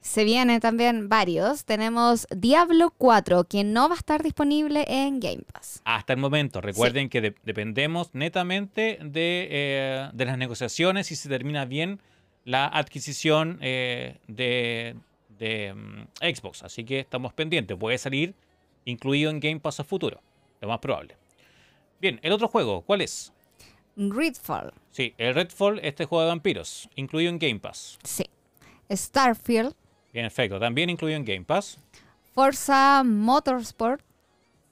Se 0.00 0.24
vienen 0.24 0.58
también 0.58 1.08
varios. 1.08 1.64
Tenemos 1.64 2.26
Diablo 2.34 2.92
4, 2.98 3.44
que 3.44 3.62
no 3.62 3.88
va 3.88 3.94
a 3.94 3.98
estar 3.98 4.24
disponible 4.24 4.84
en 4.88 5.20
Game 5.20 5.42
Pass. 5.52 5.82
hasta 5.84 6.12
el 6.14 6.18
momento, 6.18 6.60
recuerden 6.60 7.08
que 7.08 7.20
de- 7.20 7.34
dependemos 7.44 8.10
netamente 8.12 8.98
de, 9.04 9.46
eh, 9.50 10.08
de 10.12 10.24
las 10.24 10.36
negociaciones 10.36 11.12
y 11.12 11.14
si 11.14 11.22
se 11.22 11.28
termina 11.28 11.64
bien 11.64 12.00
la 12.44 12.66
adquisición 12.66 13.58
eh, 13.62 14.18
de, 14.26 14.96
de, 15.38 15.74
mm, 15.74 16.34
Xbox. 16.34 16.64
Así 16.64 16.82
que 16.82 16.98
estamos 16.98 17.32
pendientes. 17.34 17.76
Puede 17.76 17.98
salir 17.98 18.34
incluido 18.84 19.30
en 19.30 19.38
Game 19.38 19.60
Pass 19.60 19.78
a 19.78 19.84
futuro, 19.84 20.20
lo 20.60 20.66
más 20.66 20.80
probable. 20.80 21.16
Bien, 22.00 22.18
el 22.24 22.32
otro 22.32 22.48
juego, 22.48 22.82
¿cuál 22.82 23.00
es? 23.00 23.32
Redfall, 23.96 24.72
Sí, 24.90 25.14
el 25.18 25.34
Redfall, 25.34 25.78
este 25.82 26.04
juego 26.04 26.22
de 26.22 26.28
vampiros, 26.28 26.88
incluido 26.96 27.30
en 27.30 27.38
Game 27.38 27.58
Pass. 27.60 27.98
sí. 28.02 28.24
Starfield, 28.90 29.74
Bien, 30.12 30.26
perfecto. 30.26 30.60
También 30.60 30.88
incluido 30.90 31.16
en 31.16 31.24
Game 31.24 31.44
Pass. 31.44 31.78
Forza 32.32 33.02
Motorsport, 33.04 34.00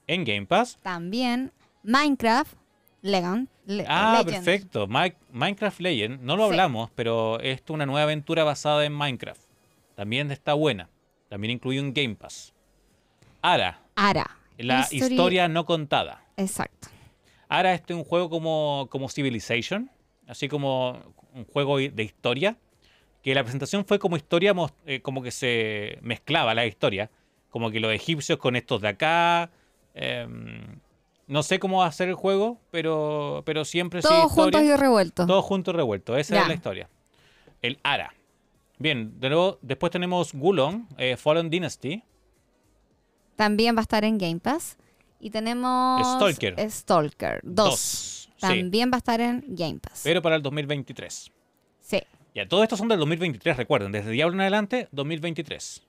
En 0.07 0.25
Game 0.25 0.47
Pass. 0.47 0.79
también 0.83 1.53
Minecraft, 1.83 2.55
Legend. 3.03 3.49
Le- 3.67 3.85
Ah, 3.89 4.23
Legend. 4.25 4.45
perfecto. 4.45 4.87
Mi- 4.87 5.13
Minecraft 5.33 5.81
Legend, 5.81 6.21
no 6.23 6.37
lo 6.37 6.45
Sí. 6.45 6.51
hablamos, 6.51 6.91
pero 6.95 7.41
es 7.41 7.63
una 7.69 7.85
nueva 7.87 8.03
aventura 8.05 8.45
basada 8.45 8.85
en 8.85 8.93
Minecraft. 8.95 9.41
También 9.97 10.31
está 10.31 10.55
buena. 10.55 10.89
También 11.29 11.51
incluido 11.53 11.83
en 11.83 11.93
Game 11.93 12.15
Pass. 12.15 12.53
Ara, 13.43 13.81
Ara. 13.97 14.31
la 14.59 14.81
History- 14.91 15.13
historia 15.13 15.49
no 15.49 15.65
contada. 15.67 16.23
Exacto. 16.37 16.89
Ara 17.49 17.75
este 17.75 17.93
es 17.93 17.99
un 17.99 18.05
juego 18.05 18.31
como, 18.31 18.89
como 18.91 19.09
Civilization, 19.09 19.91
así 20.27 20.49
como 20.49 20.99
un 21.35 21.45
juego 21.45 21.79
de 21.79 22.03
historia, 22.03 22.57
que 23.23 23.35
la 23.35 23.43
presentación 23.43 23.85
fue 23.85 23.99
como 23.99 24.17
historia, 24.17 24.55
eh, 24.87 25.01
como 25.01 25.23
que 25.23 25.31
se 25.31 25.99
mezclaba 26.03 26.55
la 26.55 26.67
historia, 26.67 27.11
como 27.51 27.71
que 27.71 27.81
los 27.81 27.93
egipcios 27.93 28.39
con 28.39 28.57
estos 28.57 28.81
de 28.83 28.89
acá. 28.89 29.51
em, 29.95 30.81
no 31.27 31.43
sé 31.43 31.59
cómo 31.59 31.79
va 31.79 31.87
a 31.87 31.93
ser 31.93 32.09
el 32.09 32.15
juego, 32.17 32.59
pero, 32.71 33.43
pero 33.47 33.65
siempre 33.65 34.03
sí 34.03 34.09
Todos 34.09 34.31
historia. 34.31 34.59
juntos 34.59 34.63
y 34.63 34.77
revueltos. 34.77 35.27
Todos 35.27 35.45
juntos 35.45 35.75
revueltos. 35.75 36.19
Esa 36.19 36.35
Ya. 36.35 36.43
es 36.43 36.49
la 36.49 36.55
historia. 36.55 36.89
El 37.63 37.79
Ara. 37.83 38.13
Bien, 38.79 39.19
de 39.21 39.29
nuevo, 39.31 39.59
después 39.63 39.91
tenemos 39.93 40.35
Gulon, 40.35 40.87
eh, 40.99 41.17
Fallen 41.17 41.49
Dynasty. 41.49 42.03
También 43.37 43.75
va 43.75 43.81
a 43.81 43.83
estar 43.83 44.05
en 44.05 44.19
Game 44.19 44.41
Pass. 44.41 44.77
Y 45.21 45.31
tenemos 45.31 46.03
Stalker. 46.17 46.55
Stalker 46.71 47.41
2. 47.43 47.55
Dos. 47.71 48.31
Sí, 48.37 48.41
También 48.41 48.91
va 48.93 48.97
a 48.97 48.99
estar 48.99 49.21
en 49.21 49.45
Game 49.49 49.79
Pass. 49.79 50.01
pero 50.05 50.21
para 50.21 50.37
el 50.37 50.43
2023. 50.43 51.31
Sí. 51.81 52.03
Ya, 52.35 52.47
todos 52.49 52.63
estos 52.65 52.79
son 52.79 52.89
del 52.89 52.99
2023, 52.99 53.57
recuerden, 53.57 53.93
desde 53.93 54.11
Diablo 54.11 54.35
en 54.35 54.41
adelante, 54.43 54.89
2023. 54.93 55.83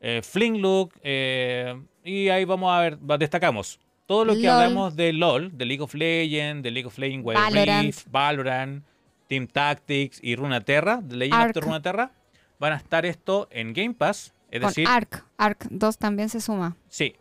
Eh, 0.00 0.20
Fling 0.22 0.60
Look, 0.62 0.92
eh, 1.02 1.74
y 2.04 2.28
ahí 2.28 2.44
vamos 2.44 2.70
a 2.72 2.80
ver, 2.80 2.98
destacamos 3.18 3.80
todo 4.06 4.24
lo 4.24 4.34
que 4.34 4.42
LOL. 4.42 4.50
hablamos 4.50 4.94
de 4.96 5.12
LOL, 5.12 5.58
de 5.58 5.64
League 5.66 5.82
of 5.82 5.92
Legends, 5.94 6.62
de 6.62 6.70
League 6.70 6.86
of 6.86 6.96
Legends, 6.96 7.26
Wild 7.26 7.40
Valorant. 7.40 7.94
Valorant, 8.10 8.84
Team 9.26 9.46
Tactics 9.48 10.20
y 10.22 10.36
Runeterra, 10.36 11.00
de 11.02 11.16
Legend 11.16 11.42
Ark. 11.42 11.56
of 11.56 11.64
Runeterra, 11.64 12.12
van 12.60 12.72
a 12.72 12.76
estar 12.76 13.04
esto 13.04 13.48
en 13.50 13.72
Game 13.74 13.94
Pass, 13.94 14.32
es 14.50 14.60
Con 14.60 14.68
decir, 14.70 14.86
Ark. 14.88 15.24
Ark 15.36 15.66
2 15.70 15.98
también 15.98 16.28
se 16.28 16.40
suma. 16.40 16.76
sí, 16.88 17.14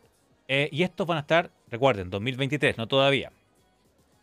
eh, 0.48 0.70
y 0.72 0.84
estos 0.84 1.06
van 1.06 1.18
a 1.18 1.22
estar, 1.22 1.52
recuerden, 1.70 2.10
2023, 2.10 2.78
no 2.78 2.88
todavía. 2.88 3.32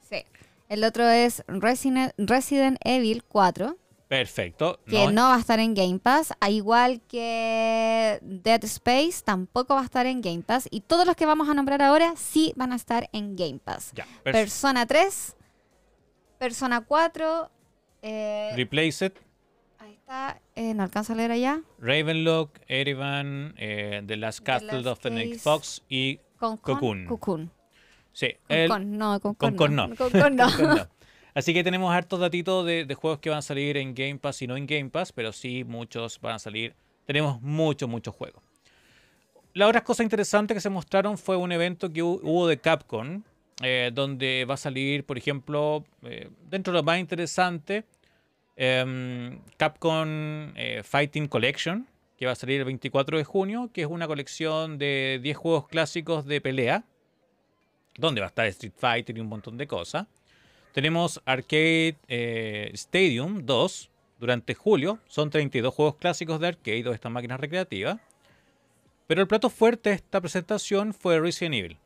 Sí. 0.08 0.24
El 0.68 0.84
otro 0.84 1.08
es 1.08 1.44
Resident, 1.46 2.12
Resident 2.16 2.78
Evil 2.82 3.22
4, 3.24 3.76
Perfecto. 4.08 4.80
que 4.87 5.08
no. 5.08 5.22
va 5.22 5.37
a 5.37 5.40
estar 5.40 5.58
en 5.60 5.74
Game 5.74 5.98
Pass, 5.98 6.32
a 6.40 6.50
igual 6.50 7.00
que 7.08 8.18
Dead 8.22 8.64
Space 8.64 9.22
tampoco 9.24 9.74
va 9.74 9.82
a 9.82 9.84
estar 9.84 10.06
en 10.06 10.20
Game 10.20 10.42
Pass, 10.42 10.68
y 10.70 10.80
todos 10.80 11.06
los 11.06 11.16
que 11.16 11.26
vamos 11.26 11.48
a 11.48 11.54
nombrar 11.54 11.82
ahora 11.82 12.14
sí 12.16 12.52
van 12.56 12.72
a 12.72 12.76
estar 12.76 13.08
en 13.12 13.37
Game 13.37 13.58
Pass. 13.62 13.92
Ya. 13.94 14.06
Persona 14.22 14.87
3, 14.87 15.37
Persona 16.38 16.80
4, 16.80 17.50
eh, 18.02 18.52
Replace 18.56 19.06
It. 19.06 19.23
Está, 20.04 20.40
eh, 20.54 20.74
no 20.74 20.82
alcanzo 20.82 21.12
a 21.12 21.16
leer 21.16 21.30
allá, 21.32 21.60
Ravenlock, 21.78 22.58
Erevan, 22.68 23.54
eh, 23.56 24.02
The 24.06 24.16
Last 24.16 24.40
The 24.40 24.44
Castle 24.44 24.72
Last 24.82 24.86
of 24.86 25.00
the 25.00 25.10
Night. 25.10 25.38
Fox 25.38 25.82
y 25.88 26.20
Cocoon. 26.38 27.06
Cocoon. 27.06 27.50
sí, 28.12 28.28
Con 28.46 28.56
el- 28.56 28.68
con, 28.68 28.98
no, 28.98 29.20
con 29.20 29.34
con 29.34 29.56
con, 29.56 29.74
no. 29.74 29.88
no. 29.88 29.96
Con 29.96 30.10
con 30.10 30.36
no. 30.36 30.46
con 30.56 30.68
no. 30.76 30.88
Así 31.34 31.52
que 31.52 31.64
tenemos 31.64 31.92
hartos 31.92 32.20
datitos 32.20 32.64
de, 32.64 32.84
de 32.84 32.94
juegos 32.94 33.18
que 33.18 33.28
van 33.30 33.38
a 33.40 33.42
salir 33.42 33.76
en 33.76 33.92
Game 33.94 34.18
Pass 34.18 34.42
y 34.42 34.46
no 34.46 34.56
en 34.56 34.66
Game 34.66 34.90
Pass, 34.90 35.10
pero 35.12 35.32
sí 35.32 35.64
muchos 35.64 36.20
van 36.20 36.34
a 36.34 36.38
salir. 36.38 36.76
Tenemos 37.06 37.40
muchos, 37.42 37.88
muchos 37.88 38.14
juegos. 38.14 38.40
La 39.52 39.66
otra 39.66 39.82
cosa 39.82 40.02
interesante 40.04 40.54
que 40.54 40.60
se 40.60 40.70
mostraron 40.70 41.18
fue 41.18 41.36
un 41.36 41.50
evento 41.50 41.92
que 41.92 42.02
hu- 42.04 42.20
hubo 42.22 42.46
de 42.46 42.58
Capcom, 42.60 43.22
eh, 43.62 43.90
donde 43.92 44.44
va 44.48 44.54
a 44.54 44.58
salir, 44.58 45.04
por 45.04 45.18
ejemplo, 45.18 45.84
eh, 46.02 46.28
dentro 46.48 46.72
de 46.72 46.78
lo 46.78 46.82
más 46.84 46.98
interesante, 47.00 47.84
em, 48.56 49.40
Capcom 49.56 50.52
eh, 50.56 50.82
Fighting 50.84 51.28
Collection, 51.28 51.86
que 52.16 52.26
va 52.26 52.32
a 52.32 52.36
salir 52.36 52.60
el 52.60 52.64
24 52.64 53.18
de 53.18 53.24
junio, 53.24 53.70
que 53.72 53.82
es 53.82 53.88
una 53.88 54.06
colección 54.06 54.78
de 54.78 55.20
10 55.22 55.36
juegos 55.36 55.68
clásicos 55.68 56.24
de 56.24 56.40
pelea, 56.40 56.84
donde 57.96 58.20
va 58.20 58.26
a 58.26 58.28
estar 58.28 58.46
Street 58.46 58.72
Fighter 58.76 59.16
y 59.16 59.20
un 59.20 59.28
montón 59.28 59.56
de 59.56 59.66
cosas. 59.66 60.06
Tenemos 60.72 61.22
Arcade 61.24 61.96
eh, 62.08 62.70
Stadium 62.74 63.46
2 63.46 63.90
durante 64.18 64.54
julio. 64.54 64.98
Son 65.06 65.30
32 65.30 65.72
juegos 65.72 65.96
clásicos 65.96 66.40
de 66.40 66.48
arcade 66.48 66.88
o 66.88 66.92
estas 66.92 67.12
máquinas 67.12 67.38
recreativas. 67.38 68.00
Pero 69.06 69.20
el 69.20 69.28
plato 69.28 69.50
fuerte 69.50 69.90
de 69.90 69.96
esta 69.96 70.20
presentación 70.20 70.94
fue 70.94 71.20
Resident 71.20 71.54
Evil. 71.54 71.78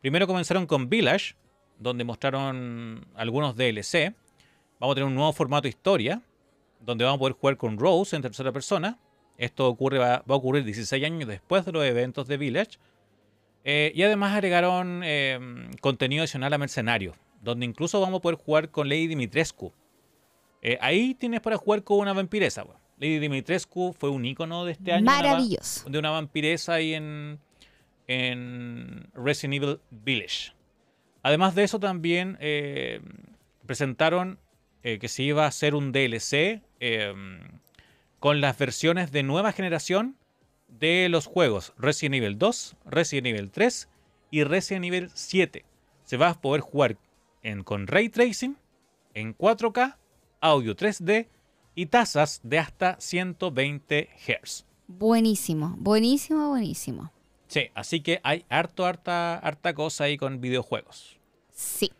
Primero 0.00 0.26
comenzaron 0.26 0.66
con 0.66 0.88
Village, 0.88 1.36
donde 1.78 2.04
mostraron 2.04 3.06
algunos 3.14 3.56
DLC. 3.56 4.14
Vamos 4.80 4.92
a 4.92 4.94
tener 4.94 5.08
un 5.08 5.14
nuevo 5.14 5.32
formato 5.32 5.68
historia, 5.68 6.22
donde 6.80 7.04
vamos 7.04 7.16
a 7.16 7.20
poder 7.20 7.34
jugar 7.34 7.56
con 7.56 7.78
Rose 7.78 8.14
en 8.14 8.22
tercera 8.22 8.52
persona. 8.52 8.98
Esto 9.36 9.68
ocurre, 9.68 9.98
va, 9.98 10.22
va 10.28 10.34
a 10.34 10.38
ocurrir 10.38 10.64
16 10.64 11.04
años 11.04 11.28
después 11.28 11.64
de 11.64 11.72
los 11.72 11.84
eventos 11.84 12.26
de 12.26 12.36
Village. 12.36 12.78
Eh, 13.64 13.92
y 13.94 14.02
además 14.02 14.34
agregaron 14.34 15.02
eh, 15.04 15.68
contenido 15.80 16.22
adicional 16.22 16.52
a 16.52 16.58
Mercenario, 16.58 17.14
donde 17.42 17.66
incluso 17.66 18.00
vamos 18.00 18.18
a 18.18 18.22
poder 18.22 18.38
jugar 18.38 18.70
con 18.70 18.88
Lady 18.88 19.08
Dimitrescu. 19.08 19.72
Eh, 20.62 20.78
ahí 20.80 21.14
tienes 21.14 21.40
para 21.40 21.56
jugar 21.56 21.82
con 21.84 21.98
una 21.98 22.12
vampiresa. 22.12 22.64
Lady 22.98 23.18
Dimitrescu 23.18 23.92
fue 23.92 24.10
un 24.10 24.24
icono 24.24 24.64
de 24.64 24.72
este 24.72 24.92
año. 24.92 25.02
una 25.02 25.12
Maravilloso. 25.12 25.88
de 25.88 25.98
una 25.98 26.10
vampiresa 26.10 26.74
ahí 26.74 26.94
en, 26.94 27.38
en 28.06 29.08
Resident 29.14 29.54
Evil 29.54 29.80
Village. 29.90 30.52
Además 31.22 31.54
de 31.54 31.64
eso 31.64 31.78
también 31.78 32.36
eh, 32.40 33.00
presentaron 33.66 34.38
eh, 34.82 34.98
que 34.98 35.08
se 35.08 35.22
iba 35.22 35.44
a 35.44 35.48
hacer 35.48 35.74
un 35.74 35.92
DLC 35.92 36.62
eh, 36.80 37.14
con 38.18 38.40
las 38.40 38.56
versiones 38.58 39.12
de 39.12 39.22
nueva 39.22 39.52
generación 39.52 40.16
de 40.68 41.08
los 41.08 41.26
juegos 41.26 41.72
Resident 41.78 42.16
Evil 42.16 42.38
2, 42.38 42.76
Resident 42.86 43.26
Evil 43.28 43.50
3 43.50 43.88
y 44.30 44.44
Resident 44.44 44.84
Evil 44.84 45.10
7. 45.14 45.64
se 46.04 46.16
va 46.16 46.30
a 46.30 46.40
poder 46.40 46.60
jugar 46.60 46.96
en, 47.42 47.64
con 47.64 47.86
ray 47.86 48.08
tracing, 48.08 48.56
en 49.14 49.36
4K, 49.36 49.96
audio 50.40 50.76
3D 50.76 51.28
y 51.74 51.86
tasas 51.86 52.40
de 52.42 52.58
hasta 52.58 53.00
120 53.00 54.08
Hz. 54.16 54.64
Buenísimo, 54.86 55.74
buenísimo, 55.78 56.48
buenísimo. 56.50 57.12
Sí, 57.46 57.70
así 57.74 58.00
que 58.00 58.20
hay 58.22 58.44
harto, 58.48 58.84
harta, 58.84 59.38
harta 59.38 59.74
cosa 59.74 60.04
ahí 60.04 60.16
con 60.16 60.40
videojuegos. 60.40 61.18
Sí. 61.50 61.90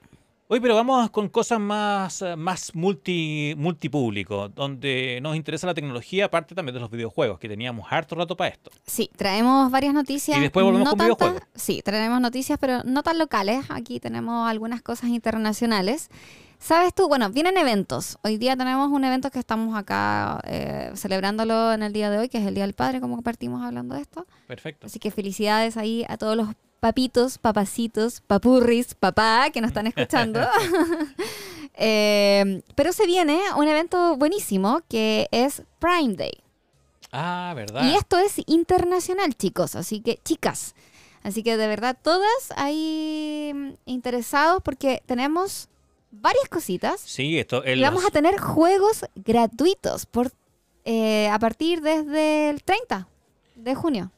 Oye, 0.51 0.63
pero 0.63 0.75
vamos 0.75 1.11
con 1.11 1.29
cosas 1.29 1.61
más, 1.61 2.23
eh, 2.23 2.35
más 2.35 2.75
multi, 2.75 3.53
multipúblico, 3.59 4.49
donde 4.49 5.19
nos 5.23 5.37
interesa 5.37 5.67
la 5.67 5.75
tecnología, 5.75 6.25
aparte 6.25 6.55
también 6.55 6.73
de 6.75 6.81
los 6.81 6.91
videojuegos, 6.91 7.39
que 7.39 7.51
teníamos 7.51 7.87
harto 7.91 8.15
rato 8.15 8.35
para 8.35 8.49
esto. 8.51 8.71
Sí, 8.87 9.11
traemos 9.15 9.71
varias 9.71 9.93
noticias. 9.93 10.39
Y 10.39 10.41
después 10.41 10.65
volvemos 10.65 10.87
no 10.87 10.91
con 10.93 10.99
tantas- 11.01 11.19
videojuegos. 11.19 11.49
Sí, 11.55 11.83
traemos 11.85 12.21
noticias, 12.23 12.59
pero 12.59 12.83
no 12.85 13.03
tan 13.03 13.19
locales. 13.19 13.67
Aquí 13.69 14.01
tenemos 14.01 14.49
algunas 14.49 14.81
cosas 14.81 15.11
internacionales. 15.11 16.09
¿Sabes 16.59 16.95
tú? 16.95 17.09
Bueno, 17.09 17.29
vienen 17.31 17.59
eventos. 17.59 18.17
Hoy 18.23 18.39
día 18.39 18.57
tenemos 18.57 18.91
un 18.91 19.05
evento 19.05 19.31
que 19.31 19.39
estamos 19.39 19.77
acá 19.77 20.41
eh, 20.45 20.91
celebrándolo 20.95 21.75
en 21.75 21.83
el 21.83 21.93
día 21.93 22.09
de 22.11 22.19
hoy, 22.19 22.31
que 22.31 22.39
es 22.39 22.47
el 22.47 22.55
Día 22.55 22.65
del 22.65 22.73
Padre, 22.75 23.01
como 23.03 23.21
partimos 23.21 23.63
hablando 23.63 23.95
de 23.95 24.01
esto. 24.01 24.27
Perfecto. 24.47 24.87
Así 24.87 24.99
que 24.99 25.11
felicidades 25.11 25.77
ahí 25.77 26.07
a 26.09 26.17
todos 26.17 26.37
los 26.39 26.49
papitos, 26.81 27.39
papacitos, 27.39 28.21
papurris, 28.21 28.95
papá 28.95 29.51
que 29.53 29.61
nos 29.61 29.69
están 29.69 29.87
escuchando. 29.87 30.41
Eh, 31.81 32.61
pero 32.75 32.93
se 32.93 33.07
viene 33.07 33.41
un 33.57 33.69
evento 33.69 34.17
buenísimo 34.17 34.83
que 34.89 35.29
es 35.31 35.63
Prime 35.79 36.15
Day. 36.15 36.43
Ah, 37.13 37.53
¿verdad? 37.55 37.85
Y 37.85 37.95
esto 37.95 38.19
es 38.19 38.41
internacional, 38.47 39.37
chicos. 39.37 39.77
Así 39.77 40.01
que, 40.01 40.19
chicas. 40.25 40.75
Así 41.23 41.45
que 41.45 41.57
de 41.57 41.69
verdad, 41.69 41.97
todas 42.03 42.53
ahí 42.57 43.53
mm, 43.55 43.71
interesados 43.87 44.61
porque 44.63 45.03
tenemos 45.07 45.69
varias 46.11 46.49
cositas. 46.49 47.01
Sí, 47.01 47.39
esto 47.39 47.63
Y 47.65 47.71
el 47.71 47.83
vamos 47.83 48.05
a 48.05 48.11
tener 48.11 48.39
juegos 48.39 49.05
gratuitos 49.15 50.07
por, 50.07 50.33
eh, 50.85 51.29
a 51.29 51.39
partir 51.39 51.81
desde 51.81 52.51
el 52.51 52.63
30 52.63 53.09
de 53.55 53.75
junio. 53.75 54.11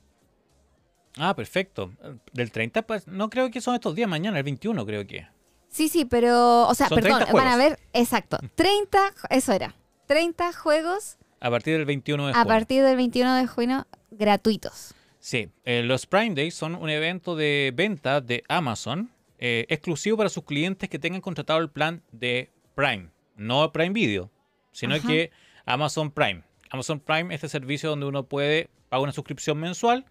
Ah, 1.22 1.34
perfecto. 1.36 1.92
Del 2.32 2.50
30, 2.50 2.82
pues 2.82 3.06
no 3.06 3.28
creo 3.28 3.50
que 3.50 3.60
son 3.60 3.74
estos 3.74 3.94
días, 3.94 4.08
mañana, 4.08 4.38
el 4.38 4.44
21 4.44 4.86
creo 4.86 5.06
que. 5.06 5.26
Sí, 5.68 5.88
sí, 5.88 6.04
pero, 6.06 6.66
o 6.66 6.74
sea, 6.74 6.88
Son 6.88 6.96
perdón, 6.96 7.18
30 7.18 7.32
van 7.34 7.46
a 7.46 7.56
ver, 7.56 7.78
exacto, 7.92 8.38
30, 8.54 8.98
eso 9.28 9.52
era, 9.52 9.74
30 10.06 10.52
juegos 10.54 11.16
A 11.40 11.48
partir 11.50 11.76
del 11.76 11.84
21 11.84 12.26
de 12.26 12.30
a 12.32 12.34
junio. 12.34 12.48
partir 12.48 12.82
del 12.82 12.96
21 12.96 13.34
de 13.36 13.46
junio 13.46 13.86
gratuitos. 14.10 14.94
Sí, 15.20 15.50
eh, 15.64 15.82
los 15.84 16.06
Prime 16.06 16.34
Days 16.34 16.54
son 16.54 16.74
un 16.74 16.88
evento 16.88 17.36
de 17.36 17.72
venta 17.74 18.20
de 18.20 18.42
Amazon 18.48 19.10
eh, 19.38 19.66
exclusivo 19.68 20.16
para 20.16 20.28
sus 20.30 20.44
clientes 20.44 20.88
que 20.88 20.98
tengan 20.98 21.20
contratado 21.20 21.60
el 21.60 21.70
plan 21.70 22.02
de 22.10 22.50
Prime, 22.74 23.10
no 23.36 23.70
Prime 23.72 23.90
Video, 23.90 24.30
sino 24.72 24.94
Ajá. 24.94 25.06
que 25.06 25.30
Amazon 25.66 26.10
Prime. 26.10 26.42
Amazon 26.70 26.98
Prime 26.98 27.34
es 27.34 27.44
este 27.44 27.48
servicio 27.48 27.90
donde 27.90 28.06
uno 28.06 28.24
puede 28.24 28.70
pagar 28.88 29.04
una 29.04 29.12
suscripción 29.12 29.58
mensual 29.58 30.04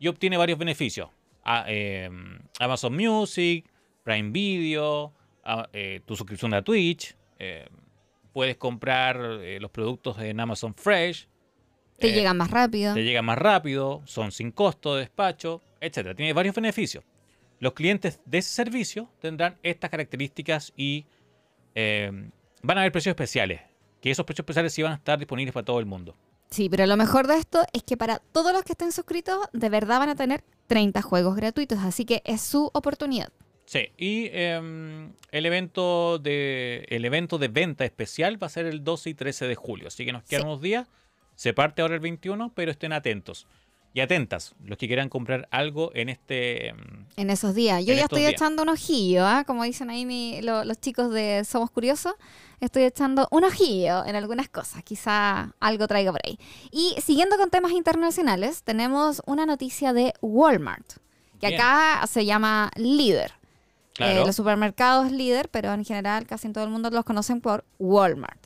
y 0.00 0.08
obtiene 0.08 0.36
varios 0.36 0.58
beneficios. 0.58 1.10
A- 1.44 1.64
eh, 1.68 2.10
Amazon 2.58 2.96
Music, 2.96 3.64
Prime 4.02 4.30
Video, 4.30 5.12
a- 5.44 5.68
eh, 5.72 6.00
tu 6.04 6.16
suscripción 6.16 6.52
a 6.54 6.62
Twitch, 6.62 7.14
eh, 7.38 7.68
puedes 8.32 8.56
comprar 8.56 9.16
eh, 9.42 9.58
los 9.60 9.70
productos 9.70 10.18
en 10.18 10.40
Amazon 10.40 10.74
Fresh. 10.74 11.28
Te 11.98 12.08
eh, 12.08 12.12
llega 12.12 12.34
más 12.34 12.50
rápido. 12.50 12.94
te 12.94 13.04
llega 13.04 13.22
más 13.22 13.38
rápido, 13.38 14.02
son 14.06 14.32
sin 14.32 14.50
costo 14.52 14.94
de 14.94 15.02
despacho, 15.02 15.60
etcétera. 15.80 16.14
Tiene 16.14 16.32
varios 16.32 16.54
beneficios. 16.54 17.04
Los 17.58 17.74
clientes 17.74 18.20
de 18.24 18.38
ese 18.38 18.48
servicio 18.54 19.10
tendrán 19.20 19.58
estas 19.62 19.90
características 19.90 20.72
y 20.76 21.04
eh, 21.74 22.10
van 22.62 22.78
a 22.78 22.80
haber 22.82 22.92
precios 22.92 23.12
especiales. 23.12 23.60
Que 24.00 24.10
esos 24.10 24.24
precios 24.24 24.44
especiales 24.44 24.72
sí 24.72 24.82
van 24.82 24.92
a 24.92 24.96
estar 24.96 25.18
disponibles 25.18 25.52
para 25.52 25.64
todo 25.66 25.78
el 25.78 25.84
mundo. 25.84 26.16
Sí, 26.50 26.68
pero 26.68 26.84
lo 26.86 26.96
mejor 26.96 27.26
de 27.28 27.36
esto 27.36 27.64
es 27.72 27.82
que 27.84 27.96
para 27.96 28.18
todos 28.18 28.52
los 28.52 28.62
que 28.64 28.72
estén 28.72 28.90
suscritos, 28.92 29.38
de 29.52 29.68
verdad 29.68 30.00
van 30.00 30.08
a 30.08 30.16
tener 30.16 30.42
30 30.66 31.00
juegos 31.02 31.36
gratuitos, 31.36 31.78
así 31.80 32.04
que 32.04 32.22
es 32.24 32.40
su 32.40 32.70
oportunidad. 32.74 33.28
Sí, 33.66 33.92
y 33.96 34.26
eh, 34.32 35.08
el, 35.30 35.46
evento 35.46 36.18
de, 36.18 36.86
el 36.88 37.04
evento 37.04 37.38
de 37.38 37.46
venta 37.46 37.84
especial 37.84 38.42
va 38.42 38.48
a 38.48 38.50
ser 38.50 38.66
el 38.66 38.82
12 38.82 39.10
y 39.10 39.14
13 39.14 39.46
de 39.46 39.54
julio. 39.54 39.86
Así 39.88 40.04
que 40.04 40.12
nos 40.12 40.24
quedan 40.24 40.42
Sí. 40.42 40.46
unos 40.48 40.60
días. 40.60 40.88
Se 41.36 41.54
parte 41.54 41.82
ahora 41.82 41.94
el 41.94 42.00
21, 42.00 42.52
pero 42.52 42.72
estén 42.72 42.92
atentos. 42.92 43.46
Y 43.92 44.00
atentas, 44.00 44.54
los 44.64 44.78
que 44.78 44.86
quieran 44.86 45.08
comprar 45.08 45.48
algo 45.50 45.90
en 45.94 46.08
este... 46.10 46.68
em, 46.68 47.06
En 47.16 47.28
esos 47.28 47.54
días. 47.56 47.84
Yo 47.84 47.92
ya 47.92 48.02
estoy 48.02 48.20
días. 48.20 48.32
echando 48.34 48.62
un 48.62 48.68
ojillo, 48.68 49.26
¿ah? 49.26 49.42
como 49.44 49.64
dicen 49.64 49.90
ahí 49.90 50.06
mi- 50.06 50.40
lo- 50.42 50.64
los 50.64 50.80
chicos 50.80 51.12
de 51.12 51.44
Somos 51.44 51.70
Curiosos. 51.72 52.14
Estoy 52.60 52.84
echando 52.84 53.26
un 53.32 53.42
ojillo 53.42 54.04
en 54.04 54.14
algunas 54.14 54.48
cosas. 54.48 54.84
Quizá 54.84 55.54
algo 55.58 55.88
traiga 55.88 56.12
por 56.12 56.20
ahí. 56.24 56.38
Y 56.70 56.94
siguiendo 57.00 57.36
con 57.36 57.50
temas 57.50 57.72
internacionales, 57.72 58.62
tenemos 58.62 59.22
una 59.26 59.44
noticia 59.44 59.92
de 59.92 60.14
Walmart, 60.20 60.86
que 61.40 61.48
Bien. 61.48 61.60
acá 61.60 62.06
se 62.06 62.24
llama 62.24 62.70
Líder. 62.76 63.32
Claro. 63.94 64.22
Eh, 64.22 64.26
los 64.26 64.36
supermercados 64.36 65.10
líder, 65.10 65.48
pero 65.50 65.72
en 65.74 65.84
general 65.84 66.26
casi 66.26 66.46
en 66.46 66.52
todo 66.52 66.62
el 66.64 66.70
mundo 66.70 66.90
los 66.90 67.04
conocen 67.04 67.40
por 67.40 67.64
Walmart. 67.80 68.39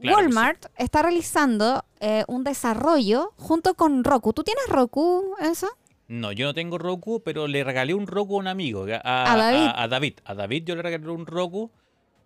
Claro 0.00 0.18
Walmart 0.18 0.66
está 0.76 1.02
realizando 1.02 1.84
eh, 2.00 2.24
un 2.28 2.44
desarrollo 2.44 3.32
junto 3.36 3.74
con 3.74 4.04
Roku. 4.04 4.32
¿Tú 4.32 4.44
tienes 4.44 4.64
Roku, 4.68 5.34
eso? 5.40 5.68
No, 6.06 6.32
yo 6.32 6.46
no 6.46 6.54
tengo 6.54 6.78
Roku, 6.78 7.20
pero 7.22 7.48
le 7.48 7.64
regalé 7.64 7.94
un 7.94 8.06
Roku 8.06 8.36
a 8.36 8.38
un 8.38 8.46
amigo, 8.46 8.86
a, 9.02 9.32
¿A 9.32 9.36
David? 9.36 9.66
A, 9.66 9.82
a 9.82 9.88
David. 9.88 10.14
A 10.24 10.34
David 10.34 10.64
yo 10.64 10.76
le 10.76 10.82
regalé 10.82 11.08
un 11.10 11.26
Roku 11.26 11.70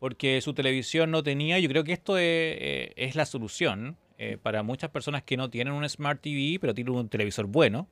porque 0.02 0.40
su 0.40 0.52
televisión 0.52 1.10
no 1.10 1.22
tenía. 1.22 1.58
Yo 1.60 1.68
creo 1.68 1.84
que 1.84 1.92
esto 1.92 2.18
es, 2.18 2.24
eh, 2.24 2.92
es 2.96 3.14
la 3.14 3.24
solución 3.24 3.96
eh, 4.18 4.36
para 4.40 4.62
muchas 4.62 4.90
personas 4.90 5.22
que 5.22 5.36
no 5.36 5.48
tienen 5.48 5.74
un 5.74 5.88
Smart 5.88 6.20
TV, 6.20 6.58
pero 6.60 6.74
tienen 6.74 6.94
un 6.94 7.08
televisor 7.08 7.46
bueno. 7.46 7.88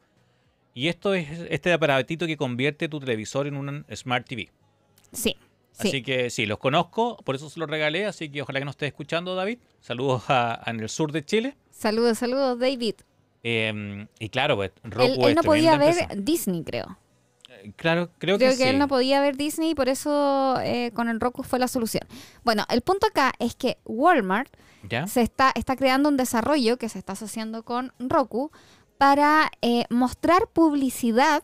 Y 0.74 0.88
esto 0.88 1.14
es 1.14 1.28
este 1.50 1.72
aparatito 1.72 2.26
que 2.26 2.36
convierte 2.36 2.88
tu 2.88 3.00
televisor 3.00 3.46
en 3.46 3.56
un 3.56 3.84
Smart 3.94 4.26
TV. 4.28 4.50
Sí. 5.12 5.36
Sí. 5.80 5.88
Así 5.88 6.02
que 6.02 6.30
sí, 6.30 6.46
los 6.46 6.58
conozco, 6.58 7.16
por 7.24 7.34
eso 7.34 7.48
se 7.50 7.58
los 7.60 7.68
regalé. 7.68 8.06
Así 8.06 8.30
que 8.30 8.42
ojalá 8.42 8.58
que 8.58 8.64
nos 8.64 8.72
esté 8.74 8.86
escuchando, 8.86 9.34
David. 9.34 9.58
Saludos 9.80 10.24
a, 10.28 10.60
a 10.66 10.70
en 10.70 10.80
el 10.80 10.88
sur 10.88 11.12
de 11.12 11.24
Chile. 11.24 11.56
Saludos, 11.70 12.18
saludos, 12.18 12.58
David. 12.58 12.94
Eh, 13.42 14.06
y 14.18 14.28
claro, 14.28 14.56
pues 14.56 14.72
Roku 14.84 15.02
Él, 15.26 15.30
él 15.30 15.34
no 15.34 15.42
podía 15.42 15.76
ver 15.78 15.96
empresa. 15.98 16.20
Disney, 16.20 16.62
creo. 16.62 16.98
Eh, 17.48 17.72
Claro, 17.76 18.10
creo, 18.18 18.36
Creo 18.36 18.50
que, 18.50 18.56
que, 18.58 18.62
sí. 18.64 18.68
él 18.68 18.78
no 18.78 18.86
podía 18.88 19.20
ver 19.20 19.36
Disney 19.36 19.70
y 19.70 19.74
por 19.74 19.88
eso 19.88 20.58
eh, 20.62 20.90
con 20.94 21.08
el 21.08 21.20
Roku 21.20 21.42
fue 21.42 21.58
la 21.58 21.68
solución. 21.68 22.02
Bueno, 22.44 22.64
el 22.70 22.80
punto 22.82 23.06
acá 23.06 23.32
es 23.38 23.54
que 23.54 23.78
Walmart 23.84 24.50
¿Ya? 24.88 25.06
se 25.06 25.22
está, 25.22 25.52
está 25.54 25.76
creando 25.76 26.08
un 26.08 26.16
desarrollo 26.16 26.76
que 26.78 26.88
se 26.88 26.98
está 26.98 27.12
asociando 27.14 27.62
con 27.64 27.92
Roku 27.98 28.50
para 28.98 29.50
eh, 29.62 29.84
mostrar 29.90 30.46
publicidad 30.52 31.42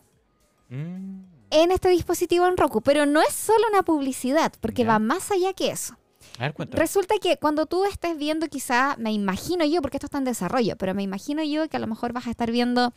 Mm. 0.69 1.21
En 1.49 1.71
este 1.71 1.89
dispositivo 1.89 2.45
en 2.47 2.57
Roku, 2.57 2.81
pero 2.81 3.05
no 3.05 3.21
es 3.21 3.33
solo 3.33 3.63
una 3.71 3.83
publicidad, 3.83 4.51
porque 4.61 4.83
Ya. 4.83 4.89
va 4.89 4.99
más 4.99 5.31
allá 5.31 5.53
que 5.53 5.69
eso. 5.71 5.95
A 6.39 6.43
ver, 6.43 6.53
cuéntame. 6.53 6.79
Resulta 6.79 7.15
que 7.19 7.37
cuando 7.37 7.65
tú 7.65 7.85
estés 7.85 8.15
viendo 8.17 8.47
quizá, 8.47 8.95
me 8.99 9.11
imagino 9.11 9.65
yo, 9.65 9.81
porque 9.81 9.97
esto 9.97 10.05
está 10.05 10.19
en 10.19 10.23
desarrollo, 10.25 10.75
pero 10.77 10.93
me 10.93 11.01
imagino 11.01 11.41
yo 11.43 11.67
que 11.67 11.77
a 11.77 11.79
lo 11.79 11.87
mejor 11.87 12.13
vas 12.13 12.27
a 12.27 12.29
estar 12.31 12.51
viendo 12.51 12.93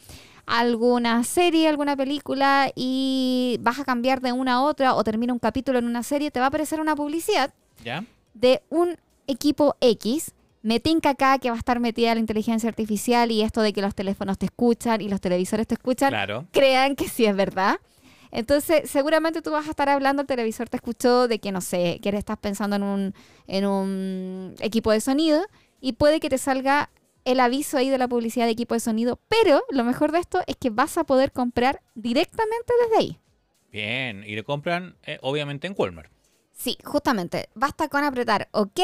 alguna 0.47 1.23
serie, 1.25 1.69
alguna 1.69 1.97
película 1.97 2.71
y 2.75 3.59
vas 3.61 3.79
a 3.79 3.85
cambiar 3.85 4.21
de 4.21 4.33
una 4.33 4.55
a 4.55 4.61
otra 4.63 4.95
o 4.95 5.05
termina 5.05 5.33
un 5.33 5.39
capítulo 5.39 5.79
en 5.79 5.87
una 5.87 6.03
serie, 6.03 6.31
te 6.31 6.41
va 6.41 6.47
a 6.47 6.49
aparecer 6.49 6.81
una 6.81 6.97
publicidad 6.97 7.55
¿Ya? 7.85 8.05
de 8.35 8.63
un 8.69 8.97
equipo 9.27 9.77
X. 9.81 10.33
Me 10.63 10.79
tinca 10.81 11.11
acá 11.11 11.39
que 11.39 11.49
va 11.51 11.57
a 11.57 11.59
estar 11.59 11.81
metida 11.81 12.13
la 12.15 12.21
inteligencia 12.21 12.69
artificial 12.69 13.31
y 13.31 13.41
esto 13.43 13.63
de 13.63 13.73
que 13.73 13.81
los 13.81 13.95
teléfonos 13.95 14.37
te 14.37 14.47
escuchan 14.47 15.01
y 15.01 15.09
los 15.09 15.21
televisores 15.21 15.67
te 15.67 15.75
escuchan 15.75 16.11
Claro. 16.11 16.47
crean 16.51 16.97
que 16.97 17.09
sí 17.09 17.25
es 17.25 17.35
verdad. 17.35 17.77
Entonces, 18.33 18.89
seguramente 18.91 19.43
tú 19.43 19.51
vas 19.51 19.67
a 19.67 19.71
estar 19.71 19.89
hablando, 19.89 20.23
el 20.23 20.29
televisor 20.29 20.69
te 20.69 20.77
escuchó 20.77 21.29
de 21.29 21.39
que, 21.39 21.53
no 21.53 21.61
sé, 21.61 21.99
que 22.03 22.09
estás 22.11 22.39
pensando 22.39 22.77
en 22.77 22.83
un, 22.83 23.15
en 23.47 23.67
un 23.67 24.55
equipo 24.61 24.93
de 24.93 25.01
sonido 25.01 25.43
y 25.81 25.93
puede 25.95 26.21
que 26.21 26.29
te 26.29 26.39
salga 26.39 26.91
el 27.25 27.41
aviso 27.41 27.77
ahí 27.77 27.91
de 27.91 27.99
la 27.99 28.09
publicidad 28.09 28.47
de 28.47 28.53
equipo 28.53 28.75
de 28.75 28.81
sonido, 28.81 29.19
pero 29.29 29.63
lo 29.71 29.85
mejor 29.85 30.13
de 30.13 30.21
esto 30.21 30.41
es 30.47 30.57
que 30.57 30.71
vas 30.71 30.97
a 30.97 31.05
poder 31.05 31.33
comprar 31.33 31.83
directamente 31.95 32.73
desde 32.83 32.97
ahí. 32.99 33.19
Bien. 33.71 34.25
Y 34.27 34.35
le 34.35 34.45
compran, 34.45 34.97
eh, 35.05 35.19
obviamente, 35.23 35.67
en 35.67 35.75
Walmart. 35.77 36.11
Sí, 36.53 36.77
justamente, 36.85 37.49
basta 37.55 37.89
con 37.89 38.05
apretar 38.05 38.49
OK 38.53 38.81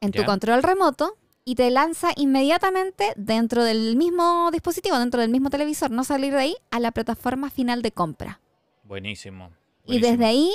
en 0.00 0.10
tu 0.12 0.20
Ya. 0.20 0.26
control 0.26 0.62
remoto 0.62 1.16
y 1.44 1.54
te 1.56 1.70
lanza 1.70 2.10
inmediatamente 2.16 3.12
dentro 3.16 3.64
del 3.64 3.96
mismo 3.96 4.50
dispositivo, 4.50 4.98
dentro 4.98 5.20
del 5.20 5.30
mismo 5.30 5.50
televisor, 5.50 5.90
no 5.90 6.04
salir 6.04 6.32
de 6.32 6.40
ahí, 6.40 6.56
a 6.70 6.80
la 6.80 6.90
plataforma 6.92 7.50
final 7.50 7.82
de 7.82 7.92
compra. 7.92 8.40
Buenísimo. 8.84 9.50
Y 9.86 9.98
desde 10.00 10.24
ahí, 10.24 10.52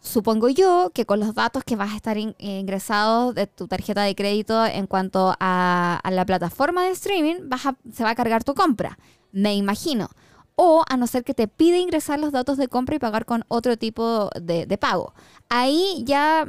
supongo 0.00 0.48
yo 0.48 0.90
que 0.94 1.04
con 1.06 1.20
los 1.20 1.34
datos 1.34 1.62
que 1.64 1.76
vas 1.76 1.92
a 1.92 1.96
estar 1.96 2.16
in- 2.18 2.34
eh, 2.38 2.58
ingresados 2.58 3.34
de 3.34 3.46
tu 3.46 3.68
tarjeta 3.68 4.02
de 4.02 4.14
crédito 4.14 4.64
en 4.66 4.86
cuanto 4.86 5.34
a, 5.40 6.00
a 6.02 6.10
la 6.10 6.24
plataforma 6.26 6.84
de 6.84 6.90
streaming, 6.90 7.48
vas 7.48 7.66
a- 7.66 7.76
se 7.92 8.02
va 8.04 8.10
a 8.10 8.14
cargar 8.14 8.44
tu 8.44 8.54
compra. 8.54 8.98
Me 9.32 9.54
imagino. 9.54 10.08
o 10.62 10.84
a 10.90 10.98
no 10.98 11.06
ser 11.06 11.24
que 11.24 11.32
te 11.32 11.48
pide 11.48 11.78
ingresar 11.78 12.18
los 12.20 12.32
datos 12.32 12.58
de 12.58 12.68
compra 12.68 12.94
y 12.96 12.98
pagar 12.98 13.24
con 13.24 13.44
otro 13.48 13.78
tipo 13.78 14.28
de, 14.38 14.66
de 14.66 14.76
pago. 14.76 15.14
Ahí 15.48 16.02
ya 16.04 16.44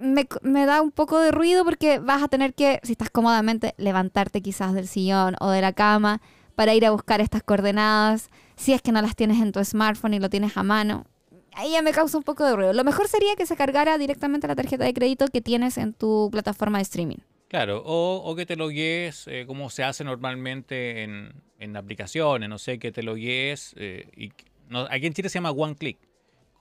me, 0.00 0.26
me 0.42 0.66
da 0.66 0.82
un 0.82 0.90
poco 0.90 1.20
de 1.20 1.30
ruido 1.30 1.64
porque 1.64 2.00
vas 2.00 2.20
a 2.20 2.26
tener 2.26 2.54
que, 2.54 2.80
si 2.82 2.92
estás 2.92 3.10
cómodamente, 3.10 3.74
levantarte 3.76 4.42
quizás 4.42 4.72
del 4.74 4.88
sillón 4.88 5.36
o 5.40 5.50
de 5.50 5.60
la 5.60 5.72
cama 5.72 6.20
para 6.54 6.74
ir 6.74 6.86
a 6.86 6.90
buscar 6.90 7.20
estas 7.20 7.42
coordenadas, 7.42 8.30
si 8.56 8.72
es 8.72 8.82
que 8.82 8.92
no 8.92 9.02
las 9.02 9.16
tienes 9.16 9.40
en 9.40 9.52
tu 9.52 9.64
smartphone 9.64 10.14
y 10.14 10.20
lo 10.20 10.28
tienes 10.28 10.56
a 10.56 10.62
mano. 10.62 11.06
Ahí 11.56 11.72
ya 11.72 11.82
me 11.82 11.92
causa 11.92 12.18
un 12.18 12.24
poco 12.24 12.44
de 12.44 12.56
ruido. 12.56 12.72
Lo 12.72 12.84
mejor 12.84 13.06
sería 13.08 13.36
que 13.36 13.46
se 13.46 13.56
cargara 13.56 13.96
directamente 13.96 14.48
la 14.48 14.56
tarjeta 14.56 14.84
de 14.84 14.92
crédito 14.92 15.26
que 15.28 15.40
tienes 15.40 15.78
en 15.78 15.92
tu 15.92 16.28
plataforma 16.32 16.78
de 16.78 16.82
streaming. 16.82 17.18
Claro, 17.48 17.82
o, 17.84 18.16
o 18.24 18.34
que 18.34 18.46
te 18.46 18.56
logues 18.56 19.28
eh, 19.28 19.44
como 19.46 19.70
se 19.70 19.84
hace 19.84 20.02
normalmente 20.02 21.04
en, 21.04 21.32
en 21.58 21.76
aplicaciones, 21.76 22.48
no 22.48 22.58
sé, 22.58 22.80
que 22.80 22.90
te 22.90 23.02
logues 23.04 23.74
eh, 23.76 24.08
y 24.16 24.32
aquí 24.90 25.06
en 25.06 25.12
Chile 25.14 25.28
se 25.28 25.34
llama 25.34 25.52
One 25.52 25.76
Click, 25.76 25.98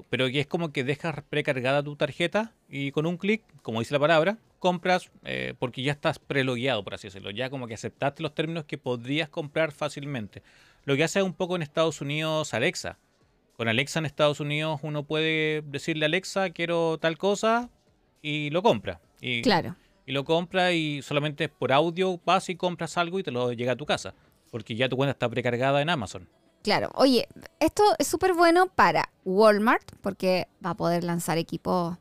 pero 0.09 0.27
que 0.27 0.41
es 0.41 0.47
como 0.47 0.71
que 0.71 0.83
dejas 0.83 1.15
precargada 1.29 1.81
tu 1.81 1.95
tarjeta 1.95 2.53
y 2.67 2.91
con 2.91 3.07
un 3.07 3.17
clic, 3.17 3.43
como 3.63 3.79
dice 3.79 3.93
la 3.93 3.99
palabra, 3.99 4.37
compras 4.63 5.11
eh, 5.25 5.55
porque 5.59 5.83
ya 5.83 5.91
estás 5.91 6.19
prelogueado, 6.19 6.85
por 6.85 6.93
así 6.93 7.07
decirlo, 7.07 7.31
ya 7.31 7.49
como 7.49 7.67
que 7.67 7.73
aceptaste 7.73 8.23
los 8.23 8.33
términos 8.33 8.63
que 8.63 8.77
podrías 8.77 9.27
comprar 9.27 9.73
fácilmente. 9.73 10.41
Lo 10.85 10.95
que 10.95 11.03
hace 11.03 11.21
un 11.21 11.33
poco 11.33 11.57
en 11.57 11.63
Estados 11.63 11.99
Unidos 11.99 12.53
Alexa. 12.53 12.97
Con 13.57 13.67
Alexa 13.67 13.99
en 13.99 14.05
Estados 14.05 14.39
Unidos 14.39 14.79
uno 14.81 15.03
puede 15.03 15.63
decirle 15.63 16.05
a 16.05 16.07
Alexa 16.07 16.51
quiero 16.51 16.97
tal 16.97 17.17
cosa 17.17 17.69
y 18.21 18.51
lo 18.51 18.63
compra. 18.63 19.01
Y, 19.19 19.41
Claro. 19.41 19.75
y 20.05 20.13
lo 20.13 20.23
compra 20.23 20.71
y 20.71 21.01
solamente 21.01 21.49
por 21.49 21.73
audio 21.73 22.21
vas 22.23 22.47
y 22.47 22.55
compras 22.55 22.97
algo 22.97 23.19
y 23.19 23.23
te 23.23 23.31
lo 23.31 23.51
llega 23.51 23.73
a 23.73 23.75
tu 23.75 23.85
casa. 23.85 24.13
Porque 24.49 24.75
ya 24.75 24.87
tu 24.87 24.95
cuenta 24.95 25.11
está 25.11 25.27
precargada 25.27 25.81
en 25.81 25.89
Amazon. 25.89 26.29
Claro, 26.63 26.89
oye, 26.95 27.27
esto 27.59 27.83
es 27.99 28.07
súper 28.07 28.33
bueno 28.33 28.67
para 28.67 29.11
Walmart 29.25 29.91
porque 30.01 30.47
va 30.65 30.69
a 30.69 30.75
poder 30.77 31.03
lanzar 31.03 31.37
equipos 31.37 31.97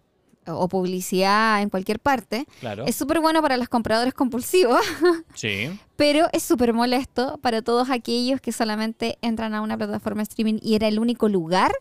o 0.47 0.69
publicidad 0.69 1.63
en 1.63 1.71
cualquier 1.71 2.01
parte. 2.01 2.47
Claro. 2.61 2.85
Es 2.87 2.97
súper 2.97 3.21
bueno 3.21 3.41
para 3.43 3.57
los 3.57 3.69
compradores 3.69 4.15
compulsivos, 4.15 4.81
Sí. 5.35 5.71
pero 5.97 6.27
es 6.33 6.43
súper 6.43 6.73
molesto 6.73 7.39
para 7.43 7.63
todos 7.63 7.91
aquellos 7.91 8.41
que 8.41 8.53
solamente 8.53 9.19
entran 9.23 9.55
a 9.55 9.61
una 9.63 9.77
plataforma 9.77 10.19
de 10.21 10.25
streaming 10.25 10.59
y 10.63 10.75
era 10.75 10.89
el 10.89 10.99
único 10.99 11.29
lugar 11.29 11.73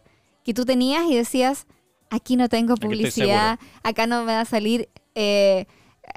que 0.43 0.53
tú 0.53 0.65
tenías 0.65 1.05
y 1.09 1.15
decías, 1.15 1.65
aquí 2.09 2.35
no 2.35 2.49
tengo 2.49 2.75
publicidad, 2.75 3.59
acá 3.83 4.07
no 4.07 4.19
me 4.25 4.33
va 4.33 4.41
a 4.41 4.45
salir... 4.45 4.89
eh, 5.15 5.65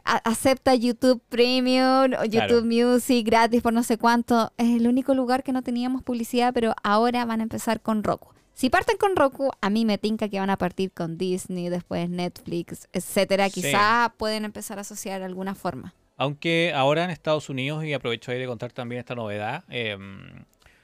a- 0.06 0.16
acepta 0.28 0.74
YouTube 0.74 1.22
Premium 1.28 2.04
o 2.04 2.06
Claro. 2.08 2.24
YouTube 2.26 2.64
Music 2.64 3.24
gratis 3.26 3.62
por 3.62 3.72
no 3.72 3.82
sé 3.82 3.96
cuánto. 3.98 4.50
Es 4.56 4.74
el 4.74 4.88
único 4.88 5.14
lugar 5.14 5.42
que 5.44 5.52
no 5.52 5.62
teníamos 5.62 6.02
publicidad, 6.02 6.52
pero 6.52 6.74
ahora 6.82 7.24
van 7.26 7.40
a 7.40 7.42
empezar 7.44 7.80
con 7.80 8.02
Roku. 8.02 8.28
Si 8.54 8.70
parten 8.70 8.96
con 8.96 9.16
Roku, 9.16 9.50
a 9.60 9.68
mí 9.68 9.84
me 9.84 9.98
tinca 9.98 10.28
que 10.28 10.38
van 10.38 10.50
a 10.50 10.56
partir 10.56 10.92
con 10.92 11.18
Disney, 11.18 11.68
después 11.68 12.08
Netflix, 12.08 12.88
etcétera. 12.92 13.48
Sí. 13.48 13.62
Quizá 13.62 14.14
pueden 14.16 14.44
empezar 14.44 14.78
a 14.78 14.82
asociar 14.82 15.18
de 15.18 15.26
alguna 15.26 15.56
forma. 15.56 15.92
Aunque 16.16 16.72
ahora 16.72 17.02
en 17.02 17.10
Estados 17.10 17.48
Unidos, 17.48 17.84
y 17.84 17.92
aprovecho 17.92 18.30
ahí 18.30 18.38
de 18.38 18.46
contar 18.46 18.72
también 18.72 19.00
esta 19.00 19.16
novedad, 19.16 19.64
eh, 19.68 19.98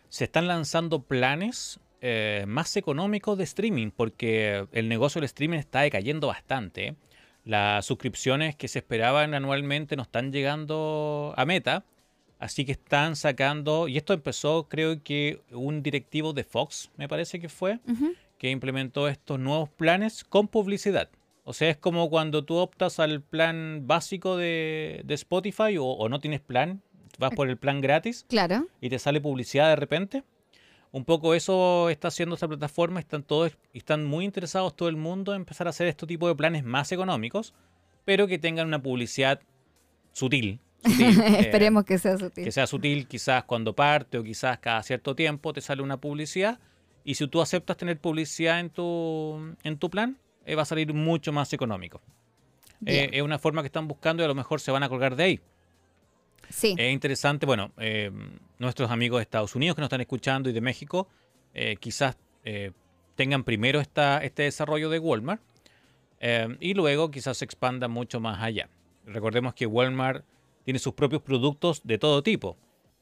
se 0.08 0.24
están 0.24 0.48
lanzando 0.48 1.02
planes 1.02 1.78
eh, 2.00 2.44
más 2.48 2.76
económicos 2.76 3.38
de 3.38 3.44
streaming, 3.44 3.90
porque 3.92 4.66
el 4.72 4.88
negocio 4.88 5.20
del 5.20 5.26
streaming 5.26 5.58
está 5.58 5.82
decayendo 5.82 6.26
bastante. 6.26 6.96
Las 7.44 7.86
suscripciones 7.86 8.56
que 8.56 8.66
se 8.66 8.80
esperaban 8.80 9.34
anualmente 9.34 9.94
no 9.94 10.02
están 10.02 10.32
llegando 10.32 11.32
a 11.36 11.44
meta, 11.44 11.84
así 12.40 12.64
que 12.64 12.72
están 12.72 13.14
sacando, 13.14 13.86
y 13.86 13.96
esto 13.96 14.12
empezó 14.12 14.66
creo 14.68 15.00
que 15.04 15.40
un 15.52 15.82
directivo 15.84 16.32
de 16.32 16.42
Fox, 16.42 16.90
me 16.96 17.06
parece 17.08 17.38
que 17.38 17.48
fue, 17.48 17.78
que 18.38 18.50
implementó 18.50 19.06
estos 19.06 19.38
nuevos 19.38 19.68
planes 19.68 20.24
con 20.24 20.48
publicidad. 20.48 21.08
O 21.44 21.52
sea, 21.52 21.70
es 21.70 21.76
como 21.76 22.10
cuando 22.10 22.44
tú 22.44 22.56
optas 22.56 22.98
al 22.98 23.22
plan 23.22 23.82
básico 23.86 24.36
de, 24.36 25.02
de 25.04 25.14
Spotify 25.14 25.76
o, 25.78 25.84
o 25.84 26.08
no 26.08 26.18
tienes 26.20 26.40
plan, 26.40 26.80
vas 27.18 27.30
por 27.34 27.48
el 27.48 27.56
plan 27.56 27.80
gratis 27.80 28.24
Claro. 28.28 28.66
y 28.80 28.88
te 28.88 28.98
sale 28.98 29.20
publicidad 29.20 29.68
de 29.68 29.76
repente. 29.76 30.24
Un 30.92 31.04
poco 31.04 31.34
eso 31.34 31.88
está 31.88 32.08
haciendo 32.08 32.34
esta 32.34 32.48
plataforma, 32.48 32.98
están 32.98 33.22
todos, 33.22 33.56
están 33.72 34.04
muy 34.04 34.24
interesados 34.24 34.74
todo 34.74 34.88
el 34.88 34.96
mundo 34.96 35.32
en 35.34 35.42
empezar 35.42 35.66
a 35.66 35.70
hacer 35.70 35.86
este 35.86 36.06
tipo 36.06 36.26
de 36.26 36.34
planes 36.34 36.64
más 36.64 36.90
económicos, 36.92 37.54
pero 38.04 38.26
que 38.26 38.38
tengan 38.38 38.66
una 38.66 38.82
publicidad 38.82 39.40
sutil. 40.12 40.58
Sutil, 40.82 41.20
eh, 41.20 41.40
Esperemos 41.40 41.84
que 41.84 41.98
sea 41.98 42.18
sutil. 42.18 42.44
que 42.44 42.52
sea 42.52 42.66
sutil 42.66 43.06
quizás 43.06 43.44
cuando 43.44 43.74
parte 43.74 44.18
o 44.18 44.22
quizás 44.22 44.58
cada 44.58 44.82
cierto 44.82 45.14
tiempo 45.14 45.52
te 45.52 45.60
sale 45.60 45.82
una 45.82 45.98
publicidad 45.98 46.58
y 47.04 47.14
si 47.14 47.26
tú 47.28 47.40
aceptas 47.40 47.76
tener 47.76 47.98
publicidad 47.98 48.60
en 48.60 48.70
tu, 48.70 49.56
en 49.62 49.78
tu 49.78 49.90
plan, 49.90 50.18
eh, 50.44 50.54
va 50.54 50.62
a 50.62 50.66
salir 50.66 50.92
mucho 50.92 51.32
más 51.32 51.52
económico. 51.52 52.00
Eh, 52.86 53.10
es 53.12 53.22
una 53.22 53.38
forma 53.38 53.62
que 53.62 53.66
están 53.66 53.88
buscando 53.88 54.22
y 54.22 54.24
a 54.24 54.28
lo 54.28 54.34
mejor 54.34 54.60
se 54.60 54.70
van 54.70 54.82
a 54.82 54.88
colgar 54.88 55.16
de 55.16 55.24
ahí. 55.24 55.40
Sí. 56.48 56.74
Es 56.76 56.92
interesante, 56.92 57.46
bueno, 57.46 57.72
nuestros 58.58 58.90
amigos 58.90 59.18
de 59.18 59.22
Estados 59.22 59.54
Unidos 59.54 59.76
que 59.76 59.82
nos 59.82 59.86
están 59.86 60.00
escuchando 60.00 60.50
y 60.50 60.52
de 60.52 60.60
México, 60.60 61.08
quizás 61.78 62.16
tengan 63.14 63.44
primero 63.44 63.80
esta, 63.80 64.18
este 64.24 64.44
desarrollo 64.44 64.90
de 64.90 64.98
Walmart 64.98 65.42
y 66.58 66.74
luego 66.74 67.10
quizás 67.10 67.38
se 67.38 67.44
expanda 67.44 67.86
mucho 67.86 68.18
más 68.18 68.42
allá. 68.42 68.68
Recordemos 69.06 69.54
que 69.54 69.66
Walmart 69.66 70.24
tiene 70.64 70.78
sus 70.78 70.94
propios 70.94 71.22
productos 71.22 71.80
de 71.84 71.98
todo 71.98 72.22
tipo. 72.22 72.56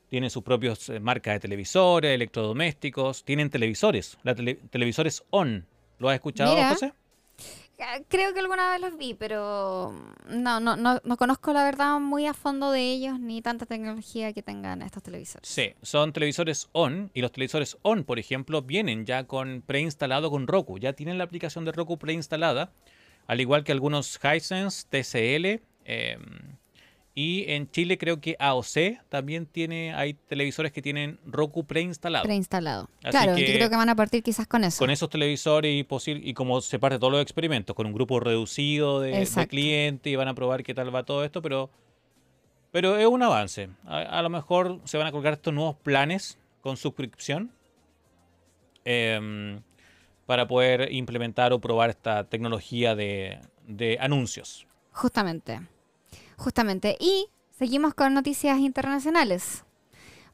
Tiene 0.09 0.31
sus 0.31 0.43
propios 0.43 0.89
eh, 0.89 1.01
marcas 1.01 1.35
de 1.35 1.41
televisores, 1.41 2.15
electrodomésticos, 2.15 3.25
tienen 3.25 3.51
televisores, 3.51 4.17
la 4.23 4.35
tele- 4.35 4.59
televisores 4.71 5.23
ON. 5.31 5.67
¿Lo 5.99 6.09
has 6.09 6.15
escuchado, 6.15 6.55
Mira. 6.55 6.71
José? 6.71 6.93
Ah, 7.81 7.99
Creo 8.09 8.33
que 8.35 8.41
alguna 8.41 8.73
vez 8.73 8.81
los 8.81 8.97
vi, 8.99 9.15
pero 9.15 9.93
no, 10.29 10.59
no, 10.61 10.77
no, 10.77 11.01
no 11.05 11.17
conozco 11.17 11.53
la 11.53 11.63
verdad 11.65 12.01
muy 12.01 12.27
a 12.27 12.35
fondo 12.35 12.73
de 12.73 12.81
ellos 12.81 13.21
ni 13.21 13.41
tanta 13.43 13.67
tecnología 13.67 14.33
que 14.33 14.43
tengan 14.43 14.83
estos 14.83 15.03
televisores. 15.03 15.49
Sí, 15.49 15.75
son 15.83 16.13
televisores 16.13 16.69
ON 16.73 17.11
y 17.15 17.21
los 17.21 17.31
televisores 17.31 17.77
ON, 17.83 18.03
por 18.05 18.19
ejemplo, 18.19 18.63
vienen 18.63 19.05
ya 19.07 19.25
con 19.25 19.63
preinstalado 19.65 20.31
con 20.31 20.47
Roku, 20.49 20.79
ya 20.79 20.93
tienen 20.95 21.19
la 21.19 21.25
aplicación 21.25 21.65
de 21.65 21.71
Roku 21.73 21.99
preinstalada, 21.99 22.73
al 23.29 23.41
igual 23.41 23.63
que 23.63 23.71
algunos 23.73 24.19
Hisense, 24.25 24.87
TCL 24.89 25.63
eh, 25.85 26.19
y 27.21 27.51
en 27.51 27.69
Chile 27.69 27.99
creo 27.99 28.21
que 28.21 28.37
AOC 28.39 29.01
también 29.09 29.47
tiene, 29.47 29.93
hay 29.93 30.15
televisores 30.15 30.71
que 30.71 30.81
tienen 30.81 31.19
Roku 31.27 31.65
preinstalado. 31.65 32.23
Preinstalado. 32.23 32.89
Así 33.03 33.11
claro, 33.11 33.35
que- 33.35 33.45
yo 33.45 33.55
creo 33.55 33.71
que 33.71 33.75
van 33.75 33.89
a 33.89 33.97
partir 33.97 34.23
quizás 34.23 34.47
con 34.47 34.63
eso. 34.63 34.79
con 34.79 34.89
esos 34.89 35.11
televisores 35.11 35.73
y, 35.75 35.83
posi- 35.83 36.21
y 36.23 36.33
como 36.33 36.61
se 36.61 36.79
parte 36.79 36.97
todos 37.01 37.13
los 37.13 37.21
experimentos, 37.21 37.75
con 37.75 37.87
un 37.87 37.93
grupo 37.93 38.21
reducido 38.21 39.01
de, 39.01 39.27
clientes 39.49 40.13
y 40.13 40.15
van 40.15 40.29
a 40.29 40.35
probar 40.35 40.63
qué 40.63 40.75
tal 40.75 40.95
va 40.95 41.03
todo 41.03 41.25
esto, 41.25 41.43
pero, 41.43 41.71
pero 42.71 42.97
es 42.97 43.07
un 43.09 43.21
avance. 43.21 43.69
A, 43.85 43.99
a 43.99 44.23
lo 44.23 44.31
mejor 44.31 44.79
se 44.85 44.97
van 44.97 45.09
a 45.09 45.11
colgar 45.11 45.33
estos 45.33 45.53
nuevos 45.53 45.75
planes 45.75 46.39
con 46.61 46.77
suscripción 46.77 47.51
em, 48.85 49.61
para 50.25 50.47
poder 50.47 50.93
implementar 50.93 51.53
o 51.53 51.59
probar 51.59 51.91
esta 51.91 52.23
tecnología 52.29 52.95
de, 52.95 53.41
de 53.67 53.99
anuncios. 54.01 54.69
Justamente. 54.93 55.63
Justamente. 56.39 56.97
Y 56.99 57.27
seguimos 57.51 57.93
con 57.95 58.15
noticias 58.15 58.59
internacionales. 58.59 59.65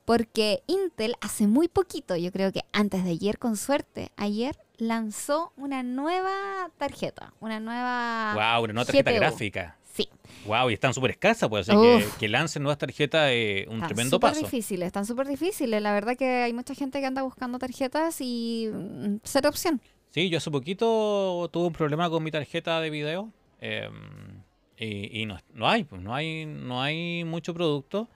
Porque 0.05 0.63
Intel 0.67 1.15
hace 1.23 1.47
muy 1.47 1.67
poquito, 1.67 2.15
yo 2.15 2.31
creo 2.31 2.53
que 2.53 2.61
antes 2.73 3.05
de 3.05 3.11
ayer, 3.13 3.39
con 3.39 3.57
suerte, 3.57 4.13
ayer 4.17 4.55
lanzó 4.77 5.55
una 5.57 5.83
nueva 5.83 6.71
tarjeta. 6.77 7.33
Una 7.41 7.59
nueva. 7.59 8.35
wow, 8.35 8.65
una 8.65 8.75
nueva 8.75 8.85
tarjeta 8.85 9.11
GPU. 9.11 9.19
gráfica. 9.21 9.79
Sí. 9.95 10.09
Wow, 10.45 10.69
y 10.69 10.75
están 10.75 10.93
súper 10.93 11.13
escasas, 11.13 11.49
pues 11.49 11.69
así 11.69 11.81
que, 11.81 12.05
que 12.19 12.29
lancen 12.29 12.63
nuevas 12.65 12.77
tarjetas 12.79 13.31
es 13.33 13.67
un 13.69 13.75
Están 13.77 13.89
tremendo 13.89 14.17
súper 14.17 14.31
paso. 14.33 14.41
difíciles, 14.43 14.87
están 14.89 15.07
súper 15.07 15.27
difíciles. 15.27 15.81
La 15.81 15.93
verdad 15.95 16.17
que 16.19 16.43
hay 16.43 16.53
mucha 16.53 16.75
gente 16.75 17.01
que 17.01 17.07
anda 17.07 17.23
buscando 17.23 17.59
tarjetas 17.59 18.17
y 18.21 18.69
mm, 18.71 19.21
cero 19.23 19.49
opción. 19.49 19.81
Sí, 20.11 20.29
yo 20.29 20.37
hace 20.39 20.51
poquito 20.51 21.49
tuve 21.51 21.69
un 21.69 21.73
problema 21.73 22.11
con 22.11 22.23
mi 22.23 22.31
tarjeta 22.31 22.81
de 22.81 22.91
video 22.91 23.33
eh, 23.61 23.89
y, 24.85 25.23
y 25.23 25.27
no, 25.27 25.39
no 25.53 25.69
hay, 25.69 25.85
pues 25.85 26.01
no 26.03 26.15
hay, 26.15 26.47
no 26.47 26.83
hay 26.83 27.25
mucho 27.25 27.55
producto 27.55 28.09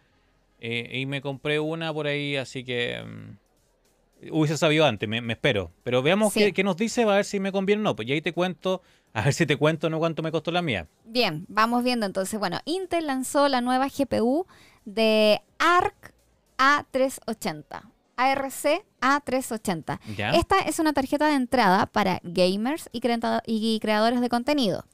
eh, 0.61 0.91
y 1.01 1.07
me 1.07 1.21
compré 1.23 1.61
una 1.61 1.93
por 1.93 2.07
ahí, 2.07 2.37
así 2.37 2.65
que 2.65 3.01
mm, 3.03 4.31
hubiese 4.33 4.57
sabido 4.57 4.85
antes, 4.87 5.09
me, 5.09 5.21
me 5.21 5.35
espero. 5.35 5.71
Pero 5.85 6.03
veamos 6.03 6.33
Sí. 6.33 6.41
qué, 6.41 6.53
qué 6.53 6.65
nos 6.65 6.77
dice, 6.77 7.03
a 7.03 7.07
ver 7.07 7.25
si 7.25 7.39
me 7.41 7.53
conviene 7.53 7.81
o 7.81 7.85
no. 7.85 7.97
Pues 7.97 8.09
y 8.09 8.13
ahí 8.13 8.21
te 8.21 8.33
cuento, 8.33 8.83
a 9.13 9.23
ver 9.23 9.33
si 9.35 9.47
te 9.47 9.57
cuento 9.57 9.89
no 9.89 9.99
cuánto 9.99 10.23
me 10.23 10.33
costó 10.33 10.51
la 10.51 10.63
mía. 10.63 10.89
Bien, 11.05 11.45
vamos 11.49 11.85
viendo 11.85 12.07
entonces. 12.07 12.39
Bueno, 12.41 12.59
Intel 12.65 13.07
lanzó 13.07 13.49
la 13.49 13.61
nueva 13.61 13.87
GPU 13.87 14.47
de 14.85 15.41
ARC 15.59 16.13
A380. 16.59 17.83
ARC 18.17 18.85
A380. 19.01 20.01
¿Ya? 20.17 20.31
Esta 20.33 20.59
es 20.61 20.79
una 20.81 20.93
tarjeta 20.93 21.29
de 21.29 21.35
entrada 21.35 21.87
para 21.87 22.21
gamers 22.25 22.89
y, 22.93 23.01
y 23.47 23.81
creadores 23.81 24.21
de 24.21 24.29
contenido. 24.29 24.85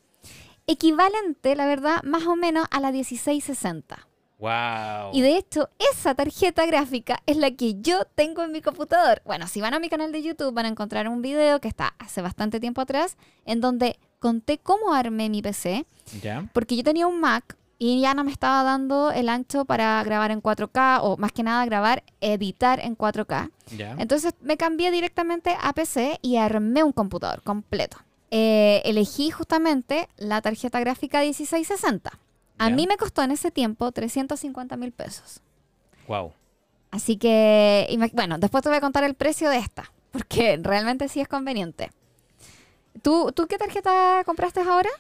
Equivalente, 0.67 1.55
la 1.57 1.67
verdad, 1.67 2.03
más 2.05 2.27
o 2.27 2.37
menos 2.37 2.67
a 2.71 2.81
la 2.81 2.91
1660. 2.91 4.09
Wow. 4.39 5.12
Y 5.12 5.21
de 5.23 5.37
hecho, 5.37 5.69
esa 5.93 6.15
tarjeta 6.15 6.67
gráfica 6.67 7.23
es 7.27 7.37
la 7.37 7.51
que 7.53 7.81
yo 7.81 8.05
tengo 8.15 8.43
en 8.43 8.53
mi 8.53 8.62
computador. 8.62 9.23
Bueno, 9.25 9.47
si 9.47 9.61
van 9.61 9.75
a 9.75 9.79
mi 9.79 9.89
canal 9.89 10.12
de 10.12 10.23
YouTube 10.23 10.53
van 10.53 10.67
a 10.67 10.71
encontrar 10.71 11.09
un 11.09 11.23
video 11.23 11.61
que 11.61 11.69
está 11.69 11.95
hace 11.99 12.21
bastante 12.21 12.61
tiempo 12.61 12.81
atrás, 12.81 13.17
en 13.45 13.61
donde 13.61 13.99
conté 14.19 14.59
cómo 14.59 14.93
armé 14.93 15.29
mi 15.29 15.43
PC, 15.43 15.87
¿Ya? 16.23 16.49
porque 16.53 16.77
yo 16.77 16.83
tenía 16.83 17.07
un 17.07 17.21
Mac 17.21 17.57
y 17.79 18.01
ya 18.01 18.15
no 18.15 18.25
me 18.25 18.33
estaba 18.33 18.62
dando 18.62 19.11
el 19.11 19.29
ancho 19.29 19.65
para 19.65 20.03
grabar 20.03 20.31
en 20.31 20.43
4K 20.43 21.01
o 21.03 21.17
más 21.17 21.33
que 21.33 21.43
nada 21.43 21.65
grabar, 21.67 22.03
editar 22.21 22.81
en 22.81 22.97
4K. 22.97 23.51
¿Ya? 23.77 23.97
Entonces 23.99 24.35
me 24.41 24.57
cambié 24.57 24.91
directamente 24.91 25.57
a 25.61 25.73
PC 25.73 26.19
y 26.23 26.37
armé 26.37 26.83
un 26.83 26.93
computador 26.93 27.43
completo. 27.43 27.99
Eh, 28.37 28.82
elegí 28.85 29.30
justamente 29.30 30.09
la 30.16 30.43
tarjeta 30.43 30.80
gráfica 30.80 31.20
1660. 31.20 32.11
A 32.59 32.68
mí 32.70 32.89
me 32.89 32.97
costó 32.97 33.22
en 33.22 33.30
ese 33.30 33.53
tiempo 33.53 33.93
350 33.93 34.76
mil 34.76 34.91
pesos. 34.91 35.41
Wow. 36.09 36.32
Así 36.91 37.16
que, 37.16 37.87
bueno, 38.12 38.39
después 38.39 38.62
te 38.64 38.70
voy 38.70 38.78
a 38.78 38.80
contar 38.80 39.05
el 39.05 39.14
precio 39.14 39.51
de 39.51 39.59
esta, 39.59 39.93
porque 40.11 40.59
realmente 40.61 41.09
sí 41.09 41.20
es 41.20 41.28
conveniente. 41.28 41.93
¿Tú, 43.03 43.30
¿tú 43.32 43.47
qué 43.47 43.57
tarjeta 43.57 44.22
compraste 44.26 44.61
ahora? 44.62 44.91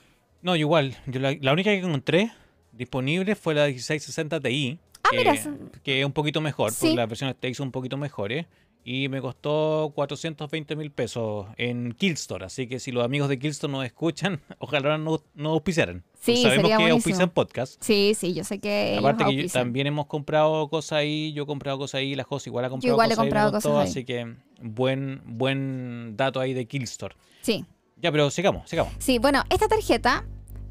No, 0.42 0.54
igual. 0.54 0.96
Yo 1.06 1.18
la, 1.18 1.34
la 1.40 1.52
única 1.52 1.70
que 1.70 1.78
encontré 1.78 2.30
disponible 2.70 3.34
fue 3.34 3.54
la 3.54 3.66
1660 3.66 4.40
Ti. 4.40 4.78
Ah, 5.02 5.08
que, 5.10 5.16
mira, 5.18 5.34
que 5.82 6.00
es 6.00 6.06
un 6.06 6.12
poquito 6.12 6.40
mejor, 6.40 6.70
Sí. 6.70 6.78
porque 6.86 6.96
las 6.96 7.08
versiones 7.08 7.36
TI 7.40 7.52
son 7.54 7.66
un 7.68 7.72
poquito 7.72 7.96
mejores. 7.96 8.46
Y 8.86 9.08
me 9.08 9.22
costó 9.22 9.92
420 9.94 10.76
mil 10.76 10.90
pesos 10.92 11.46
en 11.56 11.92
Killstore. 11.92 12.44
Así 12.44 12.66
que 12.66 12.78
si 12.80 12.92
los 12.92 13.02
amigos 13.02 13.30
de 13.30 13.38
Killstore 13.38 13.72
nos 13.72 13.84
escuchan, 13.86 14.42
ojalá 14.58 14.98
no, 14.98 15.22
no 15.34 15.50
auspiciaran. 15.50 16.04
Sí, 16.20 16.32
Porque 16.32 16.42
sabemos 16.42 16.70
sería 16.70 16.76
que 16.86 16.90
auspician 16.90 17.30
podcast. 17.30 17.82
Sí, 17.82 18.12
sí, 18.14 18.34
yo 18.34 18.44
sé 18.44 18.58
que 18.58 18.92
ellos 18.92 18.98
Aparte 19.04 19.24
que 19.24 19.42
yo- 19.44 19.48
también 19.48 19.86
hemos 19.86 20.06
comprado 20.06 20.68
cosas 20.68 20.92
ahí, 20.98 21.32
yo 21.32 21.44
he 21.44 21.46
comprado 21.46 21.78
cosas 21.78 22.00
ahí, 22.00 22.14
la 22.14 22.24
José 22.24 22.50
igual 22.50 22.66
ha 22.66 22.68
comprado 22.70 22.92
igual 22.94 23.10
he 23.10 23.14
cosas 23.14 23.18
ahí, 23.22 23.24
me 23.24 23.30
comprado 23.30 23.52
gustó, 23.52 23.68
cosas 23.70 23.84
ahí. 23.84 23.90
así 23.90 24.04
que 24.04 24.34
buen, 24.60 25.22
buen 25.24 26.14
dato 26.16 26.40
ahí 26.40 26.52
de 26.54 26.66
Killstore. 26.66 27.14
Sí, 27.40 27.64
Ya, 28.00 28.12
pero 28.12 28.30
sigamos, 28.30 28.68
sigamos. 28.68 28.92
sí, 28.98 29.18
bueno, 29.18 29.42
esta 29.50 29.66
tarjeta 29.68 30.24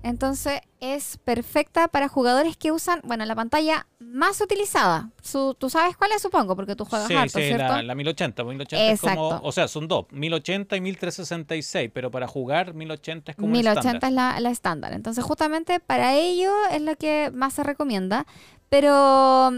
entonces 0.03 0.61
es 0.79 1.17
perfecta 1.17 1.87
para 1.87 2.07
jugadores 2.09 2.55
que 2.57 2.71
usan, 2.71 3.01
bueno, 3.03 3.25
la 3.25 3.35
pantalla 3.35 3.87
más 3.99 4.39
utilizada. 4.41 5.09
Su- 5.21 5.55
Tú 5.57 5.69
sabes 5.69 5.97
cuál 5.97 6.11
es, 6.11 6.21
supongo, 6.21 6.55
porque 6.55 6.75
tú 6.75 6.85
juegas 6.85 7.07
Sí, 7.07 7.15
harto, 7.15 7.39
sí, 7.39 7.45
¿cierto? 7.47 7.73
la, 7.73 7.81
la 7.83 7.95
1080, 7.95 8.43
1080 8.43 8.91
es 8.93 8.99
como, 9.01 9.13
Exacto. 9.29 9.47
o 9.47 9.51
sea, 9.51 9.67
son 9.67 9.87
dos, 9.87 10.05
1080 10.11 10.75
y 10.75 10.81
1366, 10.81 11.89
pero 11.93 12.11
para 12.11 12.27
jugar 12.27 12.73
1080 12.73 13.31
es 13.31 13.35
como 13.37 13.47
un 13.47 13.53
1080 13.53 13.79
estándar. 13.79 14.09
es 14.09 14.13
la, 14.15 14.39
la 14.39 14.49
estándar. 14.51 14.93
Entonces, 14.93 15.23
justamente 15.23 15.79
para 15.79 16.13
ello 16.15 16.51
es 16.71 16.81
lo 16.81 16.95
que 16.95 17.31
más 17.33 17.53
se 17.53 17.63
recomienda. 17.63 18.25
Pero 18.69 19.49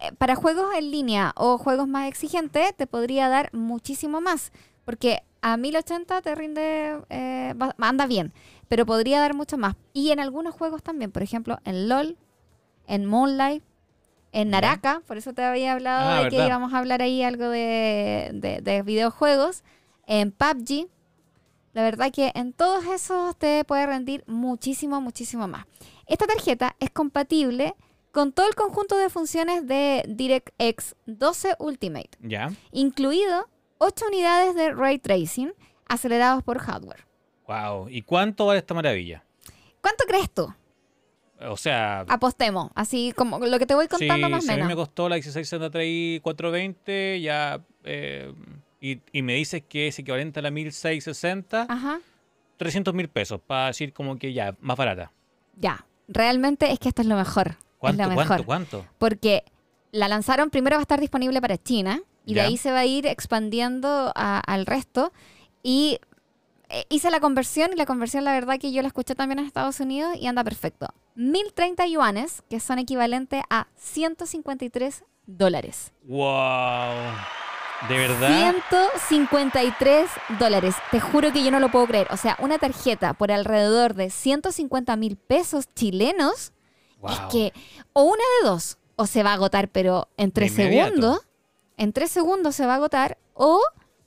eh, 0.00 0.12
para 0.18 0.34
juegos 0.34 0.66
en 0.76 0.90
línea 0.90 1.32
o 1.36 1.58
juegos 1.58 1.88
más 1.88 2.08
exigentes, 2.08 2.76
te 2.76 2.86
podría 2.86 3.28
dar 3.28 3.48
muchísimo 3.54 4.20
más. 4.20 4.52
Porque 4.84 5.22
a 5.42 5.56
1080 5.56 6.20
te 6.22 6.34
rinde, 6.34 6.98
eh, 7.08 7.54
anda 7.78 8.06
bien, 8.06 8.32
pero 8.68 8.86
podría 8.86 9.20
dar 9.20 9.34
mucho 9.34 9.56
más. 9.58 9.76
Y 9.92 10.10
en 10.10 10.20
algunos 10.20 10.54
juegos 10.54 10.82
también, 10.82 11.10
por 11.12 11.22
ejemplo, 11.22 11.58
en 11.64 11.88
LOL, 11.88 12.16
en 12.86 13.06
Moonlight, 13.06 13.62
en. 14.32 14.50
Naraka, 14.50 15.02
por 15.06 15.16
eso 15.16 15.32
te 15.32 15.42
había 15.44 15.72
hablado 15.72 16.10
Ah, 16.10 16.22
de 16.24 16.28
que 16.30 16.36
íbamos 16.46 16.72
a 16.74 16.78
hablar 16.78 17.02
ahí 17.02 17.22
algo 17.22 17.48
de, 17.48 18.30
de- 18.34 18.60
de 18.62 18.82
videojuegos, 18.82 19.62
en 20.06 20.32
PUBG. 20.32 20.88
La 21.72 21.82
verdad 21.82 22.12
que 22.12 22.30
en 22.34 22.52
todos 22.52 22.84
esos 22.86 23.36
te 23.36 23.64
puede 23.64 23.86
rendir 23.86 24.22
muchísimo, 24.26 25.00
muchísimo 25.00 25.48
más. 25.48 25.66
Esta 26.06 26.26
tarjeta 26.26 26.76
es 26.78 26.90
compatible 26.90 27.74
con 28.12 28.32
todo 28.32 28.46
el 28.46 28.54
conjunto 28.54 28.96
de 28.96 29.10
funciones 29.10 29.66
de 29.66 30.04
DirectX 30.06 30.94
12 31.06 31.56
Ultimate, 31.58 32.10
Ya, 32.20 32.52
incluido 32.70 33.48
8 33.78 34.04
unidades 34.06 34.54
de 34.54 34.72
ray 34.72 34.98
tracing 35.00 35.52
acelerados 35.88 36.44
por 36.44 36.58
hardware. 36.58 37.06
Wow. 37.46 37.88
¿Y 37.88 38.02
cuánto 38.02 38.46
vale 38.46 38.58
esta 38.60 38.74
maravilla? 38.74 39.22
¿Cuánto 39.80 40.04
crees 40.06 40.30
tú? 40.30 40.52
O 41.46 41.56
sea, 41.56 42.00
Apostemos, 42.08 42.70
así 42.74 43.12
como 43.16 43.38
lo 43.40 43.58
que 43.58 43.66
te 43.66 43.74
voy 43.74 43.88
contando 43.88 44.28
más 44.30 44.38
o 44.44 44.46
si 44.46 44.52
a 44.52 44.56
mí 44.56 44.62
me 44.62 44.68
menos. 44.68 44.86
costó 44.86 45.08
la 45.08 45.16
1660 45.16 45.70
Ti 45.78 46.20
420, 46.22 47.20
ya, 47.20 47.60
eh, 47.82 48.32
y, 48.80 49.00
y 49.12 49.22
me 49.22 49.34
dices 49.34 49.62
que 49.68 49.88
es 49.88 49.98
equivalente 49.98 50.38
a 50.40 50.42
la 50.42 50.50
1660, 50.50 51.66
Ajá, 51.68 52.00
300 52.56 52.94
mil 52.94 53.08
pesos, 53.08 53.40
para 53.44 53.66
decir 53.66 53.92
como 53.92 54.16
que 54.16 54.32
ya, 54.32 54.56
más 54.60 54.76
barata. 54.76 55.12
ya. 55.56 55.84
Realmente 56.06 56.70
es 56.70 56.78
que 56.78 56.88
esto 56.90 57.00
es 57.00 57.08
lo 57.08 57.16
mejor. 57.16 57.48
Es 57.48 57.56
¿Cuánto, 57.78 58.02
lo 58.02 58.08
mejor. 58.10 58.26
cuánto, 58.44 58.44
cuánto? 58.44 58.86
porque 58.98 59.42
la 59.90 60.06
lanzaron, 60.06 60.50
primero 60.50 60.76
va 60.76 60.80
a 60.80 60.82
estar 60.82 61.00
disponible 61.00 61.40
para 61.40 61.56
China 61.58 62.00
y 62.26 62.34
Ya. 62.34 62.42
de 62.42 62.48
ahí 62.48 62.56
se 62.58 62.70
va 62.72 62.80
a 62.80 62.84
ir 62.86 63.06
expandiendo 63.06 64.12
a- 64.14 64.38
al 64.40 64.66
resto. 64.66 65.12
Y 65.62 65.98
hice 66.88 67.10
la 67.10 67.20
conversión 67.20 67.70
y 67.72 67.76
la 67.76 67.86
conversión 67.86 68.24
la 68.24 68.32
verdad 68.32 68.58
que 68.58 68.72
yo 68.72 68.82
la 68.82 68.88
escuché 68.88 69.14
también 69.14 69.38
en 69.38 69.46
Estados 69.46 69.80
Unidos 69.80 70.16
y 70.18 70.26
anda 70.26 70.42
perfecto. 70.44 70.86
1030 71.16 71.86
yuanes, 71.86 72.42
que 72.48 72.60
son 72.60 72.78
equivalentes 72.78 73.42
a 73.50 73.68
153 73.76 75.04
dólares. 75.26 75.92
Wow. 76.02 76.94
¿De 77.88 77.96
verdad? 77.98 78.54
153 78.70 80.08
dólares. 80.38 80.74
Te 80.90 81.00
juro 81.00 81.32
que 81.32 81.44
yo 81.44 81.50
no 81.50 81.60
lo 81.60 81.70
puedo 81.70 81.86
creer. 81.86 82.08
O 82.10 82.16
sea, 82.16 82.36
una 82.40 82.58
tarjeta 82.58 83.14
por 83.14 83.30
alrededor 83.30 83.94
de 83.94 84.10
150 84.10 84.96
mil 84.96 85.16
pesos 85.16 85.66
chilenos 85.74 86.52
Wow. 87.00 87.12
es 87.12 87.20
que 87.30 87.52
o 87.92 88.04
una 88.04 88.22
de 88.40 88.48
dos, 88.48 88.78
o 88.96 89.06
se 89.06 89.22
va 89.22 89.30
a 89.32 89.34
agotar, 89.34 89.68
pero 89.68 90.08
en 90.16 90.32
tres 90.32 90.54
segundos, 90.54 91.20
en 91.76 91.92
tres 91.92 92.10
segundos 92.10 92.54
se 92.56 92.64
va 92.64 92.72
a 92.72 92.76
agotar, 92.76 93.18
o 93.34 93.60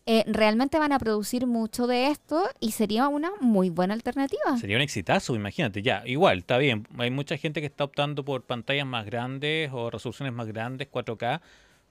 eh, 0.09 0.23
realmente 0.25 0.79
van 0.79 0.93
a 0.93 0.99
producir 0.99 1.45
mucho 1.47 1.85
de 1.85 2.07
esto 2.07 2.49
y 2.61 2.71
sería 2.71 3.09
una 3.09 3.29
muy 3.41 3.69
buena 3.69 3.93
alternativa. 3.93 4.57
Sería 4.57 4.77
un 4.77 4.81
exitazo, 4.81 5.35
imagínate. 5.35 5.81
Ya, 5.81 6.01
igual, 6.05 6.39
está 6.39 6.57
bien. 6.57 6.87
Hay 6.97 7.11
mucha 7.11 7.35
gente 7.35 7.59
que 7.59 7.67
está 7.67 7.83
optando 7.83 8.23
por 8.23 8.43
pantallas 8.43 8.87
más 8.87 9.05
grandes 9.05 9.69
o 9.73 9.89
resoluciones 9.89 10.33
más 10.33 10.47
grandes, 10.47 10.89
4K, 10.89 11.41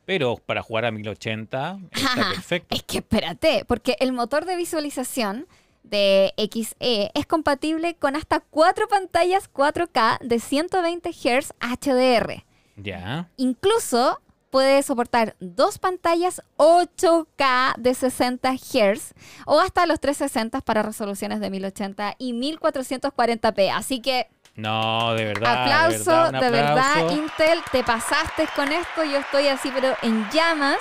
pero 0.06 0.36
para 0.36 0.62
jugar 0.62 0.86
a 0.86 0.92
1080 0.92 1.78
está 1.92 2.30
perfecto. 2.32 2.74
Es 2.74 2.82
que 2.84 2.98
espérate, 2.98 3.66
porque 3.66 3.96
el 4.00 4.14
motor 4.14 4.46
de 4.46 4.56
visualización 4.56 5.46
de 5.82 6.32
XE 6.38 7.10
es 7.12 7.26
compatible 7.26 7.96
con 7.96 8.16
hasta 8.16 8.40
cuatro 8.40 8.88
pantallas 8.88 9.52
4K 9.52 10.20
de 10.20 10.40
120 10.40 11.10
Hz 11.10 11.52
HDR. 11.60 12.44
Ya. 12.76 13.28
Incluso 13.36 14.20
puede 14.56 14.82
soportar 14.82 15.36
dos 15.38 15.78
pantallas 15.78 16.40
8K 16.56 17.74
de 17.76 17.92
60 17.92 18.52
Hz 18.54 19.12
o 19.44 19.60
hasta 19.60 19.84
los 19.84 20.00
360 20.00 20.62
para 20.62 20.82
resoluciones 20.82 21.40
de 21.40 21.50
1080 21.50 22.14
y 22.16 22.32
1440p. 22.32 23.70
Así 23.74 24.00
que 24.00 24.28
No, 24.54 25.12
de 25.12 25.26
verdad. 25.26 25.64
aplauso, 25.64 26.32
de 26.32 26.50
verdad, 26.50 26.90
aplauso. 27.02 27.16
Intel, 27.16 27.58
te 27.70 27.84
pasaste 27.84 28.48
con 28.56 28.72
esto. 28.72 29.04
Yo 29.04 29.18
estoy 29.18 29.48
así, 29.48 29.70
pero 29.74 29.94
en 30.00 30.26
llamas. 30.30 30.78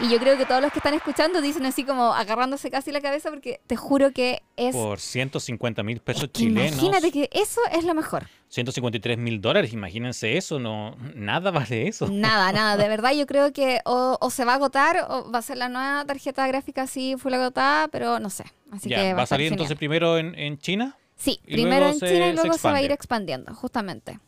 Y 0.00 0.08
yo 0.08 0.18
creo 0.20 0.36
que 0.36 0.46
todos 0.46 0.62
los 0.62 0.70
que 0.70 0.78
están 0.78 0.94
escuchando 0.94 1.40
dicen 1.40 1.66
así 1.66 1.82
como 1.82 2.14
agarrándose 2.14 2.70
casi 2.70 2.92
la 2.92 3.00
cabeza 3.00 3.30
porque 3.30 3.60
te 3.66 3.74
juro 3.74 4.12
que 4.12 4.42
es... 4.56 4.72
Por 4.72 5.00
150 5.00 5.82
mil 5.82 5.98
pesos 6.00 6.24
es 6.24 6.28
que 6.28 6.38
chilenos. 6.38 6.72
Imagínate 6.80 7.10
que 7.10 7.28
eso 7.32 7.60
es 7.72 7.82
lo 7.84 7.94
mejor. 7.94 8.28
153 8.48 9.18
mil 9.18 9.40
dólares, 9.40 9.72
imagínense 9.72 10.36
eso, 10.36 10.60
no, 10.60 10.94
nada 11.16 11.50
vale 11.50 11.88
eso. 11.88 12.08
Nada, 12.08 12.52
nada. 12.52 12.76
De 12.76 12.88
verdad, 12.88 13.12
yo 13.12 13.26
creo 13.26 13.52
que 13.52 13.80
o, 13.84 14.16
o 14.20 14.30
se 14.30 14.44
va 14.44 14.52
a 14.52 14.54
agotar 14.56 15.04
o 15.08 15.30
va 15.32 15.40
a 15.40 15.42
ser 15.42 15.56
la 15.56 15.68
nueva 15.68 16.04
tarjeta 16.04 16.46
gráfica 16.46 16.82
así 16.82 17.16
full 17.18 17.34
agotada, 17.34 17.88
pero 17.88 18.20
no 18.20 18.30
sé. 18.30 18.44
Así 18.70 18.88
ya, 18.88 18.98
que 18.98 19.14
¿va 19.14 19.22
a 19.22 19.26
salir 19.26 19.46
genial. 19.46 19.54
entonces 19.54 19.76
primero 19.76 20.16
en, 20.16 20.38
en 20.38 20.58
China? 20.58 20.96
Sí, 21.16 21.40
primero 21.44 21.88
en 21.88 21.98
se- 21.98 22.06
China 22.08 22.28
y 22.28 22.32
luego 22.34 22.54
se, 22.56 22.68
va 22.68 22.76
a 22.76 22.82
ir 22.82 22.92
expandiendo, 22.92 23.52
justamente. 23.52 24.20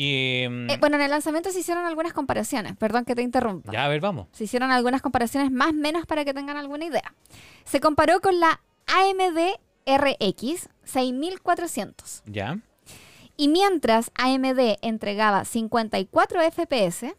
Y 0.00 0.46
mm, 0.48 0.70
Eh, 0.70 0.76
bueno, 0.78 0.94
en 0.96 1.02
el 1.02 1.10
lanzamiento 1.10 1.50
se 1.50 1.58
hicieron 1.58 1.84
algunas 1.84 2.12
comparaciones. 2.12 2.76
Perdón 2.76 3.04
que 3.04 3.16
te 3.16 3.22
interrumpa. 3.22 3.72
ya, 3.72 3.84
a 3.84 3.88
ver, 3.88 4.00
vamos. 4.00 4.28
Se 4.30 4.44
hicieron 4.44 4.70
algunas 4.70 5.02
comparaciones 5.02 5.50
más 5.50 5.70
o 5.70 5.72
menos 5.72 6.06
para 6.06 6.24
que 6.24 6.32
tengan 6.32 6.56
alguna 6.56 6.84
idea. 6.84 7.12
Se 7.64 7.80
comparó 7.80 8.20
con 8.20 8.38
la 8.38 8.60
AMD 8.86 9.58
RX 9.86 10.68
6400. 10.84 12.22
Ya, 12.26 12.58
Y 13.36 13.48
mientras 13.48 14.10
AMD 14.14 14.76
entregaba 14.82 15.44
54 15.44 16.42
FPS, 16.42 17.14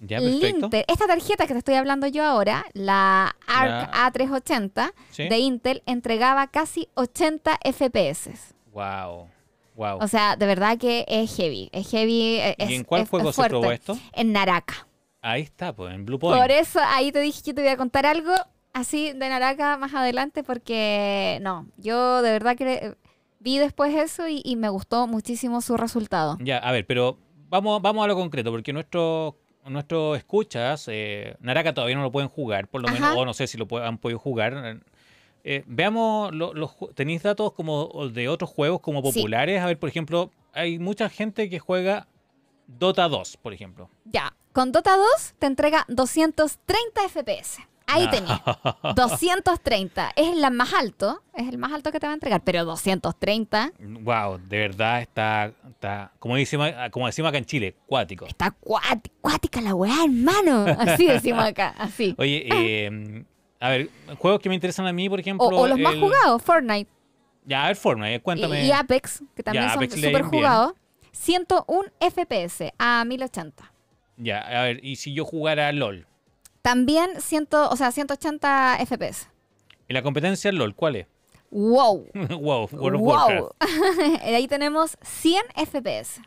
ya, 0.00 0.18
perfecto. 0.18 0.66
Intel, 0.66 0.84
esta 0.88 1.06
tarjeta 1.06 1.46
que 1.46 1.54
te 1.54 1.58
estoy 1.58 1.74
hablando 1.74 2.06
yo 2.06 2.24
ahora, 2.24 2.66
la 2.72 3.34
ARC 3.46 3.92
La- 3.92 4.06
A380 4.12 4.92
Sí. 5.10 5.28
de 5.28 5.38
Intel, 5.38 5.82
entregaba 5.86 6.46
casi 6.48 6.88
80 6.94 7.58
FPS. 7.64 8.30
Wow, 8.72 9.28
wow. 9.76 9.98
O 10.00 10.08
sea, 10.08 10.36
de 10.36 10.46
verdad 10.46 10.76
que 10.78 11.04
es 11.06 11.36
heavy. 11.36 11.68
Es 11.72 11.88
heavy. 11.90 12.38
Es, 12.58 12.70
¿Y 12.70 12.74
en 12.74 12.84
cuál 12.84 13.02
es- 13.02 13.08
juego 13.10 13.30
es 13.30 13.36
se 13.36 13.44
probó 13.44 13.70
esto? 13.70 13.96
En 14.12 14.32
Naraka. 14.32 14.86
Ahí 15.22 15.42
está, 15.42 15.72
pues, 15.72 15.94
en 15.94 16.04
Blue 16.04 16.18
Point. 16.18 16.40
Por 16.40 16.50
eso 16.50 16.80
ahí 16.84 17.12
te 17.12 17.20
dije 17.20 17.42
que 17.44 17.54
te 17.54 17.60
voy 17.62 17.70
a 17.70 17.76
contar 17.76 18.06
algo 18.06 18.32
así 18.72 19.12
de 19.12 19.28
Naraka 19.28 19.76
más 19.76 19.94
adelante 19.94 20.42
porque 20.42 21.38
no, 21.42 21.66
yo 21.78 22.22
de 22.22 22.30
verdad 22.30 22.56
que 22.56 22.94
vi 23.40 23.58
después 23.58 23.94
eso 23.94 24.28
y, 24.28 24.42
y 24.44 24.56
me 24.56 24.68
gustó 24.68 25.06
muchísimo 25.06 25.60
su 25.62 25.76
resultado. 25.76 26.36
Ya, 26.40 26.58
a 26.58 26.72
ver, 26.72 26.86
pero 26.86 27.18
vamos, 27.48 27.80
vamos 27.82 28.04
a 28.04 28.08
lo 28.08 28.14
concreto, 28.14 28.50
porque 28.50 28.72
nuestros 28.72 29.34
nuestros 29.64 30.16
escuchas, 30.16 30.86
eh, 30.88 31.36
Naraka 31.40 31.74
todavía 31.74 31.96
no 31.96 32.02
lo 32.02 32.12
pueden 32.12 32.28
jugar, 32.28 32.68
por 32.68 32.80
lo 32.82 32.88
Ajá. 32.88 32.94
menos, 33.00 33.16
o 33.16 33.24
no 33.24 33.34
sé 33.34 33.48
si 33.48 33.58
lo 33.58 33.66
han 33.82 33.98
podido 33.98 34.20
jugar. 34.20 34.78
Eh, 35.48 35.62
veamos, 35.66 36.34
lo- 36.34 36.52
los 36.54 36.74
¿tenéis 36.96 37.22
datos 37.22 37.52
como 37.52 38.08
de 38.08 38.28
otros 38.28 38.50
juegos 38.50 38.80
como 38.80 39.00
Sí. 39.12 39.20
populares? 39.20 39.62
A 39.62 39.66
ver, 39.66 39.78
por 39.78 39.88
ejemplo, 39.88 40.32
hay 40.52 40.80
mucha 40.80 41.08
gente 41.08 41.48
que 41.48 41.60
juega 41.60 42.08
Dota 42.66 43.06
2, 43.08 43.36
por 43.36 43.52
ejemplo. 43.52 43.88
Ya, 44.06 44.34
con 44.52 44.72
Dota 44.72 44.96
2 44.96 45.34
te 45.38 45.46
entrega 45.46 45.84
230 45.86 47.02
FPS. 47.08 47.58
Ahí 47.86 48.08
Ah. 48.08 48.10
tenés. 48.10 48.30
230. 48.96 50.10
Es 50.16 50.26
el 50.36 50.50
más 50.50 50.74
alto, 50.74 51.22
es 51.32 51.48
el 51.48 51.58
más 51.58 51.72
alto 51.72 51.92
que 51.92 52.00
te 52.00 52.06
va 52.08 52.12
a 52.12 52.14
entregar, 52.14 52.42
pero 52.42 52.64
230 52.64 53.70
Wow, 53.78 54.38
de 54.48 54.58
verdad 54.58 55.00
está, 55.00 55.52
está 55.70 56.12
como, 56.18 56.34
decimos, 56.34 56.70
como 56.90 57.06
decimos 57.06 57.28
acá 57.28 57.38
en 57.38 57.44
Chile, 57.44 57.76
cuático. 57.86 58.26
está 58.26 58.50
cuáti- 58.50 59.12
cuática 59.20 59.60
la 59.60 59.76
weá, 59.76 60.02
hermano. 60.04 60.64
Así 60.76 61.06
decimos 61.06 61.44
acá, 61.44 61.72
así. 61.78 62.16
Oye, 62.18 62.48
eh, 62.52 63.24
a 63.60 63.70
ver, 63.70 63.90
juegos 64.18 64.40
que 64.40 64.48
me 64.48 64.54
interesan 64.54 64.86
a 64.86 64.92
mí, 64.92 65.08
por 65.08 65.20
ejemplo. 65.20 65.46
O, 65.46 65.60
o 65.62 65.66
los 65.66 65.78
más 65.78 65.94
jugados, 65.94 66.42
Fortnite 66.42 66.90
Ya, 67.44 67.64
a 67.64 67.66
ver, 67.68 67.76
Fortnite, 67.76 68.20
cuéntame. 68.20 68.64
y, 68.64 68.68
y 68.68 68.72
Apex, 68.72 69.22
que 69.34 69.42
también 69.42 69.64
Ya, 69.66 69.74
son 69.74 69.84
Apex 69.84 70.00
bien. 70.00 70.22
jugados. 70.24 70.72
101 71.12 71.88
FPS 72.00 72.72
a 72.78 73.04
1080. 73.04 73.72
Ya, 74.18 74.40
a 74.40 74.62
ver, 74.64 74.84
y 74.84 74.96
si 74.96 75.14
yo 75.14 75.24
jugara 75.24 75.72
LOL. 75.72 76.06
También 76.62 77.10
100, 77.20 77.48
o 77.52 77.76
sea, 77.76 77.92
180 77.92 78.78
FPS. 78.86 79.28
¿Y 79.88 79.94
la 79.94 80.02
competencia 80.02 80.50
LOL 80.52 80.74
cuál 80.74 80.96
es? 80.96 81.06
¡Wow! 81.50 82.08
wow, 82.40 82.68
World 82.72 82.96
of 82.96 83.02
Warcraft. 83.02 83.40
¡Wow! 83.40 83.50
Ahí 84.22 84.48
tenemos 84.48 84.96
100 85.02 85.42
FPS. 85.54 86.20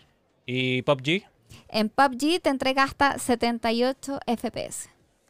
¿Y 0.45 0.81
PUBG? 0.83 1.23
En 1.67 1.89
PUBG 1.89 2.41
te 2.41 2.49
entrega 2.49 2.83
hasta 2.83 3.19
78 3.19 4.19
FPS. 4.25 4.89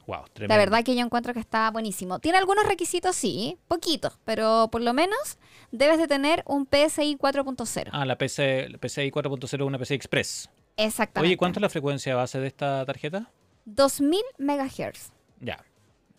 Wow, 0.10 0.24
La 0.47 0.57
verdad 0.57 0.84
que 0.84 0.95
yo 0.95 1.01
encuentro 1.01 1.36
que 1.36 1.39
está 1.39 1.70
buenísimo. 1.70 2.18
Tiene 2.18 2.39
algunos 2.39 2.66
requisitos, 2.66 3.16
sí, 3.16 3.60
poquitos, 3.68 4.18
pero 4.26 4.68
por 4.72 4.82
lo 4.82 4.91
menos 4.91 5.38
debes 5.72 5.99
de 5.99 6.07
tener 6.07 6.41
un 6.47 6.66
PSI 6.66 7.16
4.0. 7.16 7.89
Ah, 7.91 8.05
la 8.05 8.18
PC, 8.18 8.70
la 8.70 8.80
PCI 8.80 9.12
4.0 9.12 9.43
es 9.43 9.53
una 9.53 9.78
PC 9.78 9.93
Express. 9.93 10.49
Exactamente. 10.78 11.30
Oye, 11.30 11.38
¿cuánto 11.38 11.60
es 11.60 11.62
la 11.62 11.70
frecuencia 11.70 12.16
base 12.16 12.39
de 12.39 12.47
esta 12.47 12.84
tarjeta? 12.88 13.30
2000 13.66 14.20
MHz. 14.39 15.12
Ya. 15.41 15.64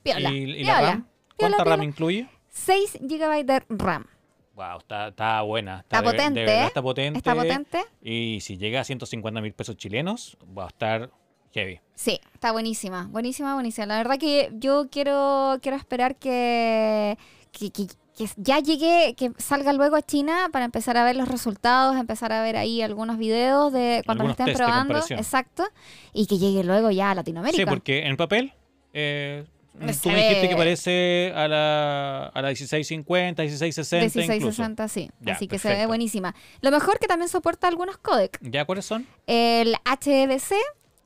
Piola. 0.04 0.30
¿Y, 0.30 0.62
la 0.62 0.80
RAM? 0.80 1.08
piola, 1.36 1.56
¿Cuánta 1.56 1.64
RAM 1.64 1.80
piola. 1.80 1.84
incluye? 1.84 2.28
6 2.50 2.98
GB 3.00 3.44
de 3.44 3.62
RAM. 3.70 4.06
Wow, 4.54 4.78
está, 4.78 5.08
está 5.08 5.42
buena. 5.42 5.80
Está 5.80 6.00
de 6.00 6.04
potente, 6.04 6.40
de 6.40 6.46
verdad 6.46 6.66
está 6.66 6.82
potente. 6.82 7.18
¿Está 7.18 7.34
potente? 7.34 7.84
Y 8.00 8.38
si 8.40 8.56
llega 8.56 8.82
a 8.82 8.84
150 8.84 9.40
mil 9.40 9.52
pesos 9.52 9.76
chilenos, 9.76 10.38
va 10.56 10.66
a 10.66 10.68
estar 10.68 11.10
heavy. 11.52 11.80
Sí, 11.94 12.18
está 12.34 12.52
buenísima, 12.52 13.08
buenísima, 13.10 13.54
buenísima. 13.54 13.86
La 13.86 13.96
verdad 13.98 14.18
que 14.18 14.50
yo 14.54 14.88
quiero, 14.90 15.58
quiero 15.62 15.76
esperar 15.76 16.16
que, 16.16 17.16
que, 17.52 17.70
que- 17.70 17.86
que 18.16 18.28
ya 18.36 18.58
llegue, 18.58 19.14
que 19.16 19.32
salga 19.38 19.72
luego 19.72 19.96
a 19.96 20.02
China 20.02 20.50
para 20.52 20.66
empezar 20.66 20.98
a 20.98 21.04
ver 21.04 21.16
los 21.16 21.26
resultados, 21.28 21.96
empezar 21.96 22.32
a 22.32 22.42
ver 22.42 22.56
ahí 22.58 22.82
algunos 22.82 23.16
videos 23.16 23.72
de 23.72 24.02
cuando 24.04 24.24
lo 24.24 24.30
estén 24.30 24.52
probando. 24.52 24.98
Exacto. 25.10 25.64
Y 26.12 26.26
que 26.26 26.36
llegue 26.36 26.62
luego 26.62 26.90
ya 26.90 27.12
a 27.12 27.14
Latinoamérica. 27.14 27.62
Sí, 27.62 27.66
porque 27.66 28.06
en 28.06 28.18
papel, 28.18 28.52
eh, 28.92 29.44
tú 30.02 30.10
me 30.10 30.16
dijiste 30.16 30.48
que 30.50 30.56
parece 30.56 31.32
a 31.34 31.48
la, 31.48 32.26
a 32.26 32.42
la 32.42 32.48
1650, 32.48 33.42
1660 33.42 34.34
incluso. 34.34 34.62
1660, 34.62 34.88
sí. 34.88 35.10
Ya, 35.20 35.32
Así 35.34 35.48
que 35.48 35.58
se 35.58 35.68
ve 35.70 35.86
buenísima. 35.86 36.34
Lo 36.60 36.70
mejor 36.70 36.98
que 36.98 37.06
también 37.06 37.30
soporta 37.30 37.68
algunos 37.68 37.96
codecs. 37.96 38.38
¿Ya 38.42 38.66
cuáles 38.66 38.84
son? 38.84 39.06
El 39.26 39.76
HEVC 39.86 40.56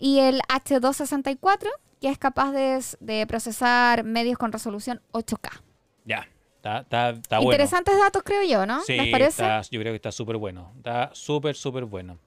y 0.05 0.19
el 0.19 0.41
H264, 0.49 1.71
que 1.99 2.09
es 2.11 2.19
capaz 2.19 2.53
de, 2.53 2.85
de 3.01 3.27
procesar 3.27 4.05
medios 4.05 4.37
con 4.37 4.53
resolución 4.53 5.01
8K. 5.13 5.63
Ya, 6.05 6.29
está, 6.57 6.81
está, 6.81 7.11
está 7.11 7.39
bueno. 7.39 7.53
Interesantes 7.53 7.99
datos, 7.99 8.23
creo 8.23 8.43
yo, 8.43 8.67
¿no? 8.67 8.83
Sí, 8.83 8.97
¿Les 8.99 9.11
parece? 9.11 9.43
está- 9.43 9.63
yo 9.63 9.81
creo 9.81 9.93
que 9.93 9.97
está 9.97 10.13
súper 10.13 10.37
bueno. 10.37 10.73
Está 10.77 11.09
súper, 11.15 11.57
súper 11.57 11.87
bueno. 11.87 12.19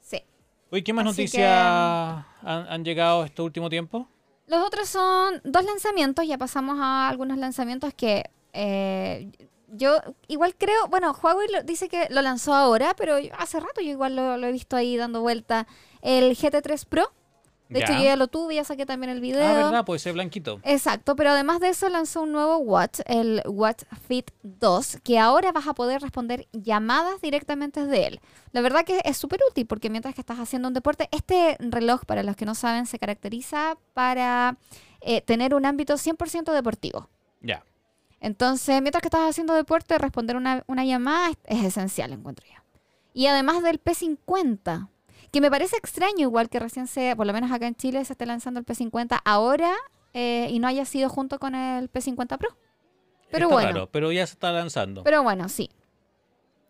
Sí. 0.00 0.22
Oye, 0.70 0.84
¿qué 0.84 0.92
más 0.92 1.04
Así 1.06 1.22
noticias 1.22 1.42
que- 1.42 2.46
han, 2.48 2.66
han 2.68 2.84
llegado 2.84 3.24
este 3.24 3.42
último 3.42 3.68
tiempo? 3.68 4.06
Los 4.46 4.64
otros 4.64 4.88
son 4.88 5.40
dos 5.42 5.64
lanzamientos, 5.64 6.24
ya 6.28 6.38
pasamos 6.38 6.78
a 6.80 7.08
algunos 7.08 7.38
lanzamientos 7.38 7.92
que 7.94 8.30
eh, 8.52 9.30
yo 9.68 9.96
igual 10.28 10.54
creo, 10.56 10.86
bueno, 10.88 11.10
Huawei 11.20 11.48
lo- 11.50 11.62
dice 11.64 11.88
que 11.88 12.06
lo 12.10 12.22
lanzó 12.22 12.54
ahora, 12.54 12.94
pero 12.96 13.16
hace 13.36 13.58
rato 13.58 13.80
yo 13.80 13.90
igual 13.90 14.14
lo, 14.14 14.36
lo 14.36 14.46
he 14.46 14.52
visto 14.52 14.76
ahí 14.76 14.96
dando 14.96 15.20
vuelta. 15.22 15.66
El 16.02 16.36
GT3 16.36 16.86
Pro, 16.86 17.12
de 17.70 17.80
hecho 17.80 17.92
yo 17.92 18.02
ya 18.02 18.16
lo 18.16 18.26
tuve, 18.26 18.56
ya 18.56 18.64
saqué 18.64 18.84
también 18.84 19.10
el 19.10 19.20
video. 19.20 19.46
Ah, 19.46 19.54
¿verdad? 19.54 19.84
Puede 19.84 20.00
ser 20.00 20.12
blanquito. 20.12 20.60
Exacto, 20.64 21.14
pero 21.14 21.30
además 21.30 21.60
de 21.60 21.68
eso 21.68 21.88
lanzó 21.88 22.22
un 22.22 22.32
nuevo 22.32 22.58
watch, 22.58 22.98
el 23.06 23.42
Watch 23.46 23.84
Fit 24.08 24.32
2, 24.42 24.98
que 25.04 25.20
ahora 25.20 25.52
vas 25.52 25.68
a 25.68 25.74
poder 25.74 26.02
responder 26.02 26.48
llamadas 26.52 27.20
directamente 27.20 27.86
de 27.86 28.06
él. 28.08 28.20
La 28.50 28.60
verdad 28.60 28.84
que 28.84 29.00
es 29.04 29.16
súper 29.16 29.40
útil 29.48 29.66
porque 29.66 29.88
mientras 29.88 30.16
que 30.16 30.20
estás 30.20 30.40
haciendo 30.40 30.66
un 30.66 30.74
deporte, 30.74 31.08
este 31.12 31.56
reloj, 31.60 32.04
para 32.06 32.24
los 32.24 32.34
que 32.34 32.44
no 32.44 32.56
saben, 32.56 32.86
se 32.86 32.98
caracteriza 32.98 33.78
para 33.94 34.56
eh, 35.00 35.20
tener 35.20 35.54
un 35.54 35.64
ámbito 35.64 35.94
100% 35.94 36.52
deportivo. 36.52 37.08
Ya. 37.40 37.62
Entonces, 38.20 38.82
mientras 38.82 39.00
que 39.00 39.08
estás 39.08 39.30
haciendo 39.30 39.54
deporte, 39.54 39.96
responder 39.96 40.36
una, 40.36 40.64
una 40.66 40.84
llamada 40.84 41.30
es, 41.30 41.36
es 41.44 41.64
esencial, 41.64 42.12
encuentro 42.12 42.44
yo. 42.48 42.60
Y 43.14 43.26
además 43.26 43.62
del 43.62 43.82
P50, 43.82 44.88
que 45.32 45.40
me 45.40 45.50
parece 45.50 45.76
extraño 45.76 46.20
igual 46.22 46.48
que 46.48 46.58
recién 46.58 46.86
se, 46.86 47.14
por 47.16 47.26
lo 47.26 47.32
menos 47.32 47.50
acá 47.52 47.66
en 47.66 47.74
Chile, 47.74 48.04
se 48.04 48.12
esté 48.14 48.26
lanzando 48.26 48.60
el 48.60 48.66
P50 48.66 49.20
ahora 49.24 49.72
eh, 50.12 50.48
y 50.50 50.58
no 50.58 50.66
haya 50.68 50.84
sido 50.84 51.08
junto 51.08 51.38
con 51.38 51.54
el 51.54 51.90
P50 51.90 52.36
Pro. 52.38 52.56
Pero 53.30 53.46
Está 53.46 53.54
bueno, 53.54 53.68
raro, 53.68 53.86
pero 53.90 54.10
ya 54.10 54.26
se 54.26 54.32
está 54.32 54.50
lanzando. 54.50 55.04
pero 55.04 55.22
bueno, 55.22 55.48
sí. 55.48 55.70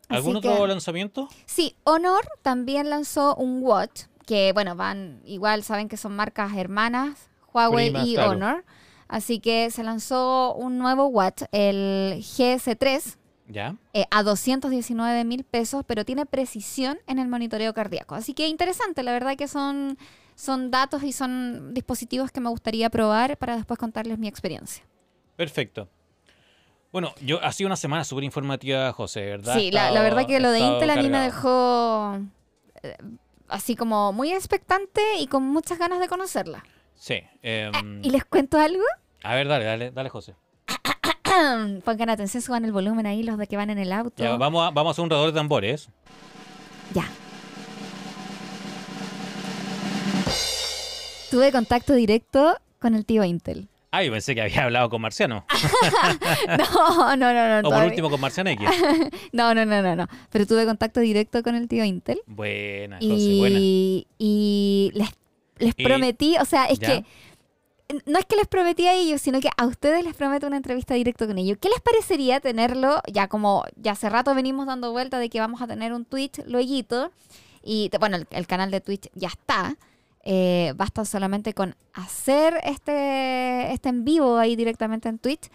¿Algún 0.08 0.36
Así 0.36 0.48
otro 0.48 0.62
que- 0.64 0.68
lanzamiento? 0.68 1.28
Sí, 1.46 1.76
Honor 1.84 2.26
también 2.42 2.90
lanzó 2.90 3.34
un 3.36 3.62
watch 3.62 4.02
que, 4.26 4.52
bueno, 4.52 4.76
van 4.76 5.22
igual, 5.24 5.62
saben 5.62 5.88
que 5.88 5.96
son 5.96 6.14
marcas 6.14 6.54
hermanas, 6.56 7.30
Huawei 7.54 7.90
Primas, 7.90 8.06
y 8.08 8.14
claro. 8.14 8.30
Honor. 8.32 8.64
Así 9.08 9.40
que 9.40 9.70
se 9.70 9.82
lanzó 9.82 10.54
un 10.54 10.78
nuevo 10.78 11.06
watch, 11.06 11.42
el 11.50 12.18
GS3, 12.22 13.16
Ya. 13.51 13.76
eh, 13.92 14.07
a 14.11 14.22
219 14.22 15.24
mil 15.24 15.44
pesos, 15.44 15.84
pero 15.86 16.05
tiene 16.05 16.24
precisión 16.26 16.98
en 17.07 17.18
el 17.18 17.28
monitoreo 17.28 17.74
cardíaco. 17.74 18.14
Así 18.14 18.34
que 18.34 18.48
interesante, 18.48 19.03
la 19.03 19.12
verdad 19.12 19.36
que 19.36 19.48
son, 19.48 19.98
son 20.34 20.70
datos 20.70 21.03
y 21.03 21.12
son 21.12 21.74
dispositivos 21.74 22.30
que 22.30 22.40
me 22.40 22.48
gustaría 22.48 22.90
probar 22.90 23.36
para 23.36 23.57
después 23.57 23.78
contarles 23.78 24.18
mi 24.18 24.28
experiencia. 24.28 24.84
Perfecto. 25.36 25.88
Bueno, 26.92 27.14
yo 27.22 27.42
ha 27.42 27.53
sido 27.53 27.68
una 27.68 27.76
semana 27.76 28.05
súper 28.05 28.24
informativa, 28.24 28.92
José, 28.92 29.24
¿verdad? 29.26 29.55
Sí, 29.55 29.70
la, 29.70 29.90
verdad 30.03 30.26
que 30.26 30.40
lo 30.40 30.51
de 30.51 30.61
Intel 30.61 30.90
a 30.90 30.96
mí 30.96 31.09
me 31.09 31.20
dejó 31.20 32.18
eh, 32.82 32.96
así 33.48 33.76
como 33.76 34.12
muy 34.12 34.32
expectante 34.32 35.01
y 35.18 35.26
con 35.26 35.44
muchas 35.44 35.78
ganas 35.78 36.01
de 36.01 36.09
conocerla. 36.09 36.64
Sí. 36.94 37.22
em, 37.42 38.03
¿Y 38.05 38.11
les 38.11 38.24
cuento 38.24 38.59
algo? 38.59 38.82
A 39.22 39.34
ver, 39.34 39.48
dale, 39.48 39.64
dale, 39.64 39.90
dale, 39.90 40.09
José. 40.09 40.34
Pongan 41.84 42.10
atención, 42.10 42.42
suban 42.42 42.64
el 42.64 42.72
volumen 42.72 43.06
ahí 43.06 43.22
los 43.22 43.38
de 43.38 43.46
que 43.46 43.56
van 43.56 43.70
en 43.70 43.78
el 43.78 43.92
auto. 43.92 44.22
Ya, 44.22 44.36
vamos, 44.36 44.66
a, 44.66 44.70
vamos 44.70 44.90
a 44.90 44.92
hacer 44.92 45.04
un 45.04 45.10
rador 45.10 45.32
de 45.32 45.38
tambores. 45.38 45.88
Ya. 46.94 47.04
Tuve 51.30 51.52
contacto 51.52 51.94
directo 51.94 52.56
con 52.80 52.94
el 52.94 53.04
tío 53.06 53.22
Intel. 53.24 53.68
Ah, 53.92 54.04
yo 54.04 54.12
pensé 54.12 54.34
que 54.34 54.42
había 54.42 54.64
hablado 54.64 54.88
con 54.88 55.00
Marciano. 55.02 55.44
No, 56.58 57.16
no, 57.16 57.32
no, 57.32 57.62
no. 57.62 57.68
o 57.68 57.72
por 57.72 57.84
último 57.84 58.10
con 58.10 58.20
Marciano 58.20 58.50
X. 58.50 58.68
No, 59.32 59.54
no, 59.54 59.64
no, 59.64 59.82
no, 59.82 59.96
no. 59.96 60.06
Pero 60.30 60.46
tuve 60.46 60.64
contacto 60.64 61.00
directo 61.00 61.42
con 61.42 61.54
el 61.54 61.68
tío 61.68 61.84
Intel. 61.84 62.20
Buena, 62.26 62.96
José, 62.96 63.36
buena. 63.38 63.58
Y, 63.60 64.06
y 64.18 64.90
les, 64.94 65.08
les 65.58 65.74
Y- 65.76 65.84
prometí, 65.84 66.36
o 66.38 66.44
sea, 66.44 66.66
es 66.66 66.78
¿Ya? 66.78 66.88
que 66.88 67.04
no 68.07 68.18
es 68.18 68.24
que 68.26 68.36
les 68.36 68.47
prometí 68.47 68.86
a 68.86 68.95
ellos, 68.95 69.20
sino 69.20 69.41
que 69.41 69.49
a 69.57 69.66
ustedes 69.66 70.05
les 70.05 70.14
prometo 70.14 70.47
una 70.47 70.57
entrevista 70.57 70.95
directa 70.95 71.26
con 71.26 71.38
ellos. 71.38 71.59
¿Qué 71.61 71.68
les 71.68 71.80
parecería 71.80 72.41
tenerlo? 72.41 73.01
Ya 73.12 73.28
como 73.28 73.64
ya 73.76 73.93
hace 73.93 74.09
rato 74.09 74.34
venimos 74.34 74.66
dando 74.66 74.93
vuelta 74.93 75.18
de 75.18 75.28
que 75.28 75.41
vamos 75.41 75.62
a 75.62 75.66
tener 75.66 75.93
un 75.93 76.05
Twitch 76.05 76.41
luego. 76.47 77.11
Y 77.62 77.91
bueno, 77.99 78.18
el, 78.30 78.47
canal 78.47 78.70
de 78.70 78.80
Twitch 78.80 79.11
ya 79.14 79.28
está. 79.28 79.76
Eh, 80.22 80.72
basta 80.76 81.05
solamente 81.05 81.55
con 81.55 81.76
hacer 81.95 82.61
este, 82.64 83.72
este 83.72 83.88
en 83.88 84.05
vivo 84.05 84.36
ahí 84.36 84.57
directamente 84.57 85.09
en 85.09 85.18
Twitch. 85.18 85.51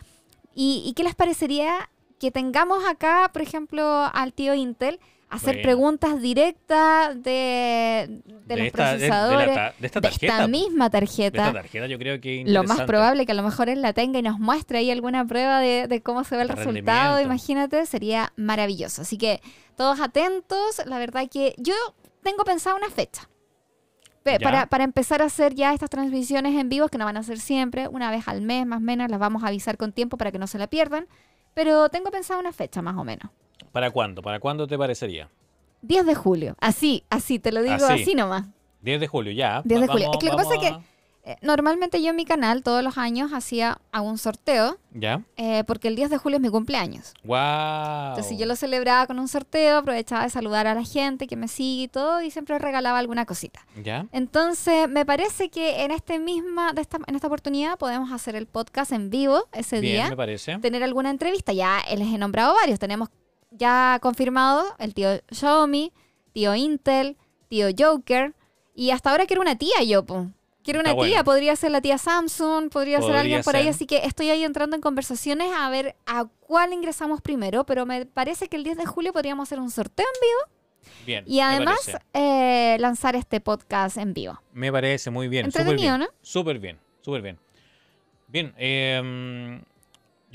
¿Y, 0.54 0.84
y 0.86 0.94
qué 0.94 1.04
les 1.04 1.16
parecería 1.16 1.90
que 2.20 2.32
tengamos 2.32 2.86
acá, 2.86 3.30
por 3.34 3.42
ejemplo, 3.42 3.84
al 4.14 4.34
tío 4.34 4.54
Intel, 4.54 5.00
hacer 5.30 5.56
Bueno. 5.56 5.64
preguntas 5.64 6.22
directas 6.22 7.22
de, 7.24 8.22
de, 8.46 8.56
los 8.58 8.68
esta, 8.68 8.94
de- 8.94 8.98
de 9.00 9.08
la 9.10 9.16
procesadores, 9.18 9.56
de 9.80 9.88
esta 9.88 10.00
de 10.00 10.08
tarjeta. 10.10 10.34
esta 10.34 10.48
misma 10.48 10.86
De 10.86 10.92
tarjeta? 10.92 11.38
esta 11.48 11.54
tarjeta 11.54 11.88
yo 11.88 11.98
creo 11.98 12.22
que 12.22 12.44
Lo 12.46 12.64
más 12.64 12.82
probable 12.82 13.26
que 13.26 13.32
a 13.32 13.36
lo 13.36 13.44
mejor 13.44 13.68
él 13.70 13.82
la 13.82 13.94
tenga 13.94 14.20
y 14.20 14.22
nos 14.22 14.40
muestre 14.40 14.78
ahí 14.78 14.92
alguna 14.92 15.26
prueba 15.26 15.60
de, 15.60 16.02
cómo 16.04 16.24
se 16.24 16.36
ve 16.36 16.44
el 16.44 16.48
De 16.50 16.56
resultado, 16.56 17.20
imagínate, 17.22 17.86
sería 17.86 18.32
maravilloso. 18.36 19.02
Así 19.02 19.18
que 19.18 19.42
todos 19.76 20.00
atentos, 20.00 20.82
la 20.86 21.00
verdad 21.00 21.28
que 21.30 21.54
yo 21.58 21.74
tengo 22.24 22.44
pensada 22.44 22.76
una 22.76 22.90
fecha. 22.90 23.28
Para, 24.42 24.66
para 24.66 24.84
empezar 24.84 25.22
a 25.22 25.26
hacer 25.26 25.54
ya 25.54 25.72
estas 25.74 25.92
transmisiones 25.92 26.60
en 26.60 26.68
vivo, 26.68 26.88
que 26.88 26.98
no 26.98 27.06
van 27.06 27.18
a 27.18 27.22
ser 27.22 27.40
siempre, 27.40 27.88
una 27.88 28.10
vez 28.10 28.28
al 28.28 28.42
mes 28.42 28.66
más 28.66 28.78
o 28.78 28.82
menos, 28.82 29.08
las 29.12 29.20
vamos 29.20 29.44
a 29.44 29.48
avisar 29.48 29.78
con 29.78 29.92
tiempo 29.92 30.18
para 30.18 30.32
que 30.32 30.40
no 30.40 30.48
se 30.48 30.58
la 30.58 30.66
pierdan. 30.66 31.08
Pero 31.54 31.90
tengo 31.90 32.10
pensado 32.10 32.40
una 32.40 32.52
fecha 32.52 32.82
más 32.82 32.96
o 32.98 33.04
menos. 33.04 33.30
¿Para 33.72 33.92
cuándo? 33.92 34.22
¿Para 34.22 34.40
cuándo 34.40 34.68
te 34.68 34.78
parecería? 34.78 35.30
10 35.82 36.06
de 36.06 36.16
julio. 36.16 36.56
Así, 36.60 37.04
así, 37.10 37.40
te 37.40 37.52
lo 37.52 37.62
digo 37.62 37.76
Así. 37.86 38.02
así, 38.04 38.16
nomás. 38.16 38.46
10 38.82 39.00
de 39.00 39.08
julio, 39.08 39.32
ya. 39.34 39.62
10 39.66 39.82
de 39.82 39.88
julio. 39.88 40.08
vamos- 40.08 40.16
Es 40.18 40.20
que 40.20 40.26
lo 40.32 40.38
que 40.38 40.44
pasa 40.44 40.78
es 40.80 40.86
Eh, 41.28 41.38
normalmente 41.42 42.00
yo 42.04 42.12
en 42.12 42.16
mi 42.16 42.24
canal 42.24 42.62
todos 42.62 42.84
los 42.84 43.00
años 43.00 43.34
hacía 43.34 43.80
un 44.00 44.20
sorteo, 44.20 44.78
¿Ya? 44.94 45.24
eh, 45.38 45.64
porque 45.66 45.88
el 45.88 45.96
10 45.96 46.12
de 46.12 46.20
julio 46.20 46.36
es 46.36 46.42
mi 46.44 46.50
cumpleaños. 46.50 47.16
¡Wow! 47.24 48.10
Entonces 48.10 48.38
yo 48.38 48.46
lo 48.46 48.56
celebraba 48.56 49.08
con 49.08 49.18
un 49.18 49.28
sorteo, 49.28 49.80
aprovechaba 49.80 50.22
de 50.24 50.30
saludar 50.30 50.68
a 50.68 50.76
la 50.76 50.84
gente 50.84 51.26
que 51.26 51.36
me 51.36 51.48
sigue 51.48 51.84
y 51.86 51.88
todo, 51.88 52.22
y 52.22 52.30
siempre 52.30 52.60
regalaba 52.60 53.00
alguna 53.00 53.26
cosita. 53.26 53.66
¿Ya? 53.84 54.06
Entonces, 54.12 54.88
me 54.88 55.04
parece 55.04 55.50
que 55.50 55.84
en 55.84 55.90
este 55.90 56.20
misma, 56.20 56.74
de 56.74 56.82
esta, 56.82 57.00
en 57.08 57.16
esta 57.16 57.26
oportunidad 57.26 57.80
podemos 57.80 58.12
hacer 58.12 58.36
el 58.36 58.46
podcast 58.46 58.92
en 58.92 59.10
vivo 59.10 59.46
ese 59.52 59.80
Bien, 59.80 59.94
día, 59.96 60.10
me 60.12 60.16
parece. 60.18 60.60
tener 60.60 60.84
alguna 60.84 61.10
entrevista. 61.10 61.54
Ya 61.54 61.80
les 61.98 62.08
he 62.14 62.20
nombrado 62.20 62.54
varios. 62.54 62.78
Tenemos 62.78 63.10
ya 63.58 64.00
confirmado 64.02 64.64
el 64.80 64.94
tío 64.94 65.10
Xiaomi, 65.32 65.92
tío 66.34 66.56
Intel, 66.56 67.18
tío 67.48 67.68
Joker, 67.78 68.34
y 68.74 68.92
hasta 68.92 69.12
ahora 69.12 69.26
quiero 69.26 69.42
una 69.42 69.58
tía 69.58 69.84
yo, 69.84 70.06
po. 70.06 70.28
Quiero 70.64 70.80
una 70.80 70.96
tía, 70.96 71.24
podría 71.24 71.56
ser 71.56 71.70
la 71.70 71.80
tía 71.80 72.00
Samsung, 72.00 72.70
podría, 72.72 73.00
ser 73.00 73.16
alguien 73.16 73.44
por 73.44 73.56
ahí, 73.56 73.68
así 73.68 73.86
que 73.86 73.98
estoy 73.98 74.32
ahí 74.32 74.44
entrando 74.44 74.76
en 74.76 74.82
conversaciones 74.82 75.52
a 75.56 75.70
ver 75.70 75.96
a 76.08 76.26
cuál 76.40 76.74
ingresamos 76.74 77.22
primero, 77.22 77.68
pero 77.68 77.86
me 77.86 78.08
parece 78.08 78.48
que 78.48 78.58
el 78.58 78.64
10 78.64 78.78
de 78.78 78.86
julio 78.88 79.14
podríamos 79.14 79.48
hacer 79.48 79.60
un 79.60 79.70
sorteo 79.70 80.08
en 80.08 80.22
vivo 80.22 81.06
Bien. 81.06 81.24
y 81.28 81.40
además 81.40 81.92
eh, 82.14 82.78
lanzar 82.80 83.16
este 83.16 83.42
podcast 83.42 83.98
en 83.98 84.16
vivo. 84.16 84.42
Me 84.54 84.72
parece 84.72 85.12
muy 85.12 85.28
bien. 85.28 85.46
súper 85.46 85.62
Entretenido, 85.62 85.98
bien. 85.98 86.10
¿no? 86.10 86.16
Súper 86.24 86.58
bien, 86.58 86.80
súper 87.02 87.22
bien. 87.22 87.40
Bien, 88.28 88.52
eh, 88.58 89.62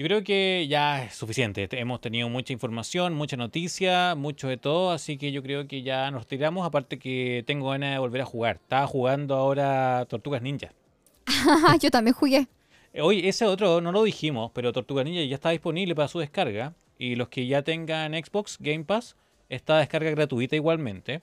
yo 0.01 0.07
creo 0.07 0.25
que 0.25 0.67
ya 0.67 1.05
es 1.05 1.15
suficiente. 1.15 1.69
Te- 1.69 1.79
Hemos 1.79 2.01
tenido 2.01 2.31
mucha 2.31 2.55
información, 2.55 3.13
mucha 3.13 3.37
noticia, 3.37 4.15
mucho 4.15 4.49
de 4.49 4.57
todo, 4.57 4.93
así 4.93 5.19
que 5.19 5.31
yo 5.31 5.43
creo 5.43 5.69
que 5.69 5.83
ya 5.83 6.11
nos 6.11 6.27
tiramos. 6.27 6.67
Aparte 6.67 6.99
que 6.99 7.45
tengo 7.47 7.69
ganas 7.69 7.93
de 7.93 7.99
volver 7.99 8.23
a 8.23 8.25
jugar. 8.25 8.57
Estaba 8.63 8.87
jugando 8.87 9.35
ahora 9.35 10.07
Tortugas 10.09 10.41
Ninja. 10.41 10.73
yo 11.83 11.91
también 11.91 12.15
jugué. 12.15 12.47
Eh, 12.95 13.03
Oye, 13.03 13.29
ese 13.29 13.45
otro 13.45 13.83
no 13.83 13.93
lo 13.93 14.03
dijimos, 14.05 14.51
pero 14.55 14.73
Tortugas 14.73 15.05
Ninja 15.05 15.23
ya 15.25 15.35
está 15.35 15.51
disponible 15.51 15.95
para 15.95 16.09
su 16.09 16.19
descarga. 16.19 16.73
Y 16.99 17.15
los 17.17 17.29
que 17.29 17.47
ya 17.47 17.61
tengan 17.63 18.13
Xbox 18.15 18.57
Game 18.59 18.85
Pass, 18.85 19.17
está 19.51 19.79
descarga 19.79 20.11
gratuita 20.11 20.57
igualmente. 20.57 21.21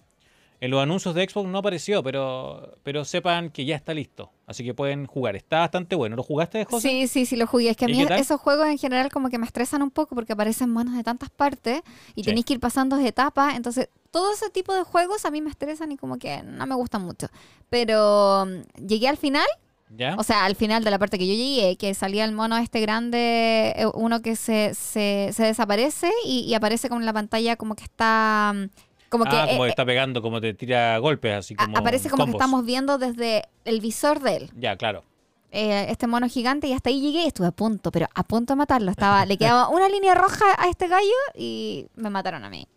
En 0.59 0.71
los 0.71 0.81
anuncios 0.81 1.13
de 1.13 1.27
Xbox 1.29 1.47
no 1.49 1.59
apareció, 1.59 2.01
pero, 2.01 2.77
pero 2.81 3.05
sepan 3.05 3.51
que 3.51 3.63
ya 3.65 3.75
está 3.75 3.93
listo. 3.93 4.31
Así 4.47 4.63
que 4.63 4.73
pueden 4.73 5.05
jugar. 5.05 5.35
Está 5.35 5.59
bastante 5.59 5.95
bueno. 5.95 6.15
¿Lo 6.15 6.23
jugaste, 6.23 6.65
José? 6.65 6.89
Sí, 6.89 7.07
sí, 7.07 7.25
sí, 7.27 7.35
lo 7.35 7.45
jugué. 7.45 7.69
Es 7.69 7.77
que 7.77 7.85
a 7.85 7.89
¿Y 7.89 7.93
mí 7.93 8.05
esos 8.17 8.41
juegos 8.41 8.65
en 8.67 8.79
general 8.79 9.11
como 9.11 9.29
que 9.29 9.37
me 9.37 9.45
estresan 9.45 9.83
un 9.83 9.91
poco 9.91 10.15
porque 10.15 10.33
aparecen 10.33 10.69
manos 10.71 10.95
de 10.95 11.03
tantas 11.03 11.29
partes 11.29 11.81
y 12.15 12.21
Sí. 12.23 12.29
tenéis 12.29 12.45
que 12.45 12.53
ir 12.53 12.59
pasando 12.59 12.97
etapas. 12.97 13.55
Entonces, 13.55 13.89
todo 14.09 14.33
ese 14.33 14.49
tipo 14.49 14.73
de 14.73 14.81
juegos 14.83 15.25
a 15.25 15.31
mí 15.31 15.41
me 15.41 15.49
estresan 15.51 15.91
y 15.91 15.97
como 15.97 16.17
que 16.17 16.41
no 16.41 16.65
me 16.65 16.73
gustan 16.73 17.03
mucho. 17.03 17.27
Pero 17.69 18.45
mm, 18.47 18.87
llegué 18.87 19.07
al 19.09 19.17
final, 19.17 19.45
¿Ya? 19.95 20.15
o 20.17 20.23
sea, 20.23 20.45
al 20.45 20.55
final 20.55 20.83
de 20.83 20.89
la 20.91 20.97
parte 20.97 21.19
que 21.19 21.27
yo 21.27 21.33
llegué, 21.35 21.75
que 21.77 21.93
salía 21.93 22.25
el 22.25 22.31
mono 22.31 22.57
este 22.57 22.81
grande, 22.81 23.73
eh, 23.77 23.85
uno 23.93 24.21
que 24.21 24.35
se, 24.35 24.73
se, 24.73 25.29
se 25.33 25.43
desaparece 25.43 26.09
y, 26.25 26.39
y 26.41 26.53
aparece 26.55 26.89
como 26.89 27.01
en 27.01 27.05
la 27.05 27.13
pantalla 27.13 27.55
como 27.57 27.75
que 27.75 27.83
está... 27.83 28.53
Como 29.09 29.23
que, 29.25 29.35
ah, 29.35 29.47
como 29.49 29.63
eh, 29.63 29.67
que 29.67 29.69
está 29.69 29.85
pegando, 29.85 30.21
como 30.21 30.41
te 30.41 30.53
tira 30.53 30.97
golpes, 30.97 31.33
así 31.33 31.55
como. 31.55 31.77
aparece 31.77 32.09
como 32.09 32.25
que 32.25 32.31
estamos 32.31 32.65
viendo 32.65 32.97
desde 32.97 33.43
el 33.65 33.79
visor 33.81 34.19
de 34.19 34.35
él. 34.37 34.51
Ya, 34.57 34.75
claro. 34.75 35.03
eh, 35.51 35.85
este 35.89 36.07
mono 36.07 36.27
gigante 36.27 36.67
y 36.67 36.73
hasta 36.73 36.89
ahí 36.89 36.99
llegué 37.01 37.23
y 37.23 37.27
estuve 37.27 37.47
a 37.47 37.51
punto, 37.51 37.91
pero 37.91 38.07
a 38.13 38.23
punto 38.23 38.53
de 38.53 38.57
matarlo. 38.57 38.91
Estaba, 38.91 39.25
le 39.25 39.37
quedaba 39.37 39.69
una 39.75 39.87
línea 39.89 40.13
roja 40.13 40.45
a 40.57 40.67
este 40.69 40.87
gallo 40.87 41.07
y 41.35 41.87
me 41.95 42.09
mataron 42.09 42.43
a 42.43 42.49
mí. 42.49 42.67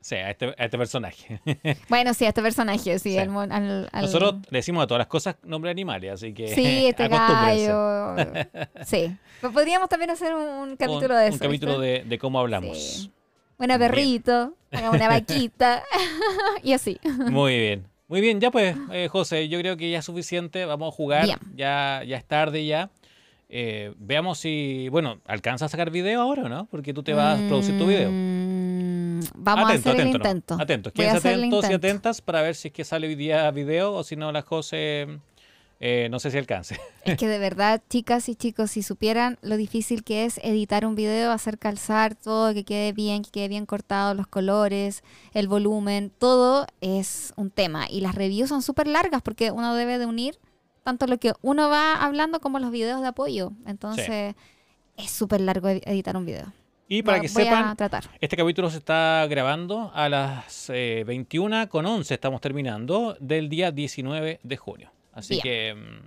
Sí, 0.00 0.16
a 0.16 0.30
este, 0.30 0.46
a 0.58 0.64
este 0.64 0.76
personaje. 0.76 1.40
Bueno, 1.88 2.12
sí, 2.12 2.26
a 2.26 2.28
este 2.28 2.42
personaje, 2.42 2.98
sí. 2.98 3.12
Sí. 3.12 3.18
al 3.18 3.30
al- 3.50 3.88
al- 3.90 4.02
Nosotros 4.02 4.34
le 4.50 4.58
decimos 4.58 4.84
a 4.84 4.86
todas 4.86 4.98
las 4.98 5.06
cosas 5.06 5.36
nombre 5.44 5.68
de 5.68 5.72
animales, 5.72 6.12
así 6.12 6.34
que. 6.34 6.48
Sí, 6.48 6.86
este 6.88 7.08
gallo. 7.08 8.14
Sí. 8.84 9.16
Pero 9.40 9.52
podríamos 9.52 9.88
también 9.88 10.10
hacer 10.10 10.34
un, 10.34 10.42
un 10.42 10.76
capítulo 10.76 11.14
un, 11.14 11.20
de 11.20 11.26
un 11.28 11.32
eso. 11.34 11.38
capítulo 11.38 11.78
¿viste? 11.78 12.02
de, 12.02 12.04
de 12.04 12.18
cómo 12.18 12.38
hablamos. 12.38 12.78
Sí. 12.78 13.10
Una 13.58 13.78
perrito, 13.78 14.54
una 14.72 15.08
vaquita 15.08 15.82
y 16.62 16.72
así. 16.72 16.98
Muy 17.30 17.58
bien. 17.58 17.86
Muy 18.06 18.20
bien, 18.20 18.40
ya 18.40 18.50
pues, 18.50 18.76
eh, 18.92 19.08
José, 19.08 19.48
yo 19.48 19.58
creo 19.60 19.76
que 19.76 19.90
ya 19.90 20.00
es 20.00 20.04
suficiente. 20.04 20.64
Vamos 20.66 20.92
a 20.92 20.96
jugar. 20.96 21.24
Bien. 21.24 21.38
Ya, 21.54 22.02
ya 22.06 22.16
es 22.16 22.24
tarde 22.24 22.66
ya. 22.66 22.90
Eh, 23.48 23.94
veamos 23.98 24.38
si, 24.38 24.88
bueno, 24.90 25.20
¿alcanza 25.26 25.66
a 25.66 25.68
sacar 25.68 25.90
video 25.90 26.20
ahora 26.20 26.42
o 26.42 26.48
no? 26.48 26.66
Porque 26.66 26.92
tú 26.92 27.02
te 27.02 27.14
vas 27.14 27.40
a 27.40 27.46
producir 27.46 27.78
tu 27.78 27.86
video. 27.86 28.10
Mm, 28.10 29.20
Vamos 29.36 29.70
Atento, 29.70 29.88
a 29.88 29.92
hacer 29.92 29.94
el 29.94 30.08
atento, 30.08 30.18
¿no? 30.18 30.24
intento. 30.24 30.54
Atentos, 30.60 30.92
Voy 30.94 31.04
a 31.04 31.08
quédense 31.08 31.32
el 31.32 31.40
atentos 31.40 31.70
y 31.70 31.72
atentas 31.72 32.20
para 32.20 32.42
ver 32.42 32.54
si 32.56 32.68
es 32.68 32.74
que 32.74 32.84
sale 32.84 33.06
hoy 33.06 33.14
día 33.14 33.50
video 33.52 33.94
o 33.94 34.02
si 34.02 34.16
no 34.16 34.32
la 34.32 34.42
José, 34.42 35.06
eh, 35.86 36.08
no 36.08 36.18
sé 36.18 36.30
si 36.30 36.38
alcance. 36.38 36.80
Es 37.04 37.18
que 37.18 37.28
de 37.28 37.38
verdad, 37.38 37.82
chicas 37.90 38.30
y 38.30 38.34
chicos, 38.34 38.70
si 38.70 38.82
supieran 38.82 39.36
lo 39.42 39.58
difícil 39.58 40.02
que 40.02 40.24
es 40.24 40.38
editar 40.42 40.86
un 40.86 40.94
video, 40.94 41.30
hacer 41.30 41.58
calzar 41.58 42.14
todo, 42.14 42.54
que 42.54 42.64
quede 42.64 42.92
bien, 42.94 43.22
que 43.22 43.30
quede 43.30 43.48
bien 43.48 43.66
cortado, 43.66 44.14
los 44.14 44.26
colores, 44.26 45.04
el 45.34 45.46
volumen, 45.46 46.10
todo 46.18 46.66
es 46.80 47.34
un 47.36 47.50
tema. 47.50 47.86
Y 47.90 48.00
las 48.00 48.14
reviews 48.14 48.48
son 48.48 48.62
súper 48.62 48.86
largas 48.86 49.20
porque 49.20 49.50
uno 49.50 49.74
debe 49.74 49.98
de 49.98 50.06
unir 50.06 50.38
tanto 50.84 51.06
lo 51.06 51.18
que 51.18 51.32
uno 51.42 51.68
va 51.68 51.94
hablando 52.02 52.40
como 52.40 52.58
los 52.58 52.70
videos 52.70 53.02
de 53.02 53.08
apoyo. 53.08 53.52
Entonces, 53.66 54.34
es 54.96 55.10
súper 55.10 55.42
largo 55.42 55.68
ed- 55.68 55.82
editar 55.84 56.16
un 56.16 56.24
video. 56.24 56.50
Y 56.88 57.02
para 57.02 57.18
que 57.20 57.28
sepan. 57.28 57.64
Este 58.20 58.36
capítulo 58.38 58.70
se 58.70 58.78
está 58.78 59.26
grabando 59.28 59.90
a 59.94 60.08
las 60.08 60.70
eh, 60.70 61.04
21 61.06 61.68
con 61.68 61.84
11, 61.84 62.14
estamos 62.14 62.40
terminando, 62.40 63.16
del 63.20 63.48
día 63.50 63.70
19 63.70 64.40
de 64.42 64.56
junio. 64.56 64.90
Así 65.14 65.40
que 65.40 65.74
mm, 65.74 66.06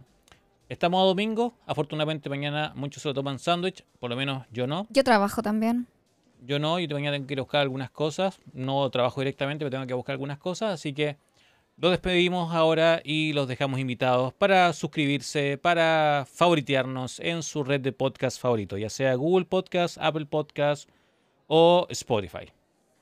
estamos 0.70 1.02
a 1.02 1.06
domingo. 1.06 1.54
Afortunadamente 1.66 2.30
mañana 2.30 2.74
muchos 2.76 3.02
se 3.02 3.10
lo 3.10 3.14
toman 3.14 3.40
sándwich, 3.40 3.84
por 4.00 4.10
lo 4.10 4.16
menos 4.16 4.46
yo 4.52 4.68
no. 4.68 4.88
Yo 4.90 5.04
trabajo 5.04 5.42
también. 5.42 5.88
Yo 6.46 6.60
no, 6.60 6.80
y 6.80 6.88
mañana 6.88 7.16
tengo 7.16 7.28
que 7.28 7.34
ir 7.34 7.40
a 7.40 7.44
buscar 7.44 7.62
algunas 7.62 7.90
cosas. 7.90 8.40
No 8.54 8.90
trabajo 8.92 9.22
directamente, 9.22 9.66
pero 9.66 9.72
tengo 9.72 9.88
que 9.88 9.94
buscar 9.94 10.14
algunas 10.14 10.38
cosas. 10.38 10.74
Así 10.74 10.94
que 10.94 11.18
los 11.78 11.92
despedimos 11.92 12.54
ahora 12.54 13.02
y 13.04 13.34
los 13.34 13.48
dejamos 13.48 13.80
invitados 13.80 14.34
para 14.34 14.74
suscribirse, 14.74 15.58
para 15.58 16.26
favoritearnos 16.32 17.20
en 17.20 17.44
su 17.44 17.64
red 17.64 17.82
de 17.82 17.92
podcast 17.92 18.42
favorito, 18.42 18.78
ya 18.78 18.90
sea 18.90 19.14
Google 19.16 19.46
Podcast, 19.46 19.98
Apple 20.00 20.26
Podcast 20.26 20.90
o 21.48 21.86
Spotify. 21.90 22.52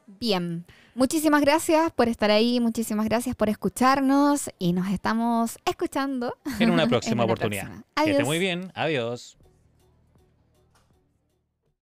Bien. 0.08 0.66
Muchísimas 0.94 1.42
gracias 1.42 1.92
por 1.92 2.08
estar 2.08 2.32
ahí, 2.32 2.60
muchísimas 2.60 3.06
gracias 3.06 3.36
por 3.36 3.50
escucharnos 3.50 4.50
y 4.60 4.72
nos 4.74 4.88
estamos 4.90 5.58
escuchando 5.66 6.38
En 6.60 6.72
una 6.72 6.88
próxima 6.88 7.24
una 7.24 7.34
oportunidad. 7.34 7.64
próxima. 7.66 7.86
Que 7.96 8.02
esté 8.02 8.12
Adiós. 8.16 8.28
muy 8.28 8.40
bien. 8.40 8.72
Adiós. 8.76 9.38